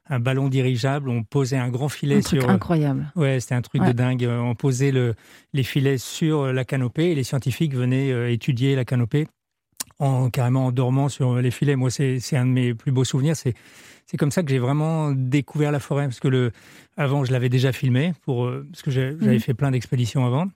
un 0.09 0.19
ballon 0.19 0.49
dirigeable. 0.49 1.09
On 1.09 1.23
posait 1.23 1.57
un 1.57 1.69
grand 1.69 1.89
filet 1.89 2.17
un 2.17 2.21
sur. 2.21 2.39
Truc 2.39 2.51
incroyable. 2.51 3.11
Ouais, 3.15 3.39
c'était 3.39 3.55
un 3.55 3.61
truc 3.61 3.81
de 3.83 3.91
dingue. 3.91 4.27
On 4.29 4.55
posait 4.55 4.91
le, 4.91 5.15
les 5.53 5.63
filets 5.63 5.97
sur 5.97 6.51
la 6.51 6.65
canopée 6.65 7.11
et 7.11 7.15
les 7.15 7.23
scientifiques 7.23 7.73
venaient 7.73 8.11
euh, 8.11 8.31
étudier 8.31 8.75
la 8.75 8.85
canopée 8.85 9.27
en 9.99 10.29
carrément 10.29 10.67
en 10.67 10.71
dormant 10.71 11.09
sur 11.09 11.35
les 11.35 11.51
filets. 11.51 11.75
Moi, 11.75 11.89
c'est 11.89 12.19
un 12.35 12.45
de 12.45 12.51
mes 12.51 12.73
plus 12.73 12.91
beaux 12.91 13.05
souvenirs. 13.05 13.35
C'est 13.35 13.53
c'est 14.07 14.17
comme 14.17 14.31
ça 14.31 14.43
que 14.43 14.49
j'ai 14.49 14.59
vraiment 14.59 15.11
découvert 15.11 15.71
la 15.71 15.79
forêt 15.79 16.05
parce 16.05 16.19
que 16.19 16.27
le 16.27 16.51
avant 16.95 17.25
je 17.25 17.31
l'avais 17.31 17.49
déjà 17.49 17.71
filmé 17.71 18.13
pour 18.21 18.45
euh, 18.45 18.67
parce 18.71 18.83
que 18.83 18.91
j'avais 18.91 19.15
mmh. 19.15 19.39
fait 19.39 19.55
plein 19.55 19.71
d'expéditions 19.71 20.27
avant 20.27 20.47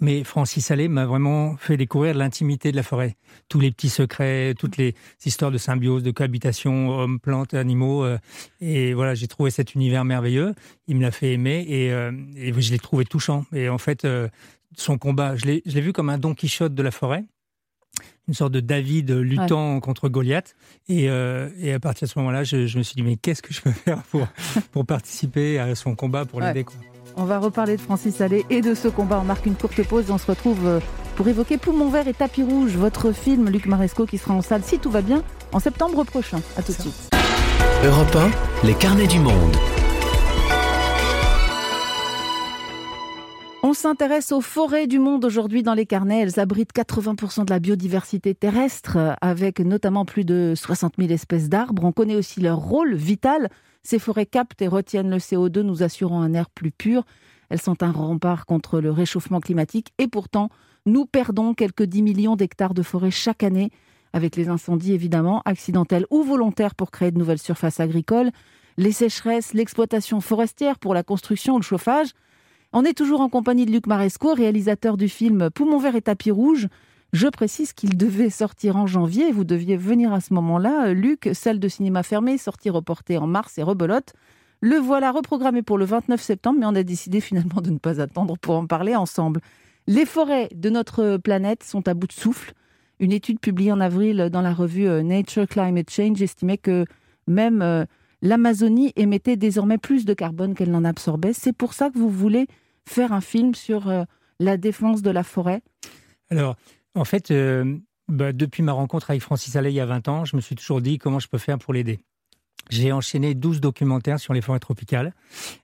mais 0.00 0.24
Francis 0.24 0.70
Allais 0.70 0.88
m'a 0.88 1.06
vraiment 1.06 1.56
fait 1.56 1.76
découvrir 1.76 2.14
l'intimité 2.14 2.70
de 2.70 2.76
la 2.76 2.82
forêt. 2.82 3.16
Tous 3.48 3.60
les 3.60 3.70
petits 3.70 3.88
secrets, 3.88 4.54
toutes 4.58 4.76
les 4.76 4.94
histoires 5.24 5.50
de 5.50 5.58
symbiose, 5.58 6.02
de 6.02 6.10
cohabitation, 6.10 6.90
hommes, 6.90 7.20
plantes, 7.20 7.54
animaux. 7.54 8.04
Euh, 8.04 8.18
et 8.60 8.94
voilà, 8.94 9.14
j'ai 9.14 9.28
trouvé 9.28 9.50
cet 9.50 9.74
univers 9.74 10.04
merveilleux. 10.04 10.54
Il 10.88 10.96
me 10.96 11.02
l'a 11.02 11.10
fait 11.10 11.32
aimer 11.32 11.64
et, 11.68 11.92
euh, 11.92 12.12
je 12.36 12.70
l'ai 12.70 12.78
trouvé 12.78 13.04
touchant. 13.04 13.46
Et 13.52 13.68
en 13.68 13.78
fait, 13.78 14.04
euh, 14.04 14.28
son 14.76 14.98
combat, 14.98 15.36
je 15.36 15.46
l'ai 15.46 15.80
vu 15.80 15.92
comme 15.92 16.10
un 16.10 16.18
Don 16.18 16.34
Quichotte 16.34 16.74
de 16.74 16.82
la 16.82 16.90
forêt 16.90 17.24
une 18.28 18.34
sorte 18.34 18.52
de 18.52 18.60
David 18.60 19.10
luttant 19.10 19.80
contre 19.80 20.08
Goliath. 20.08 20.56
Et, 20.88 21.08
à 21.08 21.80
partir 21.80 22.06
de 22.06 22.12
ce 22.12 22.18
moment-là, 22.18 22.44
je, 22.44 22.78
me 22.78 22.82
suis 22.82 22.94
dit, 22.94 23.02
mais 23.02 23.16
qu'est-ce 23.16 23.42
que 23.42 23.52
je 23.52 23.60
peux 23.60 23.70
faire 23.72 24.02
pour, 24.04 24.26
pour 24.72 24.86
participer 24.86 25.58
à 25.58 25.74
son 25.74 25.94
combat, 25.94 26.24
pour 26.24 26.40
l'aider 26.40 26.64
on 27.16 27.24
va 27.24 27.38
reparler 27.38 27.76
de 27.76 27.80
Francis 27.80 28.20
Allais 28.20 28.44
et 28.50 28.60
de 28.60 28.74
ce 28.74 28.88
combat. 28.88 29.20
On 29.20 29.24
marque 29.24 29.46
une 29.46 29.54
courte 29.54 29.82
pause. 29.86 30.10
On 30.10 30.18
se 30.18 30.26
retrouve 30.26 30.66
euh, 30.66 30.80
pour 31.16 31.28
évoquer 31.28 31.58
Poumon 31.58 31.88
Vert 31.88 32.08
et 32.08 32.14
Tapis 32.14 32.42
Rouge, 32.42 32.72
votre 32.72 33.12
film, 33.12 33.48
Luc 33.48 33.66
Maresco, 33.66 34.06
qui 34.06 34.18
sera 34.18 34.34
en 34.34 34.42
salle, 34.42 34.62
si 34.64 34.78
tout 34.78 34.90
va 34.90 35.00
bien, 35.00 35.22
en 35.52 35.60
septembre 35.60 36.04
prochain. 36.04 36.40
A 36.56 36.62
tout 36.62 36.72
de 36.72 36.80
suite. 36.80 37.10
Europe 37.84 38.16
1, 38.62 38.66
les 38.66 38.74
carnets 38.74 39.06
du 39.06 39.20
monde. 39.20 39.56
On 43.66 43.72
s'intéresse 43.72 44.30
aux 44.30 44.42
forêts 44.42 44.86
du 44.86 44.98
monde 44.98 45.24
aujourd'hui 45.24 45.62
dans 45.62 45.72
les 45.72 45.86
carnets. 45.86 46.20
Elles 46.20 46.38
abritent 46.38 46.74
80% 46.74 47.46
de 47.46 47.50
la 47.50 47.60
biodiversité 47.60 48.34
terrestre, 48.34 49.16
avec 49.22 49.58
notamment 49.58 50.04
plus 50.04 50.26
de 50.26 50.52
60 50.54 50.96
000 50.98 51.10
espèces 51.10 51.48
d'arbres. 51.48 51.82
On 51.82 51.90
connaît 51.90 52.14
aussi 52.14 52.42
leur 52.42 52.58
rôle 52.58 52.94
vital 52.94 53.48
ces 53.82 53.98
forêts 53.98 54.26
captent 54.26 54.60
et 54.60 54.68
retiennent 54.68 55.08
le 55.08 55.16
CO2, 55.16 55.60
nous 55.60 55.82
assurant 55.82 56.20
un 56.20 56.34
air 56.34 56.50
plus 56.50 56.72
pur. 56.72 57.04
Elles 57.48 57.60
sont 57.60 57.82
un 57.82 57.90
rempart 57.90 58.44
contre 58.44 58.80
le 58.80 58.90
réchauffement 58.90 59.40
climatique 59.40 59.94
et 59.96 60.08
pourtant, 60.08 60.50
nous 60.84 61.06
perdons 61.06 61.54
quelques 61.54 61.84
10 61.84 62.02
millions 62.02 62.36
d'hectares 62.36 62.74
de 62.74 62.82
forêts 62.82 63.10
chaque 63.10 63.42
année, 63.42 63.70
avec 64.12 64.36
les 64.36 64.50
incendies 64.50 64.92
évidemment, 64.92 65.40
accidentels 65.46 66.04
ou 66.10 66.22
volontaires 66.22 66.74
pour 66.74 66.90
créer 66.90 67.12
de 67.12 67.18
nouvelles 67.18 67.38
surfaces 67.38 67.80
agricoles, 67.80 68.30
les 68.76 68.92
sécheresses, 68.92 69.54
l'exploitation 69.54 70.20
forestière 70.20 70.78
pour 70.78 70.92
la 70.92 71.02
construction 71.02 71.54
ou 71.54 71.58
le 71.60 71.64
chauffage. 71.64 72.10
On 72.76 72.84
est 72.84 72.92
toujours 72.92 73.20
en 73.20 73.28
compagnie 73.28 73.66
de 73.66 73.70
Luc 73.70 73.86
Maresco, 73.86 74.34
réalisateur 74.34 74.96
du 74.96 75.08
film 75.08 75.48
Poumon 75.48 75.78
vert 75.78 75.94
et 75.94 76.02
tapis 76.02 76.32
rouge, 76.32 76.66
je 77.12 77.28
précise 77.28 77.72
qu'il 77.72 77.96
devait 77.96 78.30
sortir 78.30 78.76
en 78.76 78.88
janvier. 78.88 79.30
Vous 79.30 79.44
deviez 79.44 79.76
venir 79.76 80.12
à 80.12 80.20
ce 80.20 80.34
moment-là. 80.34 80.92
Luc, 80.92 81.30
salle 81.34 81.60
de 81.60 81.68
cinéma 81.68 82.02
fermée, 82.02 82.36
sortie 82.36 82.70
reportée 82.70 83.16
en 83.16 83.28
mars 83.28 83.58
et 83.58 83.62
rebelote. 83.62 84.12
Le 84.60 84.74
voilà 84.74 85.12
reprogrammé 85.12 85.62
pour 85.62 85.78
le 85.78 85.84
29 85.84 86.20
septembre, 86.20 86.58
mais 86.58 86.66
on 86.66 86.74
a 86.74 86.82
décidé 86.82 87.20
finalement 87.20 87.60
de 87.60 87.70
ne 87.70 87.78
pas 87.78 88.00
attendre 88.00 88.36
pour 88.38 88.56
en 88.56 88.66
parler 88.66 88.96
ensemble. 88.96 89.40
Les 89.86 90.04
forêts 90.04 90.48
de 90.52 90.68
notre 90.68 91.18
planète 91.18 91.62
sont 91.62 91.86
à 91.86 91.94
bout 91.94 92.08
de 92.08 92.12
souffle. 92.12 92.54
Une 92.98 93.12
étude 93.12 93.38
publiée 93.38 93.70
en 93.70 93.78
avril 93.78 94.30
dans 94.32 94.42
la 94.42 94.52
revue 94.52 94.88
euh, 94.88 95.04
Nature 95.04 95.46
Climate 95.46 95.90
Change 95.90 96.20
estimait 96.20 96.58
que 96.58 96.86
même 97.28 97.62
euh, 97.62 97.84
l'Amazonie 98.20 98.92
émettait 98.96 99.36
désormais 99.36 99.78
plus 99.78 100.04
de 100.04 100.14
carbone 100.14 100.54
qu'elle 100.54 100.72
n'en 100.72 100.84
absorbait. 100.84 101.32
C'est 101.32 101.52
pour 101.52 101.74
ça 101.74 101.90
que 101.90 101.98
vous 101.98 102.10
voulez 102.10 102.48
faire 102.88 103.12
un 103.12 103.20
film 103.20 103.54
sur 103.54 103.88
euh, 103.88 104.04
la 104.40 104.56
défense 104.56 105.02
de 105.02 105.10
la 105.10 105.22
forêt 105.22 105.62
Alors, 106.30 106.56
en 106.94 107.04
fait, 107.04 107.30
euh, 107.30 107.76
bah, 108.08 108.32
depuis 108.32 108.62
ma 108.62 108.72
rencontre 108.72 109.10
avec 109.10 109.22
Francis 109.22 109.56
Allais 109.56 109.72
il 109.72 109.76
y 109.76 109.80
a 109.80 109.86
20 109.86 110.08
ans, 110.08 110.24
je 110.24 110.36
me 110.36 110.40
suis 110.40 110.54
toujours 110.54 110.80
dit 110.80 110.98
comment 110.98 111.18
je 111.18 111.28
peux 111.28 111.38
faire 111.38 111.58
pour 111.58 111.72
l'aider. 111.72 112.00
J'ai 112.70 112.92
enchaîné 112.92 113.34
12 113.34 113.60
documentaires 113.60 114.18
sur 114.18 114.32
les 114.32 114.40
forêts 114.40 114.58
tropicales, 114.58 115.14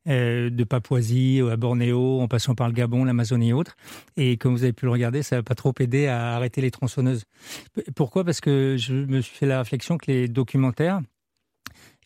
euh, 0.07 0.51
de 0.51 0.65
Papouasie 0.65 1.41
à 1.51 1.57
Bornéo, 1.57 2.21
en 2.21 2.29
passant 2.29 2.55
par 2.55 2.69
le 2.69 2.75
Gabon, 2.75 3.05
l'Amazonie 3.05 3.51
et 3.51 3.53
autres. 3.55 3.77
Et 4.19 4.37
comme 4.37 4.53
vous 4.53 4.65
avez 4.65 4.75
pu 4.75 4.85
le 4.85 4.91
regarder, 4.91 5.23
ça 5.23 5.37
n'a 5.37 5.43
pas 5.43 5.55
trop 5.55 5.73
aidé 5.81 6.09
à 6.09 6.35
arrêter 6.35 6.61
les 6.61 6.71
tronçonneuses. 6.71 7.25
Pourquoi? 7.95 8.25
Parce 8.25 8.43
que 8.43 8.77
je 8.79 8.95
me 8.95 9.23
suis 9.23 9.35
fait 9.35 9.47
la 9.47 9.59
réflexion 9.59 9.97
que 9.97 10.11
les 10.11 10.29
documentaires 10.29 11.01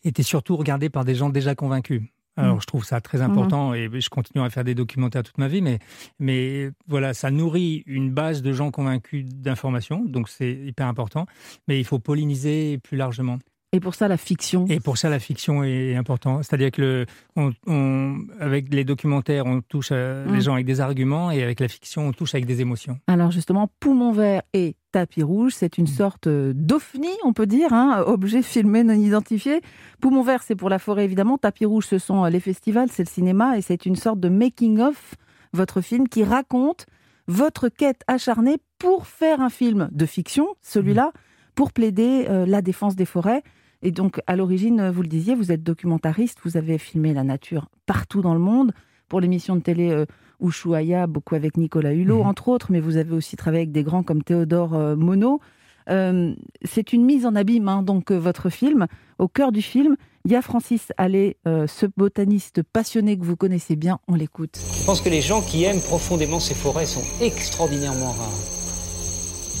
étaient 0.05 0.23
surtout 0.23 0.55
regardés 0.55 0.89
par 0.89 1.03
des 1.03 1.15
gens 1.15 1.29
déjà 1.29 1.55
convaincus. 1.55 2.03
Alors, 2.37 2.57
mm. 2.57 2.61
je 2.61 2.65
trouve 2.65 2.85
ça 2.85 3.01
très 3.01 3.21
important 3.21 3.73
et 3.73 3.89
je 3.93 4.09
continue 4.09 4.43
à 4.43 4.49
faire 4.49 4.63
des 4.63 4.75
documentaires 4.75 5.23
toute 5.23 5.37
ma 5.37 5.47
vie, 5.47 5.61
mais, 5.61 5.79
mais 6.19 6.71
voilà, 6.87 7.13
ça 7.13 7.31
nourrit 7.31 7.83
une 7.85 8.11
base 8.11 8.41
de 8.41 8.51
gens 8.53 8.71
convaincus 8.71 9.25
d'informations, 9.25 10.03
donc 10.05 10.29
c'est 10.29 10.51
hyper 10.51 10.87
important, 10.87 11.25
mais 11.67 11.79
il 11.79 11.85
faut 11.85 11.99
polliniser 11.99 12.77
plus 12.79 12.97
largement. 12.97 13.39
Et 13.75 13.81
pour 13.81 13.93
ça, 13.93 14.07
la 14.07 14.15
fiction. 14.15 14.65
Et 14.69 14.79
pour 14.79 14.97
ça, 14.97 15.09
la 15.09 15.19
fiction 15.19 15.61
est 15.63 15.95
importante. 15.95 16.45
C'est-à-dire 16.45 16.71
que 16.71 16.81
le, 16.81 17.05
on, 17.35 18.19
avec 18.39 18.73
les 18.73 18.85
documentaires, 18.85 19.45
on 19.45 19.59
touche 19.59 19.91
les 19.91 20.23
mm. 20.25 20.41
gens 20.41 20.53
avec 20.53 20.65
des 20.65 20.79
arguments, 20.79 21.29
et 21.29 21.43
avec 21.43 21.59
la 21.59 21.67
fiction, 21.67 22.07
on 22.07 22.13
touche 22.13 22.33
avec 22.35 22.45
des 22.45 22.61
émotions. 22.61 22.97
Alors 23.07 23.31
justement, 23.31 23.69
Poumon 23.81 24.13
vert 24.13 24.43
et 24.53 24.77
tapis 24.93 25.23
rouge, 25.23 25.51
c'est 25.53 25.77
une 25.77 25.83
mm. 25.83 25.87
sorte 25.87 26.29
d'ovni, 26.29 27.09
on 27.25 27.33
peut 27.33 27.47
dire, 27.47 27.73
hein, 27.73 28.01
objet 28.07 28.41
filmé 28.41 28.83
non 28.85 28.93
identifié. 28.93 29.59
Poumon 29.99 30.23
vert, 30.23 30.41
c'est 30.41 30.55
pour 30.55 30.69
la 30.69 30.79
forêt 30.79 31.03
évidemment. 31.03 31.37
Tapis 31.37 31.65
rouge, 31.65 31.85
ce 31.87 31.97
sont 31.97 32.23
les 32.23 32.39
festivals, 32.39 32.87
c'est 32.89 33.03
le 33.03 33.09
cinéma, 33.09 33.57
et 33.57 33.61
c'est 33.61 33.85
une 33.85 33.97
sorte 33.97 34.21
de 34.21 34.29
making-of, 34.29 35.15
votre 35.51 35.81
film, 35.81 36.07
qui 36.07 36.23
raconte 36.23 36.85
votre 37.27 37.67
quête 37.67 38.03
acharnée 38.07 38.57
pour 38.79 39.05
faire 39.05 39.41
un 39.41 39.49
film 39.49 39.89
de 39.91 40.05
fiction, 40.05 40.47
celui-là, 40.61 41.11
pour 41.55 41.71
plaider 41.71 42.25
euh, 42.29 42.45
la 42.45 42.61
défense 42.61 42.95
des 42.95 43.05
forêts. 43.05 43.43
Et 43.81 43.91
donc, 43.91 44.21
à 44.27 44.35
l'origine, 44.35 44.89
vous 44.89 45.01
le 45.01 45.07
disiez, 45.07 45.35
vous 45.35 45.51
êtes 45.51 45.63
documentariste, 45.63 46.39
vous 46.43 46.57
avez 46.57 46.77
filmé 46.77 47.13
la 47.13 47.23
nature 47.23 47.69
partout 47.85 48.21
dans 48.21 48.33
le 48.33 48.39
monde, 48.39 48.71
pour 49.07 49.19
l'émission 49.19 49.55
de 49.55 49.61
télé 49.61 49.91
euh, 49.91 50.05
Ushuaïa, 50.41 51.07
beaucoup 51.07 51.35
avec 51.35 51.57
Nicolas 51.57 51.93
Hulot, 51.93 52.19
mhm. 52.19 52.27
entre 52.27 52.47
autres, 52.49 52.71
mais 52.71 52.79
vous 52.79 52.97
avez 52.97 53.13
aussi 53.13 53.35
travaillé 53.35 53.61
avec 53.61 53.71
des 53.71 53.83
grands 53.83 54.03
comme 54.03 54.23
Théodore 54.23 54.73
euh, 54.73 54.95
Monod. 54.95 55.39
Euh, 55.87 56.33
c'est 56.63 56.93
une 56.93 57.05
mise 57.05 57.27
en 57.27 57.35
abîme, 57.35 57.67
hein, 57.69 57.83
donc, 57.83 58.11
votre 58.11 58.49
film. 58.49 58.87
Au 59.19 59.27
cœur 59.27 59.51
du 59.51 59.61
film, 59.61 59.95
il 60.25 60.31
y 60.31 60.35
a 60.35 60.41
Francis 60.41 60.91
Allais, 60.97 61.37
ce 61.45 61.85
botaniste 61.95 62.63
passionné 62.63 63.15
que 63.15 63.23
vous 63.23 63.35
connaissez 63.35 63.75
bien, 63.75 63.99
on 64.07 64.15
l'écoute. 64.15 64.59
Je 64.79 64.83
pense 64.83 64.99
que 64.99 65.09
les 65.09 65.21
gens 65.21 65.41
qui 65.41 65.63
aiment 65.63 65.81
profondément 65.81 66.39
ces 66.39 66.55
forêts 66.55 66.87
sont 66.87 67.03
extraordinairement 67.21 68.13
rares. 68.13 68.41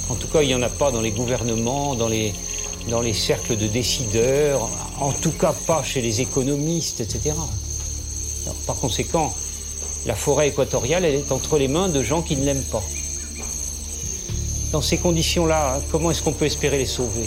En 0.09 0.15
tout 0.15 0.27
cas, 0.27 0.41
il 0.41 0.47
n'y 0.47 0.55
en 0.55 0.63
a 0.63 0.69
pas 0.69 0.91
dans 0.91 1.01
les 1.01 1.11
gouvernements, 1.11 1.93
dans 1.93 2.07
les, 2.07 2.33
dans 2.89 3.01
les 3.01 3.13
cercles 3.13 3.57
de 3.57 3.67
décideurs, 3.67 4.69
en 4.99 5.11
tout 5.11 5.31
cas 5.31 5.53
pas 5.65 5.83
chez 5.83 6.01
les 6.01 6.21
économistes, 6.21 7.01
etc. 7.01 7.33
par 8.67 8.75
conséquent, 8.75 9.33
la 10.05 10.13
forêt 10.13 10.49
équatoriale, 10.49 11.03
elle 11.05 11.15
est 11.15 11.31
entre 11.31 11.57
les 11.57 11.67
mains 11.67 11.89
de 11.89 12.01
gens 12.03 12.21
qui 12.21 12.35
ne 12.35 12.45
l'aiment 12.45 12.69
pas. 12.71 12.83
Dans 14.71 14.81
ces 14.81 14.97
conditions-là, 14.97 15.79
comment 15.91 16.11
est-ce 16.11 16.21
qu'on 16.21 16.33
peut 16.33 16.45
espérer 16.45 16.77
les 16.77 16.85
sauver? 16.85 17.25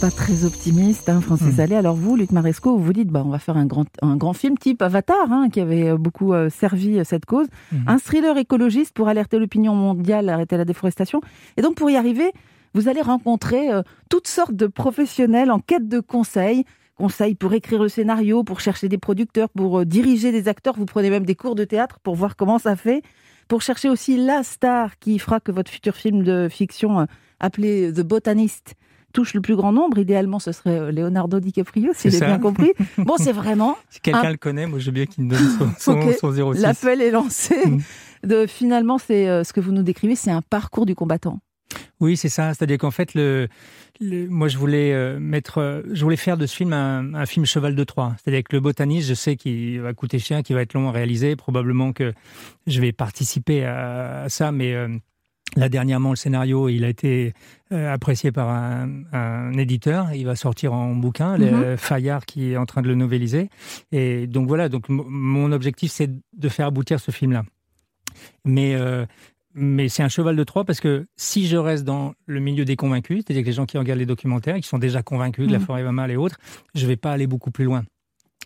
Pas 0.00 0.10
très 0.10 0.44
optimiste, 0.44 1.10
hein, 1.10 1.20
Francis 1.20 1.58
hmm. 1.58 1.60
Allais. 1.60 1.76
Alors 1.76 1.94
vous, 1.94 2.16
Luc 2.16 2.32
Maresco, 2.32 2.74
vous 2.74 2.82
vous 2.82 2.92
dites, 2.94 3.08
bah, 3.08 3.22
on 3.24 3.28
va 3.28 3.38
faire 3.38 3.58
un 3.58 3.66
grand, 3.66 3.84
un 4.00 4.16
grand 4.16 4.32
film 4.32 4.56
type 4.56 4.80
Avatar, 4.80 5.30
hein, 5.30 5.48
qui 5.52 5.60
avait 5.60 5.90
euh, 5.90 5.98
beaucoup 5.98 6.32
euh, 6.32 6.48
servi 6.48 6.98
cette 7.04 7.26
cause. 7.26 7.48
Hmm. 7.70 7.86
Un 7.86 7.98
thriller 7.98 8.38
écologiste 8.38 8.94
pour 8.94 9.08
alerter 9.08 9.38
l'opinion 9.38 9.74
mondiale, 9.74 10.30
arrêter 10.30 10.56
la 10.56 10.64
déforestation. 10.64 11.20
Et 11.58 11.62
donc 11.62 11.74
pour 11.74 11.90
y 11.90 11.96
arriver, 11.96 12.32
vous 12.74 12.88
allez 12.88 13.00
rencontrer 13.00 13.68
toutes 14.10 14.28
sortes 14.28 14.54
de 14.54 14.66
professionnels 14.66 15.50
en 15.50 15.58
quête 15.58 15.88
de 15.88 16.00
conseils. 16.00 16.64
Conseils 16.96 17.34
pour 17.34 17.52
écrire 17.54 17.82
le 17.82 17.88
scénario, 17.88 18.42
pour 18.42 18.60
chercher 18.60 18.88
des 18.88 18.98
producteurs, 18.98 19.48
pour 19.50 19.86
diriger 19.86 20.32
des 20.32 20.48
acteurs. 20.48 20.74
Vous 20.76 20.86
prenez 20.86 21.10
même 21.10 21.24
des 21.24 21.36
cours 21.36 21.54
de 21.54 21.64
théâtre 21.64 22.00
pour 22.00 22.14
voir 22.14 22.36
comment 22.36 22.58
ça 22.58 22.76
fait. 22.76 23.02
Pour 23.46 23.62
chercher 23.62 23.88
aussi 23.88 24.16
la 24.16 24.42
star 24.42 24.98
qui 24.98 25.18
fera 25.18 25.40
que 25.40 25.52
votre 25.52 25.70
futur 25.70 25.94
film 25.94 26.22
de 26.22 26.48
fiction 26.50 27.06
appelé 27.40 27.92
The 27.92 28.02
Botanist 28.02 28.74
touche 29.12 29.34
le 29.34 29.40
plus 29.40 29.56
grand 29.56 29.72
nombre. 29.72 29.98
Idéalement, 29.98 30.38
ce 30.38 30.52
serait 30.52 30.78
euh, 30.78 30.92
Leonardo 30.92 31.40
DiCaprio, 31.40 31.92
si 31.94 32.10
j'ai 32.10 32.20
bien 32.20 32.38
compris. 32.38 32.72
Bon, 32.98 33.14
c'est 33.16 33.32
vraiment. 33.32 33.76
si 33.90 34.00
quelqu'un 34.00 34.30
le 34.30 34.36
connaît, 34.36 34.66
moi, 34.66 34.78
je 34.78 34.86
veux 34.86 34.92
bien 34.92 35.06
qu'il 35.06 35.24
me 35.24 35.30
donne 35.30 35.72
son, 35.78 36.12
son, 36.12 36.54
06. 36.54 36.60
L'appel 36.60 37.02
est 37.02 37.10
lancé. 37.10 37.56
Mm. 37.66 37.78
De, 38.24 38.46
finalement, 38.46 38.98
c'est 38.98 39.28
euh, 39.28 39.44
ce 39.44 39.52
que 39.52 39.60
vous 39.60 39.72
nous 39.72 39.82
décrivez, 39.82 40.16
c'est 40.16 40.30
un 40.30 40.42
parcours 40.42 40.86
du 40.86 40.94
combattant. 40.94 41.38
Oui, 42.00 42.16
c'est 42.16 42.28
ça. 42.28 42.54
C'est-à-dire 42.54 42.78
qu'en 42.78 42.90
fait, 42.90 43.14
le, 43.14 43.48
moi, 44.00 44.48
je 44.48 44.58
voulais 44.58 44.92
euh, 44.92 45.18
mettre, 45.18 45.82
je 45.90 46.02
voulais 46.02 46.16
faire 46.16 46.36
de 46.36 46.46
ce 46.46 46.54
film 46.54 46.72
un, 46.72 47.26
film 47.26 47.44
cheval 47.44 47.74
de 47.74 47.84
Troie. 47.84 48.14
C'est-à-dire 48.22 48.44
que 48.44 48.56
le 48.56 48.60
botaniste, 48.60 49.08
je 49.08 49.14
sais 49.14 49.36
qu'il 49.36 49.80
va 49.80 49.92
coûter 49.92 50.18
cher, 50.18 50.42
qu'il 50.42 50.56
va 50.56 50.62
être 50.62 50.74
long 50.74 50.88
à 50.88 50.92
réaliser. 50.92 51.36
Probablement 51.36 51.92
que 51.92 52.12
je 52.66 52.80
vais 52.80 52.92
participer 52.92 53.64
à, 53.64 54.26
ça, 54.28 54.52
mais 54.52 54.74
Là, 55.56 55.68
dernièrement, 55.68 56.10
le 56.10 56.16
scénario, 56.16 56.68
il 56.68 56.84
a 56.84 56.88
été 56.88 57.32
euh, 57.72 57.92
apprécié 57.92 58.32
par 58.32 58.50
un, 58.50 59.52
éditeur. 59.54 60.12
Il 60.12 60.26
va 60.26 60.36
sortir 60.36 60.72
en 60.72 60.94
bouquin, 60.94 61.36
le 61.36 61.70
mhm. 61.70 61.76
Fayard 61.76 62.26
qui 62.26 62.52
est 62.52 62.56
en 62.56 62.66
train 62.66 62.82
de 62.82 62.88
le 62.88 62.94
novéliser. 62.94 63.48
Et 63.90 64.26
donc 64.26 64.46
voilà, 64.46 64.68
donc 64.68 64.88
mon 64.88 65.50
objectif, 65.52 65.90
c'est 65.90 66.10
de 66.10 66.48
faire 66.48 66.66
aboutir 66.66 67.00
ce 67.00 67.10
film-là. 67.10 67.44
Mais, 68.44 68.74
euh, 68.74 69.06
mais 69.54 69.88
c'est 69.88 70.02
un 70.02 70.08
cheval 70.08 70.36
de 70.36 70.44
Troie 70.44 70.64
parce 70.64 70.80
que 70.80 71.06
si 71.16 71.46
je 71.46 71.56
reste 71.56 71.84
dans 71.84 72.14
le 72.26 72.40
milieu 72.40 72.64
des 72.64 72.76
convaincus, 72.76 73.22
c'est-à-dire 73.24 73.42
que 73.42 73.48
les 73.48 73.54
gens 73.54 73.66
qui 73.66 73.78
regardent 73.78 73.98
les 74.00 74.06
documentaires, 74.06 74.56
qui 74.56 74.68
sont 74.68 74.78
déjà 74.78 75.02
convaincus 75.02 75.46
de 75.46 75.52
la 75.52 75.58
mhm. 75.58 75.64
forêt 75.64 75.82
va 75.82 75.92
mal 75.92 76.10
et 76.10 76.16
autres, 76.16 76.38
je 76.74 76.82
ne 76.82 76.88
vais 76.88 76.96
pas 76.96 77.12
aller 77.12 77.26
beaucoup 77.26 77.50
plus 77.50 77.64
loin. 77.64 77.84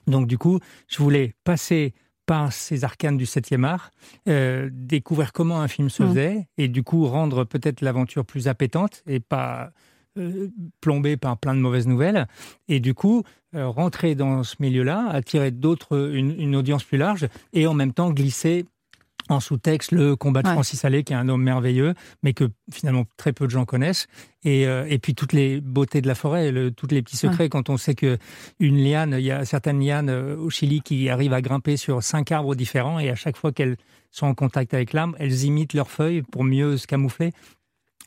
Donc 0.07 0.27
du 0.27 0.39
coup, 0.39 0.59
je 0.89 0.99
voulais 1.03 1.35
passer 1.45 1.95
par 2.27 2.53
ces 2.53 2.85
arcanes 2.85 3.17
du 3.17 3.25
7e 3.25 3.65
art, 3.65 3.91
euh, 4.29 4.71
découvrir 4.73 5.33
comment 5.33 5.61
un 5.61 5.69
film 5.69 5.91
se 5.91 6.03
mm. 6.03 6.09
faisait 6.09 6.49
et 6.57 6.69
du 6.69 6.83
coup 6.83 7.07
rendre 7.07 7.45
peut-être 7.45 7.81
l'aventure 7.81 8.25
plus 8.25 8.49
appétante 8.49 9.03
et 9.07 9.21
pas 9.21 9.73
euh, 10.19 10.49
plombée 10.81 11.17
par 11.17 11.39
plein 11.39 11.55
de 11.55 11.61
mauvaises 11.61 11.87
nouvelles. 11.87 12.27
Et 12.69 12.81
du 12.81 12.95
coup, 12.95 13.23
euh, 13.55 13.67
rentrer 13.69 14.15
dans 14.15 14.43
ce 14.45 14.57
milieu-là, 14.61 15.09
attirer 15.09 15.51
d'autres, 15.51 16.15
une, 16.15 16.55
audience 16.55 16.85
plus 16.85 16.99
large 16.99 17.29
et 17.53 17.67
en 17.67 17.75
même 17.75 17.93
temps 17.93 18.11
glisser 18.11 18.67
en 19.29 19.41
sous-texte 19.41 19.93
le 19.93 20.17
combat 20.17 20.43
de 20.43 20.49
Francis 20.49 20.85
Allais, 20.85 21.05
qui 21.05 21.13
est 21.13 21.17
un 21.17 21.29
homme 21.29 21.43
merveilleux, 21.43 21.95
mais 22.23 22.33
que 22.35 22.51
finalement 22.71 23.05
très 23.17 23.33
peu 23.33 23.47
de 23.47 23.51
gens 23.51 23.65
connaissent. 23.65 24.07
Et, 24.45 24.67
euh, 24.67 24.85
et 24.89 24.99
puis 24.99 25.15
toutes 25.15 25.33
les 25.33 25.61
beautés 25.61 26.01
de 26.01 26.09
la 26.09 26.15
forêt, 26.15 26.51
le, 26.51 26.71
tous 26.71 26.89
les 26.89 27.03
petits 27.03 27.17
secrets, 27.17 27.49
quand 27.49 27.71
on 27.71 27.77
sait 27.77 27.95
que 27.95 28.19
une 28.59 28.83
liane, 28.83 29.15
il 29.19 29.25
y 29.25 29.31
a 29.31 29.45
certaines 29.45 29.81
lianes 29.81 30.11
euh, 30.11 30.37
au 30.37 30.51
Chili 30.51 30.81
qui 30.83 31.09
arrivent 31.09 31.33
à 31.33 31.41
grimper 31.41 31.77
sur 31.77 32.03
cinq 32.03 32.33
arbres 32.33 32.55
différents, 32.55 32.99
et 32.99 33.11
à 33.11 33.15
chaque 33.15 33.37
fois 33.37 33.53
qu'elles 33.53 33.77
sont 34.11 34.27
en 34.27 34.35
contact 34.35 34.75
avec 34.75 34.93
l'arbre, 34.93 35.15
elles 35.19 35.45
imitent 35.45 35.75
leurs 35.75 35.91
feuilles 35.91 36.23
pour 36.23 36.45
mieux 36.45 36.77
se 36.77 36.87
camoufler. 36.87 37.33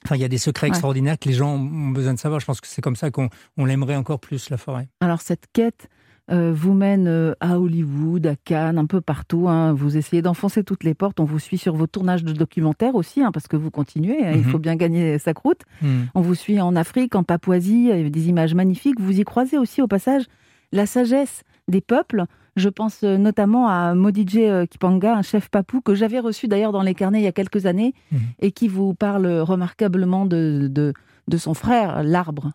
Enfin, 0.03 0.15
il 0.17 0.21
y 0.21 0.25
a 0.25 0.27
des 0.27 0.37
secrets 0.37 0.67
extraordinaires 0.67 1.17
que 1.17 1.27
les 1.27 1.33
gens 1.33 1.55
ont 1.55 1.89
besoin 1.89 2.13
de 2.13 2.19
savoir. 2.19 2.39
Je 2.39 2.45
pense 2.45 2.61
que 2.61 2.67
c'est 2.67 2.81
comme 2.81 2.95
ça 2.95 3.09
qu'on 3.09 3.29
l'aimerait 3.57 3.95
encore 3.95 4.19
plus, 4.19 4.51
la 4.51 4.57
forêt. 4.57 4.87
Alors 5.01 5.21
cette 5.21 5.45
quête 5.51 5.89
euh, 6.31 6.51
vous 6.55 6.73
mène 6.73 7.07
euh, 7.07 7.33
à 7.39 7.59
Hollywood, 7.59 8.25
à 8.25 8.35
Cannes, 8.35 8.79
un 8.79 8.87
peu 8.87 8.99
partout. 8.99 9.47
Hein. 9.47 9.73
Vous 9.73 9.95
essayez 9.95 10.23
d'enfoncer 10.23 10.63
toutes 10.63 10.83
les 10.83 10.95
portes. 10.95 11.19
On 11.19 11.23
vous 11.23 11.37
suit 11.37 11.59
sur 11.59 11.75
vos 11.75 11.85
tournages 11.85 12.23
de 12.23 12.33
documentaires 12.33 12.95
aussi, 12.95 13.21
hein, 13.21 13.31
parce 13.31 13.47
que 13.47 13.55
vous 13.55 13.69
continuez. 13.69 14.25
Hein. 14.25 14.31
Il 14.33 14.39
mhm. 14.39 14.45
faut 14.45 14.57
bien 14.57 14.75
gagner 14.75 15.19
sa 15.19 15.35
croûte. 15.35 15.61
Mhm. 15.83 16.07
On 16.15 16.21
vous 16.21 16.33
suit 16.33 16.59
en 16.59 16.75
Afrique, 16.75 17.13
en 17.13 17.23
Papouasie, 17.23 18.09
des 18.09 18.29
images 18.29 18.55
magnifiques. 18.55 18.99
Vous 18.99 19.19
y 19.19 19.23
croisez 19.23 19.59
aussi 19.59 19.83
au 19.83 19.87
passage 19.87 20.23
la 20.71 20.87
sagesse 20.87 21.43
des 21.67 21.81
peuples. 21.81 22.23
Je 22.55 22.69
pense 22.69 23.03
euh, 23.03 23.17
notamment 23.17 23.67
à 23.67 23.93
Modije 23.93 24.65
Kipanga, 24.71 25.15
un 25.15 25.21
chef 25.21 25.49
papou 25.49 25.81
que 25.81 25.93
j'avais 25.93 26.19
reçu 26.19 26.47
d'ailleurs 26.47 26.71
dans 26.71 26.81
les 26.81 26.95
carnets 26.95 27.19
il 27.19 27.25
y 27.25 27.27
a 27.27 27.33
quelques 27.33 27.67
années 27.67 27.93
mhm. 28.11 28.19
et 28.39 28.51
qui 28.51 28.67
vous 28.67 28.95
parle 28.95 29.27
remarquablement 29.27 30.25
de, 30.25 30.71
de, 30.71 31.37
son 31.37 31.53
frère, 31.53 32.01
l'arbre. 32.01 32.51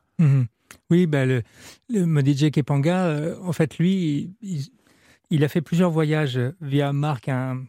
Oui, 0.91 1.07
bah 1.07 1.27
le, 1.27 1.43
le 1.89 2.07
Modije 2.07 2.51
Kepanga, 2.51 3.07
euh, 3.07 3.37
en 3.43 3.53
fait, 3.53 3.79
lui, 3.79 4.35
il, 5.31 5.45
a 5.45 5.49
fait 5.49 5.61
plusieurs 5.61 5.91
voyages 5.91 6.41
via 6.61 6.93
Marc, 6.93 7.29
un 7.29 7.65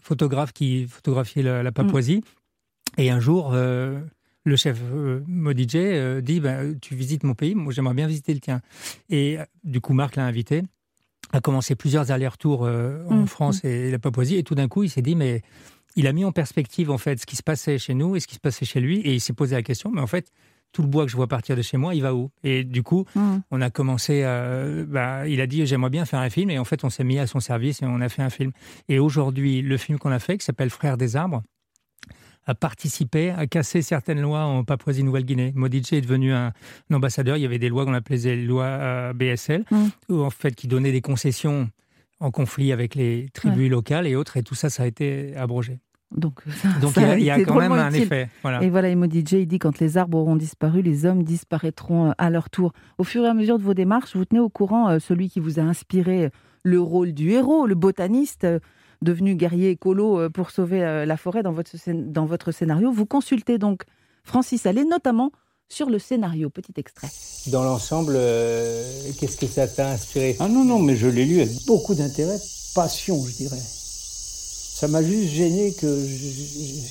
photographe 0.00 0.52
qui 0.52 0.86
photographiait 0.86 1.42
la, 1.42 1.72
Papouasie. 1.72 2.18
Mm. 2.18 3.00
Et 3.00 3.10
un 3.10 3.20
jour, 3.20 3.50
euh, 3.52 4.00
le 4.44 4.56
chef 4.56 4.78
euh, 4.92 5.20
Modije 5.26 5.76
euh, 5.76 6.20
dit 6.20 6.40
bah, 6.40 6.58
Tu 6.80 6.94
visites 6.94 7.24
mon 7.24 7.34
pays, 7.34 7.54
moi 7.54 7.72
j'aimerais 7.72 7.94
bien 7.94 8.06
visiter 8.06 8.34
le 8.34 8.40
tien. 8.40 8.60
Et 9.10 9.38
du 9.64 9.80
coup, 9.80 9.92
Marc 9.92 10.16
l'a 10.16 10.24
invité, 10.24 10.62
a 11.32 11.40
commencé 11.40 11.74
plusieurs 11.74 12.10
allers-retours 12.10 12.62
en 12.62 13.22
mm. 13.22 13.26
France 13.26 13.64
et 13.64 13.90
la 13.90 13.98
Papouasie. 13.98 14.36
Et 14.36 14.42
tout 14.42 14.54
d'un 14.54 14.68
coup, 14.68 14.82
il 14.82 14.90
s'est 14.90 15.02
dit 15.02 15.16
Mais 15.16 15.42
il 15.96 16.06
a 16.06 16.12
mis 16.12 16.24
en 16.24 16.32
perspective 16.32 16.90
en 16.90 16.98
fait 16.98 17.20
ce 17.20 17.26
qui 17.26 17.36
se 17.36 17.42
passait 17.42 17.78
chez 17.78 17.94
nous 17.94 18.16
et 18.16 18.20
ce 18.20 18.26
qui 18.26 18.34
se 18.34 18.40
passait 18.40 18.64
chez 18.64 18.80
lui. 18.80 19.00
Et 19.00 19.14
il 19.14 19.20
s'est 19.20 19.32
posé 19.32 19.54
la 19.54 19.62
question 19.62 19.90
Mais 19.92 20.00
en 20.00 20.06
fait, 20.06 20.30
tout 20.72 20.82
le 20.82 20.88
bois 20.88 21.04
que 21.04 21.10
je 21.10 21.16
vois 21.16 21.28
partir 21.28 21.56
de 21.56 21.62
chez 21.62 21.76
moi, 21.76 21.94
il 21.94 22.02
va 22.02 22.14
où? 22.14 22.30
Et 22.42 22.64
du 22.64 22.82
coup, 22.82 23.04
mmh. 23.14 23.36
on 23.50 23.60
a 23.60 23.70
commencé, 23.70 24.24
à, 24.24 24.64
bah, 24.86 25.26
il 25.28 25.40
a 25.40 25.46
dit 25.46 25.64
j'aimerais 25.66 25.90
bien 25.90 26.04
faire 26.04 26.20
un 26.20 26.30
film, 26.30 26.50
et 26.50 26.58
en 26.58 26.64
fait, 26.64 26.84
on 26.84 26.90
s'est 26.90 27.04
mis 27.04 27.18
à 27.18 27.26
son 27.26 27.40
service 27.40 27.82
et 27.82 27.86
on 27.86 28.00
a 28.00 28.08
fait 28.08 28.22
un 28.22 28.30
film. 28.30 28.52
Et 28.88 28.98
aujourd'hui, 28.98 29.62
le 29.62 29.76
film 29.76 29.98
qu'on 29.98 30.10
a 30.10 30.18
fait, 30.18 30.38
qui 30.38 30.44
s'appelle 30.44 30.70
Frères 30.70 30.96
des 30.96 31.16
arbres, 31.16 31.42
a 32.46 32.54
participé 32.54 33.30
à 33.30 33.46
casser 33.46 33.80
certaines 33.80 34.20
lois 34.20 34.44
en 34.44 34.64
Papouasie-Nouvelle-Guinée. 34.64 35.52
Modice 35.54 35.92
est 35.92 36.02
devenu 36.02 36.32
un, 36.32 36.52
ambassadeur. 36.92 37.36
Il 37.36 37.40
y 37.40 37.46
avait 37.46 37.58
des 37.58 37.70
lois 37.70 37.86
qu'on 37.86 37.94
appelait 37.94 38.18
les 38.18 38.44
lois 38.44 38.64
euh, 38.64 39.12
BSL, 39.14 39.64
mmh. 39.70 40.20
en 40.20 40.30
fait, 40.30 40.54
qui 40.54 40.68
donnaient 40.68 40.92
des 40.92 41.00
concessions 41.00 41.70
en 42.20 42.30
conflit 42.30 42.72
avec 42.72 42.94
les 42.94 43.28
tribus 43.32 43.70
locales 43.70 44.06
et 44.06 44.16
autres, 44.16 44.36
et 44.36 44.42
tout 44.42 44.54
ça, 44.54 44.70
ça 44.70 44.84
a 44.84 44.86
été 44.86 45.36
abrogé. 45.36 45.78
Donc, 46.16 46.40
il 47.16 47.24
y 47.24 47.30
a, 47.30 47.44
quand 47.44 47.56
même 47.56 47.72
un 47.72 47.90
effet. 47.90 48.28
Et 48.60 48.70
voilà, 48.70 48.88
Emo 48.88 49.06
DJ 49.06 49.32
il 49.32 49.46
dit 49.46 49.58
quand 49.58 49.78
les 49.78 49.98
arbres 49.98 50.18
auront 50.18 50.36
disparu, 50.36 50.82
les 50.82 51.06
hommes 51.06 51.22
disparaîtront 51.22 52.10
euh, 52.10 52.12
à 52.18 52.30
leur 52.30 52.50
tour. 52.50 52.72
Au 52.98 53.04
fur 53.04 53.24
et 53.24 53.28
à 53.28 53.34
mesure 53.34 53.58
de 53.58 53.64
vos 53.64 53.74
démarches, 53.74 54.16
vous 54.16 54.24
tenez 54.24 54.40
au 54.40 54.48
courant 54.48 54.88
euh, 54.88 54.98
celui 54.98 55.28
qui 55.28 55.40
vous 55.40 55.58
a 55.58 55.62
inspiré 55.62 56.30
le 56.62 56.80
rôle 56.80 57.12
du 57.12 57.30
héros, 57.30 57.66
le 57.66 57.74
botaniste, 57.74 58.44
euh, 58.44 58.60
devenu 59.02 59.34
guerrier 59.34 59.70
écolo 59.70 60.30
pour 60.30 60.50
sauver 60.50 61.04
la 61.04 61.16
forêt 61.18 61.42
dans 61.42 61.52
votre, 61.52 61.72
dans 61.92 62.24
votre 62.24 62.52
scénario. 62.52 62.90
Vous 62.90 63.04
consultez 63.04 63.58
donc 63.58 63.82
Francis 64.22 64.64
Allais, 64.64 64.84
notamment 64.84 65.30
sur 65.68 65.90
le 65.90 65.98
scénario. 65.98 66.48
Petit 66.48 66.72
extrait. 66.76 67.08
Dans 67.48 67.64
l'ensemble, 67.64 68.14
qu'est-ce 68.14 69.36
que 69.36 69.46
ça 69.46 69.68
t'a 69.68 69.90
inspiré? 69.90 70.36
Ah 70.40 70.48
non, 70.48 70.64
non, 70.64 70.78
mais 70.78 70.96
je 70.96 71.08
l'ai 71.08 71.26
lu 71.26 71.42
avec 71.42 71.66
beaucoup 71.66 71.94
d'intérêt, 71.94 72.38
passion, 72.74 73.22
je 73.26 73.36
dirais 73.36 73.60
ça 74.74 74.88
m'a 74.88 75.04
juste 75.04 75.32
gêné 75.32 75.72
que 75.72 76.04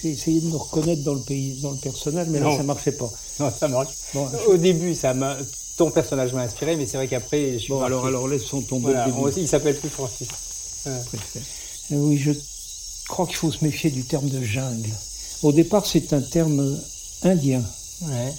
j'ai 0.01 0.11
essayé 0.11 0.39
de 0.39 0.47
me 0.47 0.55
reconnaître 0.55 1.03
dans 1.03 1.15
le 1.15 1.19
pays, 1.19 1.59
dans 1.61 1.71
le 1.71 1.77
personnage, 1.77 2.27
mais 2.29 2.39
non, 2.39 2.55
ça 2.55 2.63
marchait 2.63 2.93
pas. 2.93 3.11
Non, 3.39 3.51
ça 3.51 3.67
marche. 3.67 3.89
Bon, 4.13 4.25
Au 4.47 4.55
début, 4.55 4.95
ça 4.95 5.13
m'a, 5.13 5.35
ton 5.75 5.91
personnage 5.91 6.33
m'a 6.33 6.43
inspiré, 6.43 6.77
mais 6.77 6.85
c'est 6.85 6.95
vrai 6.95 7.09
qu'après, 7.09 7.59
je 7.59 7.67
bon, 7.67 7.81
alors, 7.81 8.05
alors 8.05 8.27
laissons 8.29 8.61
tomber. 8.61 8.93
Voilà, 8.93 9.09
aussi, 9.19 9.41
il 9.41 9.47
s'appelle 9.49 9.77
plus 9.77 9.89
Francis. 9.89 10.29
Euh, 10.87 10.97
oui, 11.91 12.17
je 12.17 12.31
crois 13.09 13.27
qu'il 13.27 13.35
faut 13.35 13.51
se 13.51 13.65
méfier 13.65 13.91
du 13.91 14.05
terme 14.05 14.29
de 14.29 14.41
jungle. 14.41 14.89
Au 15.41 15.51
départ, 15.51 15.85
c'est 15.85 16.13
un 16.13 16.21
terme 16.21 16.79
indien. 17.23 17.61
Ouais. 18.03 18.33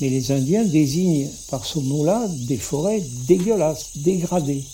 Mais 0.00 0.08
les 0.08 0.30
Indiens 0.30 0.64
désignent 0.64 1.30
par 1.50 1.64
ce 1.64 1.80
mot-là 1.80 2.26
des 2.28 2.58
forêts 2.58 3.02
dégueulasses, 3.26 3.90
dégradées. 3.96 4.64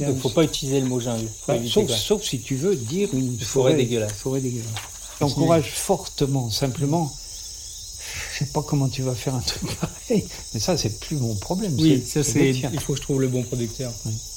Il 0.00 0.06
ne 0.08 0.14
faut 0.14 0.30
pas 0.30 0.44
utiliser 0.44 0.80
le 0.80 0.86
mot 0.86 1.00
jungle. 1.00 1.28
sauf, 1.66 2.22
si 2.22 2.40
tu 2.40 2.56
veux 2.56 2.74
dire 2.74 3.08
une 3.12 3.38
forêt, 3.38 3.74
dégueulasse. 3.74 4.12
Forêt 4.12 4.40
dégueulasse. 4.40 4.68
J'encourage 5.20 5.72
fortement, 5.74 6.50
simplement. 6.50 7.12
Je 8.32 8.44
sais 8.44 8.50
pas 8.52 8.62
comment 8.62 8.88
tu 8.88 9.02
vas 9.02 9.14
faire 9.14 9.34
un 9.34 9.40
truc 9.40 9.62
pareil, 9.80 10.26
mais 10.54 10.60
ça 10.60 10.76
c'est 10.76 10.98
plus 10.98 11.16
mon 11.16 11.34
problème. 11.34 11.74
Oui, 11.78 12.02
ça 12.04 12.24
c'est. 12.24 12.50
Il 12.50 12.80
faut 12.80 12.94
que 12.94 12.98
je 12.98 13.02
trouve 13.02 13.20
le 13.20 13.28
bon 13.28 13.42
producteur. 13.42 13.92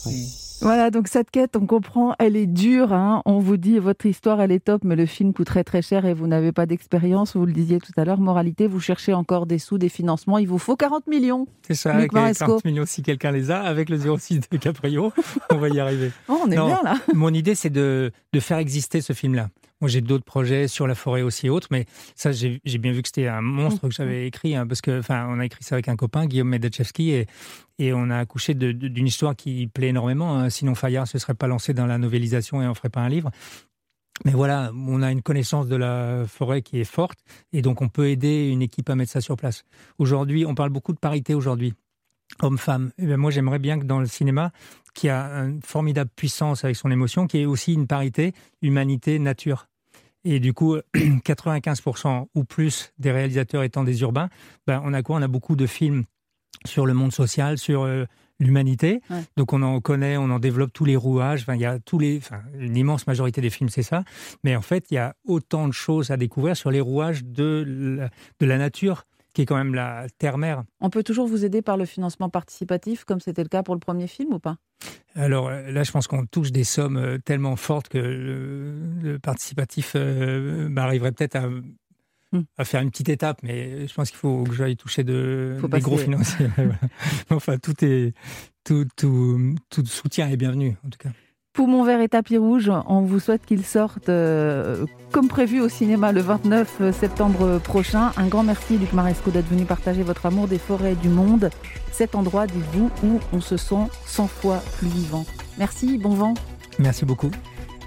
Oui, 0.06 0.14
mm. 0.14 0.26
Voilà, 0.64 0.92
donc 0.92 1.10
cette 1.10 1.30
quête, 1.30 1.58
on 1.58 1.66
comprend, 1.66 2.16
elle 2.20 2.38
est 2.38 2.48
dure. 2.48 2.94
Hein. 2.94 3.22
On 3.26 3.40
vous 3.40 3.58
dit, 3.58 3.80
votre 3.80 4.06
histoire, 4.06 4.40
elle 4.40 4.54
est 4.54 4.64
top, 4.64 4.86
mais 4.86 4.96
le 4.96 5.06
film 5.06 5.34
coûterait 5.34 5.66
très 5.66 5.82
cher 5.82 6.06
et 6.06 6.14
vous 6.14 6.26
n'avez 6.26 6.54
pas 6.54 6.66
d'expérience. 6.66 7.36
Vous 7.36 7.46
le 7.46 7.52
disiez 7.52 7.80
tout 7.80 7.92
à 7.98 8.06
l'heure, 8.06 8.20
moralité, 8.20 8.68
vous 8.68 8.80
cherchez 8.80 9.14
encore 9.14 9.46
des 9.46 9.60
sous, 9.60 9.78
des 9.78 9.90
financements. 9.90 10.38
Il 10.38 10.48
vous 10.48 10.60
faut 10.60 10.78
40 10.78 11.08
millions. 11.08 11.48
C'est 11.68 11.74
ça, 11.74 11.94
avec 11.94 12.14
les 12.14 12.34
40 12.34 12.64
millions, 12.64 12.86
si 12.86 13.04
quelqu'un 13.04 13.32
les 13.32 13.52
a, 13.52 13.60
avec 13.62 13.90
le 13.90 13.98
06 13.98 14.40
de 14.50 14.58
Caprio, 14.58 15.12
on 15.52 15.58
va 15.58 15.68
y 15.68 15.82
arriver. 15.82 16.14
Oh, 16.30 16.40
on 16.46 16.50
est 16.50 16.56
bien 16.56 16.82
là. 16.82 16.96
Mon 17.14 17.34
idée, 17.34 17.56
c'est 17.56 17.70
de, 17.70 18.14
de 18.32 18.40
faire 18.40 18.58
exister 18.58 19.02
ce 19.02 19.12
film-là. 19.12 19.50
Moi 19.84 19.90
j'ai 19.90 20.00
d'autres 20.00 20.24
projets 20.24 20.70
sur 20.70 20.88
la 20.88 20.96
forêt 20.96 21.24
aussi 21.24 21.48
et 21.48 21.50
autres, 21.50 21.68
mais 21.70 21.88
ça 22.16 22.32
j'ai 22.32 22.62
bien 22.80 22.94
vu 22.94 23.02
que 23.02 23.10
c'était 23.10 23.28
un 23.28 23.42
monstre 23.42 23.90
que 23.90 23.94
j'avais 23.94 24.26
écrit, 24.26 24.56
hein, 24.56 24.66
parce 24.66 24.80
que 24.80 24.98
enfin 24.98 25.28
on 25.30 25.40
a 25.40 25.46
écrit 25.46 25.62
ça 25.62 25.76
avec 25.76 25.90
un 25.90 25.98
copain, 25.98 26.26
Guillaume 26.26 26.48
Medachevski, 26.48 27.10
et, 27.12 27.28
et 27.80 27.92
on 27.92 28.10
a 28.10 28.18
accouché 28.18 28.54
d'une 28.54 29.06
histoire 29.06 29.36
qui 29.36 29.68
plaît 29.68 29.90
énormément. 29.90 30.40
Hein. 30.40 30.50
Sinon 30.50 30.74
Fayard 30.74 31.06
se 31.06 31.18
serait 31.18 31.34
pas 31.34 31.48
lancé 31.48 31.74
dans 31.74 31.86
la 31.86 31.98
novélisation 31.98 32.62
et 32.62 32.68
on 32.68 32.74
ferait 32.74 32.88
pas 32.88 33.02
un 33.02 33.10
livre. 33.10 33.30
Mais 34.24 34.32
voilà, 34.32 34.72
on 34.74 35.02
a 35.02 35.12
une 35.12 35.22
connaissance 35.22 35.68
de 35.68 35.76
la 35.76 36.24
forêt 36.28 36.62
qui 36.62 36.80
est 36.80 36.86
forte 36.86 37.20
et 37.52 37.62
donc 37.62 37.82
on 37.82 37.90
peut 37.90 38.08
aider 38.08 38.48
une 38.48 38.62
équipe 38.62 38.90
à 38.90 38.96
mettre 38.96 39.12
ça 39.12 39.20
sur 39.20 39.36
place. 39.36 39.66
Aujourd'hui, 39.98 40.46
on 40.46 40.56
parle 40.56 40.70
beaucoup 40.70 40.94
de 40.94 41.00
parité 41.00 41.34
aujourd'hui, 41.34 41.74
homme-femme. 42.42 42.94
Eh 43.00 43.18
moi, 43.18 43.32
j'aimerais 43.32 43.60
bien 43.60 43.78
que 43.80 43.84
dans 43.84 44.00
le 44.00 44.08
cinéma, 44.08 44.54
qui 44.94 45.10
a 45.10 45.26
une 45.44 45.62
formidable 45.62 46.12
puissance 46.16 46.64
avec 46.64 46.78
son 46.78 46.90
émotion, 46.90 47.28
qui 47.28 47.40
ait 47.40 47.46
aussi 47.46 47.74
une 47.74 47.88
parité 47.88 48.32
humanité-nature. 48.62 49.68
Et 50.26 50.40
du 50.40 50.54
coup, 50.54 50.78
95% 50.96 52.28
ou 52.34 52.44
plus 52.44 52.94
des 52.98 53.12
réalisateurs 53.12 53.64
étant 53.64 53.84
des 53.84 54.02
urbains, 54.02 54.30
ben 54.68 54.82
on 54.86 54.94
a 54.94 55.02
quoi? 55.04 55.18
On 55.18 55.22
a 55.22 55.28
beaucoup 55.28 55.56
de 55.56 55.68
films 55.68 56.04
sur 56.66 56.86
le 56.86 56.94
monde 56.94 57.12
social, 57.12 57.58
sur 57.58 57.84
euh, 57.84 58.06
l'humanité. 58.40 59.02
Donc 59.38 59.54
on 59.54 59.62
en 59.62 59.80
connaît, 59.82 60.18
on 60.18 60.30
en 60.30 60.40
développe 60.40 60.72
tous 60.74 60.86
les 60.86 60.96
rouages. 60.96 61.42
Enfin, 61.42 61.56
il 61.56 61.62
y 61.62 61.66
a 61.66 61.80
tous 61.80 62.00
les, 62.00 62.18
enfin, 62.18 62.42
une 62.58 62.78
immense 62.78 63.08
majorité 63.08 63.42
des 63.42 63.50
films, 63.50 63.70
c'est 63.70 63.84
ça. 63.84 64.04
Mais 64.44 64.56
en 64.56 64.62
fait, 64.62 64.86
il 64.92 64.96
y 64.96 64.98
a 64.98 65.16
autant 65.26 65.68
de 65.68 65.74
choses 65.74 66.12
à 66.12 66.18
découvrir 66.18 66.56
sur 66.56 66.72
les 66.72 66.82
rouages 66.82 67.24
de 67.24 67.64
la, 67.98 68.10
de 68.40 68.46
la 68.46 68.58
nature 68.58 69.06
qui 69.34 69.42
est 69.42 69.46
quand 69.46 69.58
même 69.58 69.74
la 69.74 70.06
terre-mère. 70.18 70.64
On 70.80 70.90
peut 70.90 71.04
toujours 71.04 71.28
vous 71.28 71.46
aider 71.46 71.62
par 71.62 71.78
le 71.78 71.86
financement 71.86 72.30
participatif, 72.30 73.04
comme 73.04 73.20
c'était 73.20 73.44
le 73.44 73.50
cas 73.50 73.64
pour 73.64 73.76
le 73.76 73.80
premier 73.80 74.08
film 74.08 74.34
ou 74.34 74.40
pas? 74.40 74.58
Alors 75.16 75.50
là, 75.50 75.84
je 75.84 75.92
pense 75.92 76.08
qu'on 76.08 76.26
touche 76.26 76.52
des 76.52 76.64
sommes 76.64 76.98
euh, 76.98 77.18
tellement 77.18 77.56
fortes 77.56 77.88
que 77.88 77.98
le, 77.98 79.20
participatif 79.20 79.94
euh, 79.96 80.76
arriverait 80.76 81.12
peut-être 81.12 81.36
à 81.36 81.48
Hmm. 82.34 82.42
à 82.58 82.66
faire 82.66 82.82
une 82.82 82.90
petite 82.90 83.10
étape, 83.10 83.44
mais 83.44 83.88
je 83.88 83.94
pense 83.94 84.10
qu'il 84.10 84.18
faut 84.18 84.44
que 84.44 84.56
j'aille 84.56 84.76
toucher 84.76 85.04
de, 85.04 85.60
des 85.72 85.80
gros 85.82 85.98
financiers. 85.98 86.48
enfin, 87.30 87.60
tout 87.60 87.86
est, 87.86 88.14
tout, 88.64 88.88
tout, 88.98 89.56
tout 89.70 89.86
soutien 89.86 90.28
est 90.30 90.36
bienvenu, 90.36 90.76
en 90.84 90.90
tout 90.90 90.98
cas. 90.98 91.12
Poumon 91.54 91.84
vert 91.84 92.02
et 92.02 92.10
tapis 92.10 92.38
rouge, 92.38 92.72
on 92.88 93.02
vous 93.02 93.20
souhaite 93.20 93.46
qu'il 93.46 93.64
sorte 93.64 94.10
euh, 94.10 94.88
comme 95.12 95.28
prévu 95.28 95.62
au 95.62 95.70
cinéma 95.70 96.12
le 96.12 96.20
29 96.20 96.92
septembre 96.92 97.60
prochain. 97.60 98.12
Un 98.18 98.26
grand 98.26 98.42
merci 98.42 98.80
Luc 98.80 98.92
Maresco 98.92 99.30
d'être 99.30 99.48
venu 99.48 99.64
partager 99.64 100.02
votre 100.02 100.26
amour 100.26 100.48
des 100.48 100.58
forêts 100.58 100.96
du 100.96 101.10
monde. 101.10 101.52
Cet 101.92 102.16
endroit, 102.16 102.48
dites-vous, 102.48 102.90
où 103.04 103.20
on 103.34 103.40
se 103.40 103.56
sent 103.56 103.86
100 104.08 104.28
fois 104.28 104.64
plus 104.80 104.88
vivant. 104.88 105.28
Merci, 105.60 106.00
bon 106.00 106.16
vent. 106.16 106.34
Merci 106.80 107.06
beaucoup. 107.06 107.30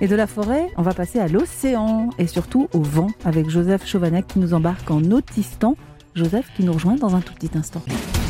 Et 0.00 0.06
de 0.06 0.14
la 0.14 0.28
forêt, 0.28 0.68
on 0.76 0.82
va 0.82 0.94
passer 0.94 1.18
à 1.18 1.26
l'océan 1.26 2.10
et 2.18 2.28
surtout 2.28 2.68
au 2.72 2.82
vent 2.82 3.08
avec 3.24 3.50
Joseph 3.50 3.84
Chauvanec 3.84 4.28
qui 4.28 4.38
nous 4.38 4.54
embarque 4.54 4.88
en 4.92 5.02
Autistan. 5.10 5.74
Joseph 6.14 6.46
qui 6.54 6.62
nous 6.62 6.72
rejoint 6.72 6.94
dans 6.94 7.16
un 7.16 7.20
tout 7.20 7.34
petit 7.34 7.58
instant. 7.58 7.82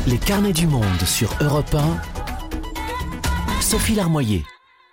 Les 0.07 0.17
carnets 0.17 0.51
du 0.51 0.65
monde 0.65 0.83
sur 1.05 1.29
Europe 1.41 1.75
1. 1.75 3.61
Sophie 3.61 3.93
Larmoyer. 3.93 4.43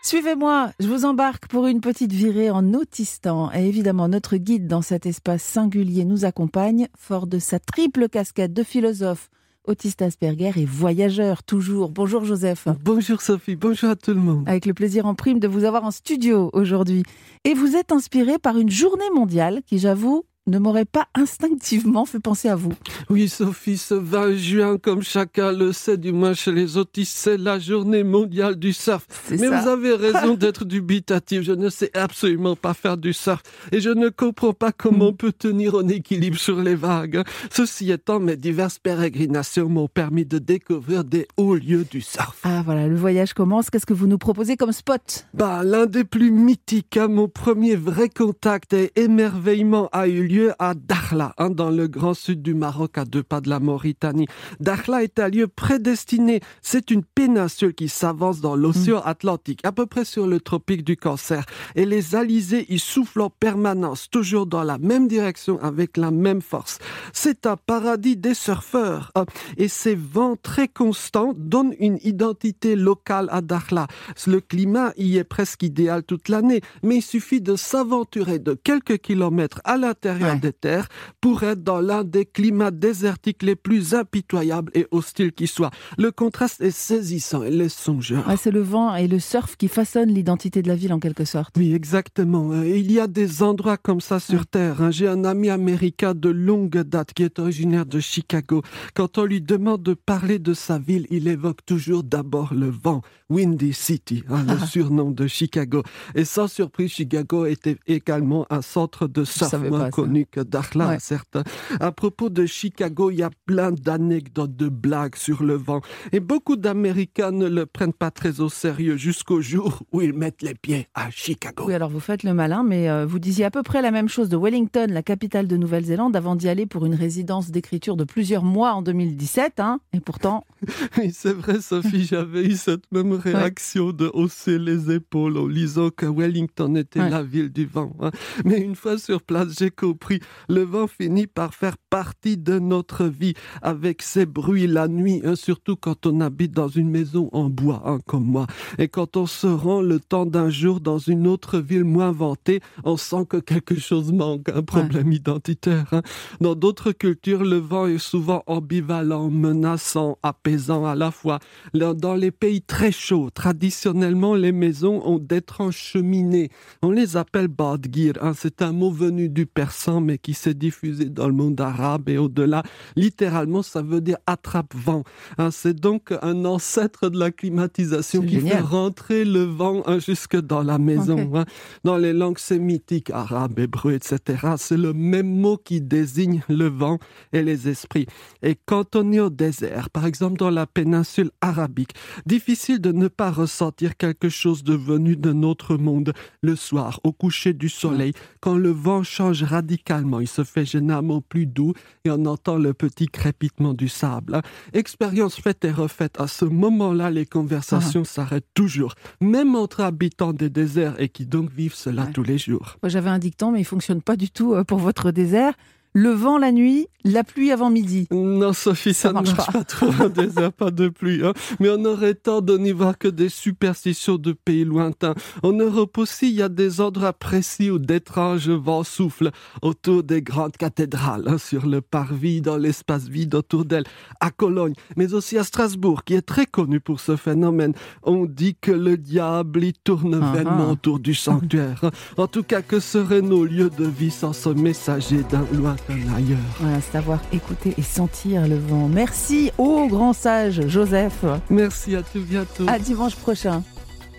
Suivez-moi, 0.06 0.70
je 0.80 0.86
vous 0.86 1.06
embarque 1.06 1.48
pour 1.48 1.66
une 1.66 1.80
petite 1.80 2.12
virée 2.12 2.50
en 2.50 2.74
Autistan. 2.74 3.50
Et 3.54 3.66
évidemment, 3.66 4.06
notre 4.06 4.36
guide 4.36 4.66
dans 4.66 4.82
cet 4.82 5.06
espace 5.06 5.42
singulier 5.42 6.04
nous 6.04 6.26
accompagne, 6.26 6.88
fort 6.94 7.26
de 7.26 7.38
sa 7.38 7.58
triple 7.58 8.10
casquette 8.10 8.52
de 8.52 8.62
philosophe, 8.62 9.30
autiste 9.66 10.02
Asperger 10.02 10.52
et 10.56 10.66
voyageur 10.66 11.42
toujours. 11.42 11.88
Bonjour 11.88 12.26
Joseph. 12.26 12.68
Bonjour 12.84 13.22
Sophie, 13.22 13.56
bonjour 13.56 13.88
à 13.88 13.96
tout 13.96 14.12
le 14.12 14.20
monde. 14.20 14.46
Avec 14.46 14.66
le 14.66 14.74
plaisir 14.74 15.06
en 15.06 15.14
prime 15.14 15.40
de 15.40 15.48
vous 15.48 15.64
avoir 15.64 15.84
en 15.84 15.90
studio 15.90 16.50
aujourd'hui. 16.52 17.02
Et 17.44 17.54
vous 17.54 17.74
êtes 17.74 17.90
inspiré 17.90 18.38
par 18.38 18.58
une 18.58 18.70
journée 18.70 19.08
mondiale 19.14 19.62
qui, 19.64 19.78
j'avoue, 19.78 20.26
ne 20.46 20.58
m'aurait 20.58 20.84
pas 20.84 21.08
instinctivement 21.14 22.04
fait 22.04 22.20
penser 22.20 22.48
à 22.48 22.56
vous. 22.56 22.72
Oui, 23.08 23.28
Sophie, 23.28 23.78
ce 23.78 23.94
20 23.94 24.34
juin, 24.34 24.78
comme 24.78 25.02
chacun 25.02 25.52
le 25.52 25.72
sait, 25.72 25.96
du 25.96 26.12
moins 26.12 26.34
chez 26.34 26.52
les 26.52 26.76
autistes, 26.76 27.16
c'est 27.16 27.38
la 27.38 27.58
journée 27.58 28.04
mondiale 28.04 28.56
du 28.56 28.72
surf. 28.74 29.06
Mais 29.30 29.48
vous 29.48 29.68
avez 29.68 29.94
raison 29.94 30.34
d'être 30.38 30.64
dubitatif. 30.64 31.42
Je 31.42 31.52
ne 31.52 31.70
sais 31.70 31.90
absolument 31.96 32.56
pas 32.56 32.74
faire 32.74 32.98
du 32.98 33.12
surf 33.12 33.42
et 33.72 33.80
je 33.80 33.90
ne 33.90 34.10
comprends 34.10 34.52
pas 34.52 34.72
comment 34.72 35.06
on 35.06 35.12
peut 35.14 35.32
tenir 35.32 35.76
en 35.76 35.88
équilibre 35.88 36.38
sur 36.38 36.60
les 36.60 36.74
vagues. 36.74 37.22
Ceci 37.50 37.90
étant, 37.90 38.20
mes 38.20 38.36
diverses 38.36 38.78
pérégrinations 38.78 39.68
m'ont 39.68 39.88
permis 39.88 40.26
de 40.26 40.38
découvrir 40.38 41.04
des 41.04 41.26
hauts 41.38 41.54
lieux 41.54 41.86
du 41.90 42.02
surf. 42.02 42.38
Ah 42.42 42.62
voilà, 42.64 42.86
le 42.86 42.96
voyage 42.96 43.32
commence. 43.32 43.70
Qu'est-ce 43.70 43.86
que 43.86 43.94
vous 43.94 44.06
nous 44.06 44.18
proposez 44.18 44.56
comme 44.56 44.72
spot? 44.72 45.26
Bah, 45.32 45.62
l'un 45.64 45.86
des 45.86 46.04
plus 46.04 46.30
mythiques, 46.30 46.98
hein, 46.98 47.08
mon 47.08 47.28
premier 47.28 47.76
vrai 47.76 48.10
contact 48.10 48.74
et 48.74 48.92
émerveillement 48.96 49.88
a 49.92 50.06
eu 50.06 50.26
lieu 50.26 50.33
à 50.58 50.74
Dakhla, 50.74 51.34
hein, 51.38 51.50
dans 51.50 51.70
le 51.70 51.86
grand 51.86 52.14
sud 52.14 52.42
du 52.42 52.54
Maroc, 52.54 52.98
à 52.98 53.04
deux 53.04 53.22
pas 53.22 53.40
de 53.40 53.48
la 53.48 53.60
Mauritanie. 53.60 54.26
Dakhla 54.60 55.02
est 55.02 55.18
un 55.18 55.28
lieu 55.28 55.46
prédestiné. 55.46 56.40
C'est 56.62 56.90
une 56.90 57.04
péninsule 57.04 57.74
qui 57.74 57.88
s'avance 57.88 58.40
dans 58.40 58.56
l'océan 58.56 58.98
mm. 58.98 59.08
Atlantique, 59.08 59.60
à 59.64 59.72
peu 59.72 59.86
près 59.86 60.04
sur 60.04 60.26
le 60.26 60.40
tropique 60.40 60.84
du 60.84 60.96
Cancer. 60.96 61.44
Et 61.74 61.86
les 61.86 62.14
alizés 62.14 62.66
y 62.68 62.78
soufflent 62.78 63.22
en 63.22 63.30
permanence, 63.30 64.10
toujours 64.10 64.46
dans 64.46 64.64
la 64.64 64.78
même 64.78 65.08
direction, 65.08 65.60
avec 65.62 65.96
la 65.96 66.10
même 66.10 66.42
force. 66.42 66.78
C'est 67.12 67.46
un 67.46 67.56
paradis 67.56 68.16
des 68.16 68.34
surfeurs. 68.34 69.12
Hein. 69.14 69.26
et 69.56 69.68
ces 69.68 69.94
vents 69.94 70.36
très 70.36 70.68
constants 70.68 71.32
donnent 71.36 71.74
une 71.78 71.98
identité 72.02 72.76
locale 72.76 73.28
à 73.30 73.40
Dakhla. 73.40 73.86
Le 74.26 74.40
climat 74.40 74.92
y 74.96 75.18
est 75.18 75.24
presque 75.24 75.62
idéal 75.62 76.02
toute 76.02 76.28
l'année, 76.28 76.60
mais 76.82 76.96
il 76.96 77.02
suffit 77.02 77.40
de 77.40 77.56
s'aventurer 77.56 78.38
de 78.38 78.54
quelques 78.54 78.98
kilomètres 78.98 79.60
à 79.64 79.76
l'intérieur 79.76 80.23
des 80.34 80.52
terres 80.52 80.88
pour 81.20 81.42
être 81.42 81.62
dans 81.62 81.80
l'un 81.80 82.04
des 82.04 82.24
climats 82.24 82.70
désertiques 82.70 83.42
les 83.42 83.56
plus 83.56 83.94
impitoyables 83.94 84.70
et 84.74 84.86
hostiles 84.90 85.32
qui 85.32 85.46
soient. 85.46 85.70
Le 85.98 86.10
contraste 86.10 86.60
est 86.60 86.70
saisissant 86.70 87.42
et 87.42 87.50
laisse 87.50 87.74
songeur. 87.74 88.24
c'est 88.38 88.50
le 88.50 88.62
vent 88.62 88.94
et 88.94 89.06
le 89.06 89.18
surf 89.18 89.56
qui 89.56 89.68
façonnent 89.68 90.12
l'identité 90.12 90.62
de 90.62 90.68
la 90.68 90.74
ville 90.74 90.92
en 90.92 91.00
quelque 91.00 91.24
sorte. 91.24 91.54
Oui, 91.56 91.74
exactement. 91.74 92.52
Euh, 92.52 92.66
il 92.66 92.90
y 92.90 93.00
a 93.00 93.06
des 93.06 93.42
endroits 93.42 93.76
comme 93.76 94.00
ça 94.00 94.20
sur 94.20 94.46
Terre. 94.46 94.82
Hein. 94.82 94.90
J'ai 94.90 95.08
un 95.08 95.24
ami 95.24 95.50
américain 95.50 96.14
de 96.14 96.28
longue 96.28 96.78
date 96.82 97.12
qui 97.12 97.22
est 97.22 97.38
originaire 97.38 97.86
de 97.86 98.00
Chicago. 98.00 98.62
Quand 98.94 99.18
on 99.18 99.24
lui 99.24 99.40
demande 99.40 99.82
de 99.82 99.94
parler 99.94 100.38
de 100.38 100.54
sa 100.54 100.78
ville, 100.78 101.06
il 101.10 101.28
évoque 101.28 101.64
toujours 101.66 102.02
d'abord 102.02 102.54
le 102.54 102.70
vent. 102.70 103.02
Windy 103.30 103.72
City, 103.72 104.22
hein, 104.28 104.44
le 104.46 104.66
surnom 104.66 105.10
de 105.10 105.26
Chicago. 105.26 105.82
Et 106.14 106.24
sans 106.24 106.46
surprise, 106.46 106.92
Chicago 106.92 107.46
était 107.46 107.76
également 107.86 108.46
un 108.50 108.62
centre 108.62 109.08
de 109.08 109.24
surf 109.24 109.54
moins 109.54 109.90
connu 109.90 110.13
que 110.22 110.40
Dakhla, 110.40 110.98
certes. 111.00 111.38
À 111.80 111.90
propos 111.92 112.30
de 112.30 112.46
Chicago, 112.46 113.10
il 113.10 113.18
y 113.18 113.22
a 113.22 113.30
plein 113.46 113.72
d'anecdotes, 113.72 114.54
de 114.56 114.68
blagues 114.68 115.16
sur 115.16 115.42
le 115.42 115.54
vent. 115.54 115.80
Et 116.12 116.20
beaucoup 116.20 116.56
d'Américains 116.56 117.32
ne 117.32 117.46
le 117.46 117.66
prennent 117.66 117.92
pas 117.92 118.10
très 118.10 118.40
au 118.40 118.48
sérieux 118.48 118.96
jusqu'au 118.96 119.40
jour 119.40 119.82
où 119.92 120.00
ils 120.00 120.12
mettent 120.12 120.42
les 120.42 120.54
pieds 120.54 120.88
à 120.94 121.10
Chicago. 121.10 121.64
Oui, 121.66 121.74
alors 121.74 121.90
vous 121.90 122.00
faites 122.00 122.22
le 122.22 122.34
malin, 122.34 122.62
mais 122.62 122.88
euh, 122.88 123.06
vous 123.06 123.18
disiez 123.18 123.44
à 123.44 123.50
peu 123.50 123.62
près 123.62 123.82
la 123.82 123.90
même 123.90 124.08
chose 124.08 124.28
de 124.28 124.36
Wellington, 124.36 124.86
la 124.88 125.02
capitale 125.02 125.48
de 125.48 125.56
Nouvelle-Zélande, 125.56 126.14
avant 126.16 126.36
d'y 126.36 126.48
aller 126.48 126.66
pour 126.66 126.86
une 126.86 126.94
résidence 126.94 127.50
d'écriture 127.50 127.96
de 127.96 128.04
plusieurs 128.04 128.44
mois 128.44 128.72
en 128.72 128.82
2017. 128.82 129.58
Hein, 129.58 129.80
et 129.92 130.00
pourtant... 130.00 130.44
oui, 130.98 131.10
c'est 131.12 131.32
vrai, 131.32 131.60
Sophie, 131.60 132.04
j'avais 132.04 132.44
eu 132.44 132.56
cette 132.56 132.90
même 132.92 133.12
réaction 133.12 133.92
de 133.92 134.10
hausser 134.14 134.58
les 134.58 134.92
épaules 134.92 135.36
en 135.36 135.46
lisant 135.46 135.90
que 135.90 136.06
Wellington 136.06 136.74
était 136.76 137.08
la 137.08 137.22
ville 137.22 137.52
du 137.52 137.66
vent. 137.66 137.92
Hein. 138.00 138.10
Mais 138.44 138.60
une 138.60 138.74
fois 138.74 138.98
sur 138.98 139.22
place, 139.22 139.56
j'ai 139.58 139.70
compris 139.70 140.03
le 140.48 140.62
vent 140.62 140.86
finit 140.86 141.26
par 141.26 141.54
faire 141.54 141.76
partie 141.90 142.36
de 142.36 142.58
notre 142.58 143.04
vie 143.04 143.34
avec 143.62 144.02
ses 144.02 144.26
bruits 144.26 144.66
la 144.66 144.88
nuit, 144.88 145.20
hein, 145.24 145.36
surtout 145.36 145.76
quand 145.76 146.06
on 146.06 146.20
habite 146.20 146.52
dans 146.52 146.68
une 146.68 146.90
maison 146.90 147.28
en 147.32 147.48
bois, 147.48 147.82
hein, 147.84 147.98
comme 148.06 148.24
moi. 148.24 148.46
Et 148.78 148.88
quand 148.88 149.16
on 149.16 149.26
se 149.26 149.46
rend 149.46 149.80
le 149.80 150.00
temps 150.00 150.26
d'un 150.26 150.50
jour 150.50 150.80
dans 150.80 150.98
une 150.98 151.26
autre 151.26 151.58
ville 151.58 151.84
moins 151.84 152.12
vantée, 152.12 152.60
on 152.84 152.96
sent 152.96 153.26
que 153.28 153.36
quelque 153.36 153.78
chose 153.78 154.12
manque, 154.12 154.48
un 154.48 154.62
problème 154.62 155.12
identitaire. 155.12 155.86
Hein. 155.92 156.02
Dans 156.40 156.54
d'autres 156.54 156.92
cultures, 156.92 157.44
le 157.44 157.58
vent 157.58 157.86
est 157.86 157.98
souvent 157.98 158.42
ambivalent, 158.46 159.30
menaçant, 159.30 160.18
apaisant 160.22 160.84
à 160.84 160.94
la 160.94 161.10
fois. 161.10 161.38
Dans 161.74 162.14
les 162.14 162.30
pays 162.30 162.62
très 162.62 162.92
chauds, 162.92 163.30
traditionnellement, 163.30 164.34
les 164.34 164.52
maisons 164.52 165.02
ont 165.06 165.18
d'étranges 165.18 165.76
cheminées. 165.76 166.50
On 166.82 166.90
les 166.90 167.16
appelle 167.16 167.48
badgir. 167.48 168.14
C'est 168.34 168.62
un 168.62 168.72
mot 168.72 168.90
venu 168.90 169.28
du 169.28 169.46
persan 169.46 169.93
mais 170.00 170.18
qui 170.18 170.34
s'est 170.34 170.54
diffusé 170.54 171.06
dans 171.06 171.26
le 171.26 171.34
monde 171.34 171.60
arabe 171.60 172.08
et 172.08 172.18
au-delà. 172.18 172.62
Littéralement, 172.96 173.62
ça 173.62 173.82
veut 173.82 174.00
dire 174.00 174.18
attrape-vent. 174.26 175.04
Hein, 175.38 175.50
c'est 175.50 175.78
donc 175.78 176.12
un 176.22 176.44
ancêtre 176.44 177.08
de 177.08 177.18
la 177.18 177.30
climatisation 177.30 178.22
qui 178.22 178.40
fait 178.40 178.60
rentrer 178.60 179.24
le 179.24 179.44
vent 179.44 179.82
hein, 179.86 179.98
jusque 179.98 180.36
dans 180.36 180.62
la 180.62 180.78
maison. 180.78 181.30
Hein. 181.34 181.44
Dans 181.84 181.96
les 181.96 182.12
langues 182.12 182.38
sémitiques, 182.38 183.10
arabes, 183.10 183.58
hébreux, 183.58 183.92
etc., 183.92 184.54
c'est 184.56 184.76
le 184.76 184.92
même 184.92 185.28
mot 185.28 185.56
qui 185.56 185.80
désigne 185.80 186.42
le 186.48 186.68
vent 186.68 186.98
et 187.32 187.42
les 187.42 187.68
esprits. 187.68 188.06
Et 188.42 188.56
quand 188.66 188.96
on 188.96 189.12
est 189.12 189.20
au 189.20 189.30
désert, 189.30 189.90
par 189.90 190.06
exemple 190.06 190.38
dans 190.38 190.50
la 190.50 190.66
péninsule 190.66 191.30
arabique, 191.40 191.94
difficile 192.26 192.80
de 192.80 192.92
ne 192.92 193.08
pas 193.08 193.30
ressentir 193.30 193.96
quelque 193.96 194.28
chose 194.28 194.64
de 194.64 194.74
venu 194.74 195.16
de 195.16 195.32
notre 195.32 195.76
monde 195.76 196.12
le 196.42 196.56
soir, 196.56 197.00
au 197.04 197.12
coucher 197.12 197.52
du 197.52 197.68
soleil, 197.68 198.12
quand 198.40 198.56
le 198.56 198.70
vent 198.70 199.02
change 199.02 199.42
radicalement. 199.42 199.83
Il 200.20 200.28
se 200.28 200.44
fait 200.44 200.64
généralement 200.64 201.20
plus 201.20 201.46
doux 201.46 201.74
et 202.04 202.10
on 202.10 202.24
entend 202.26 202.56
le 202.56 202.72
petit 202.72 203.06
crépitement 203.06 203.74
du 203.74 203.88
sable. 203.88 204.40
Expérience 204.72 205.36
faite 205.36 205.64
et 205.64 205.70
refaite. 205.70 206.20
À 206.20 206.26
ce 206.26 206.44
moment-là, 206.44 207.10
les 207.10 207.26
conversations 207.26 208.02
ah. 208.02 208.08
s'arrêtent 208.08 208.48
toujours, 208.54 208.94
même 209.20 209.54
entre 209.54 209.80
habitants 209.82 210.32
des 210.32 210.48
déserts 210.48 211.00
et 211.00 211.08
qui 211.08 211.26
donc 211.26 211.50
vivent 211.50 211.74
cela 211.74 212.06
tous 212.06 212.22
les 212.22 212.38
jours. 212.38 212.76
Moi, 212.82 212.88
j'avais 212.88 213.10
un 213.10 213.18
dicton, 213.18 213.52
mais 213.52 213.60
il 213.60 213.64
fonctionne 213.64 214.00
pas 214.00 214.16
du 214.16 214.30
tout 214.30 214.54
euh, 214.54 214.64
pour 214.64 214.78
votre 214.78 215.10
désert 215.10 215.54
le 215.96 216.10
vent 216.10 216.38
la 216.38 216.50
nuit, 216.50 216.88
la 217.04 217.22
pluie 217.22 217.52
avant 217.52 217.70
midi. 217.70 218.08
Non, 218.10 218.52
Sophie, 218.52 218.94
ça, 218.94 219.08
ne 219.08 219.14
marche 219.14 219.36
pas, 219.52 219.62
trop 219.62 219.90
un 220.00 220.08
désert, 220.08 220.52
pas 220.52 220.72
de 220.72 220.88
pluie. 220.88 221.24
Hein. 221.24 221.34
Mais 221.60 221.68
on 221.70 221.84
aurait 221.84 222.14
tort 222.14 222.42
de 222.42 222.58
n'y 222.58 222.72
voir 222.72 222.98
que 222.98 223.06
des 223.06 223.28
superstitions 223.28 224.16
de 224.16 224.32
pays 224.32 224.64
lointains. 224.64 225.14
En 225.44 225.52
Europe 225.52 225.96
aussi, 225.98 226.30
il 226.30 226.34
y 226.34 226.42
a 226.42 226.48
des 226.48 226.80
endroits 226.80 227.12
précis 227.12 227.70
où 227.70 227.78
d'étranges 227.78 228.48
vents 228.48 228.82
soufflent 228.82 229.30
autour 229.62 230.02
des 230.02 230.20
grandes 230.20 230.56
cathédrales, 230.56 231.24
hein, 231.28 231.38
sur 231.38 231.64
le 231.64 231.80
parvis, 231.80 232.40
dans 232.40 232.56
l'espace 232.56 233.06
vide 233.06 233.36
autour 233.36 233.64
d'elles, 233.64 233.86
à 234.18 234.30
Cologne, 234.30 234.74
mais 234.96 235.14
aussi 235.14 235.38
à 235.38 235.44
Strasbourg, 235.44 236.02
qui 236.02 236.14
est 236.14 236.22
très 236.22 236.46
connu 236.46 236.80
pour 236.80 236.98
ce 236.98 237.14
phénomène. 237.14 237.74
On 238.02 238.24
dit 238.24 238.56
que 238.60 238.72
le 238.72 238.96
diable 238.96 239.62
y 239.62 239.72
tourne 239.74 240.18
vainement 240.32 240.70
autour 240.70 240.98
du 240.98 241.14
sanctuaire. 241.14 241.80
Hein. 241.84 241.90
En 242.16 242.26
tout 242.26 242.42
cas, 242.42 242.62
que 242.62 242.80
seraient 242.80 243.22
nos 243.22 243.44
lieux 243.44 243.70
de 243.70 243.84
vie 243.84 244.10
sans 244.10 244.32
ce 244.32 244.48
messager 244.48 245.22
d'un 245.30 245.46
loin 245.52 245.76
ailleurs. 245.88 246.38
Voilà, 246.60 246.80
savoir 246.80 247.20
écouter 247.32 247.74
et 247.76 247.82
sentir 247.82 248.46
le 248.46 248.56
vent. 248.56 248.88
Merci 248.88 249.50
au 249.58 249.86
grand 249.86 250.12
sage 250.12 250.66
Joseph. 250.68 251.24
Merci 251.50 251.96
à 251.96 252.02
tout 252.02 252.22
bientôt. 252.22 252.64
À 252.68 252.78
dimanche 252.78 253.16
prochain. 253.16 253.62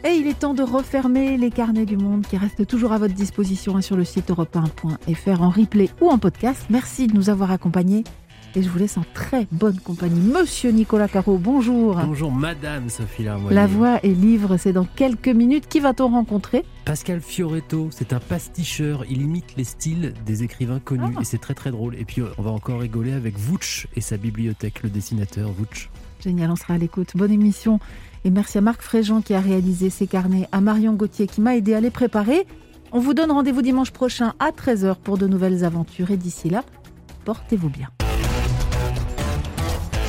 Et 0.04 0.14
il 0.14 0.28
est 0.28 0.38
temps 0.38 0.54
de 0.54 0.62
refermer 0.62 1.36
les 1.36 1.50
carnets 1.50 1.86
du 1.86 1.98
monde 1.98 2.28
qui 2.28 2.38
restent 2.38 2.68
toujours 2.68 2.92
à 2.92 3.00
votre 3.00 3.16
disposition 3.16 3.82
sur 3.82 3.96
le 3.96 4.04
site 4.04 4.30
europe1.fr 4.30 5.42
en 5.42 5.50
replay 5.50 5.90
ou 6.00 6.10
en 6.10 6.20
podcast. 6.20 6.66
Merci 6.70 7.08
de 7.08 7.16
nous 7.16 7.32
avoir 7.32 7.50
accompagnés. 7.52 8.04
Et 8.58 8.64
je 8.64 8.70
vous 8.70 8.80
laisse 8.80 8.98
en 8.98 9.04
très 9.14 9.48
bonne 9.52 9.78
compagnie. 9.82 10.22
Monsieur 10.22 10.72
Nicolas 10.72 11.10
Caro, 11.10 11.38
bonjour. 11.38 11.98
Bonjour 12.06 12.32
Madame 12.32 12.88
Sophie 12.88 13.24
Larmoyer. 13.24 13.54
La 13.54 13.68
voix 13.68 14.00
et 14.02 14.14
livre, 14.14 14.56
c'est 14.56 14.72
dans 14.72 14.86
quelques 14.86 15.28
minutes. 15.28 15.68
Qui 15.68 15.82
va-t-on 15.82 16.08
rencontrer? 16.08 16.64
Pascal 16.86 17.20
Fioretto, 17.20 17.90
c'est 17.92 18.14
un 18.14 18.20
pasticheur. 18.20 19.04
Il 19.10 19.22
imite 19.22 19.58
les 19.58 19.66
styles 19.66 20.14
des 20.26 20.44
écrivains 20.44 20.80
connus 20.80 21.16
ah. 21.18 21.22
et 21.22 21.26
c'est 21.26 21.38
très 21.38 21.54
très 21.54 21.72
drôle. 21.72 21.96
Et 21.96 22.06
puis 22.06 22.22
on 22.38 22.42
va 22.42 22.52
encore 22.52 22.80
rigoler 22.80 23.12
avec 23.12 23.38
Vouch 23.38 23.88
et 23.98 24.00
sa 24.00 24.16
bibliothèque, 24.16 24.84
le 24.84 24.90
dessinateur 24.90 25.52
Vouch. 25.52 25.90
Génial, 26.22 26.50
on 26.50 26.56
sera 26.56 26.76
à 26.76 26.78
l'écoute. 26.78 27.12
Bonne 27.16 27.34
émission. 27.34 27.82
Et 28.24 28.30
merci 28.30 28.58
à 28.58 28.62
Marc 28.62 28.82
Fréjean 28.82 29.22
qui 29.22 29.34
a 29.34 29.42
réalisé 29.42 29.90
ces 29.90 30.08
carnets, 30.08 30.48
à 30.54 30.62
Marion 30.62 30.94
Gauthier 30.94 31.28
qui 31.28 31.42
m'a 31.42 31.58
aidé 31.58 31.74
à 31.74 31.82
les 31.82 31.92
préparer. 31.92 32.48
On 32.94 33.00
vous 33.00 33.14
donne 33.14 33.32
rendez-vous 33.32 33.62
dimanche 33.62 33.92
prochain 33.92 34.34
à 34.40 34.52
13h 34.52 34.96
pour 34.96 35.18
de 35.18 35.28
nouvelles 35.28 35.66
aventures 35.66 36.12
et 36.12 36.18
d'ici 36.18 36.50
là, 36.50 36.64
portez-vous 37.26 37.70
bien. 37.70 37.90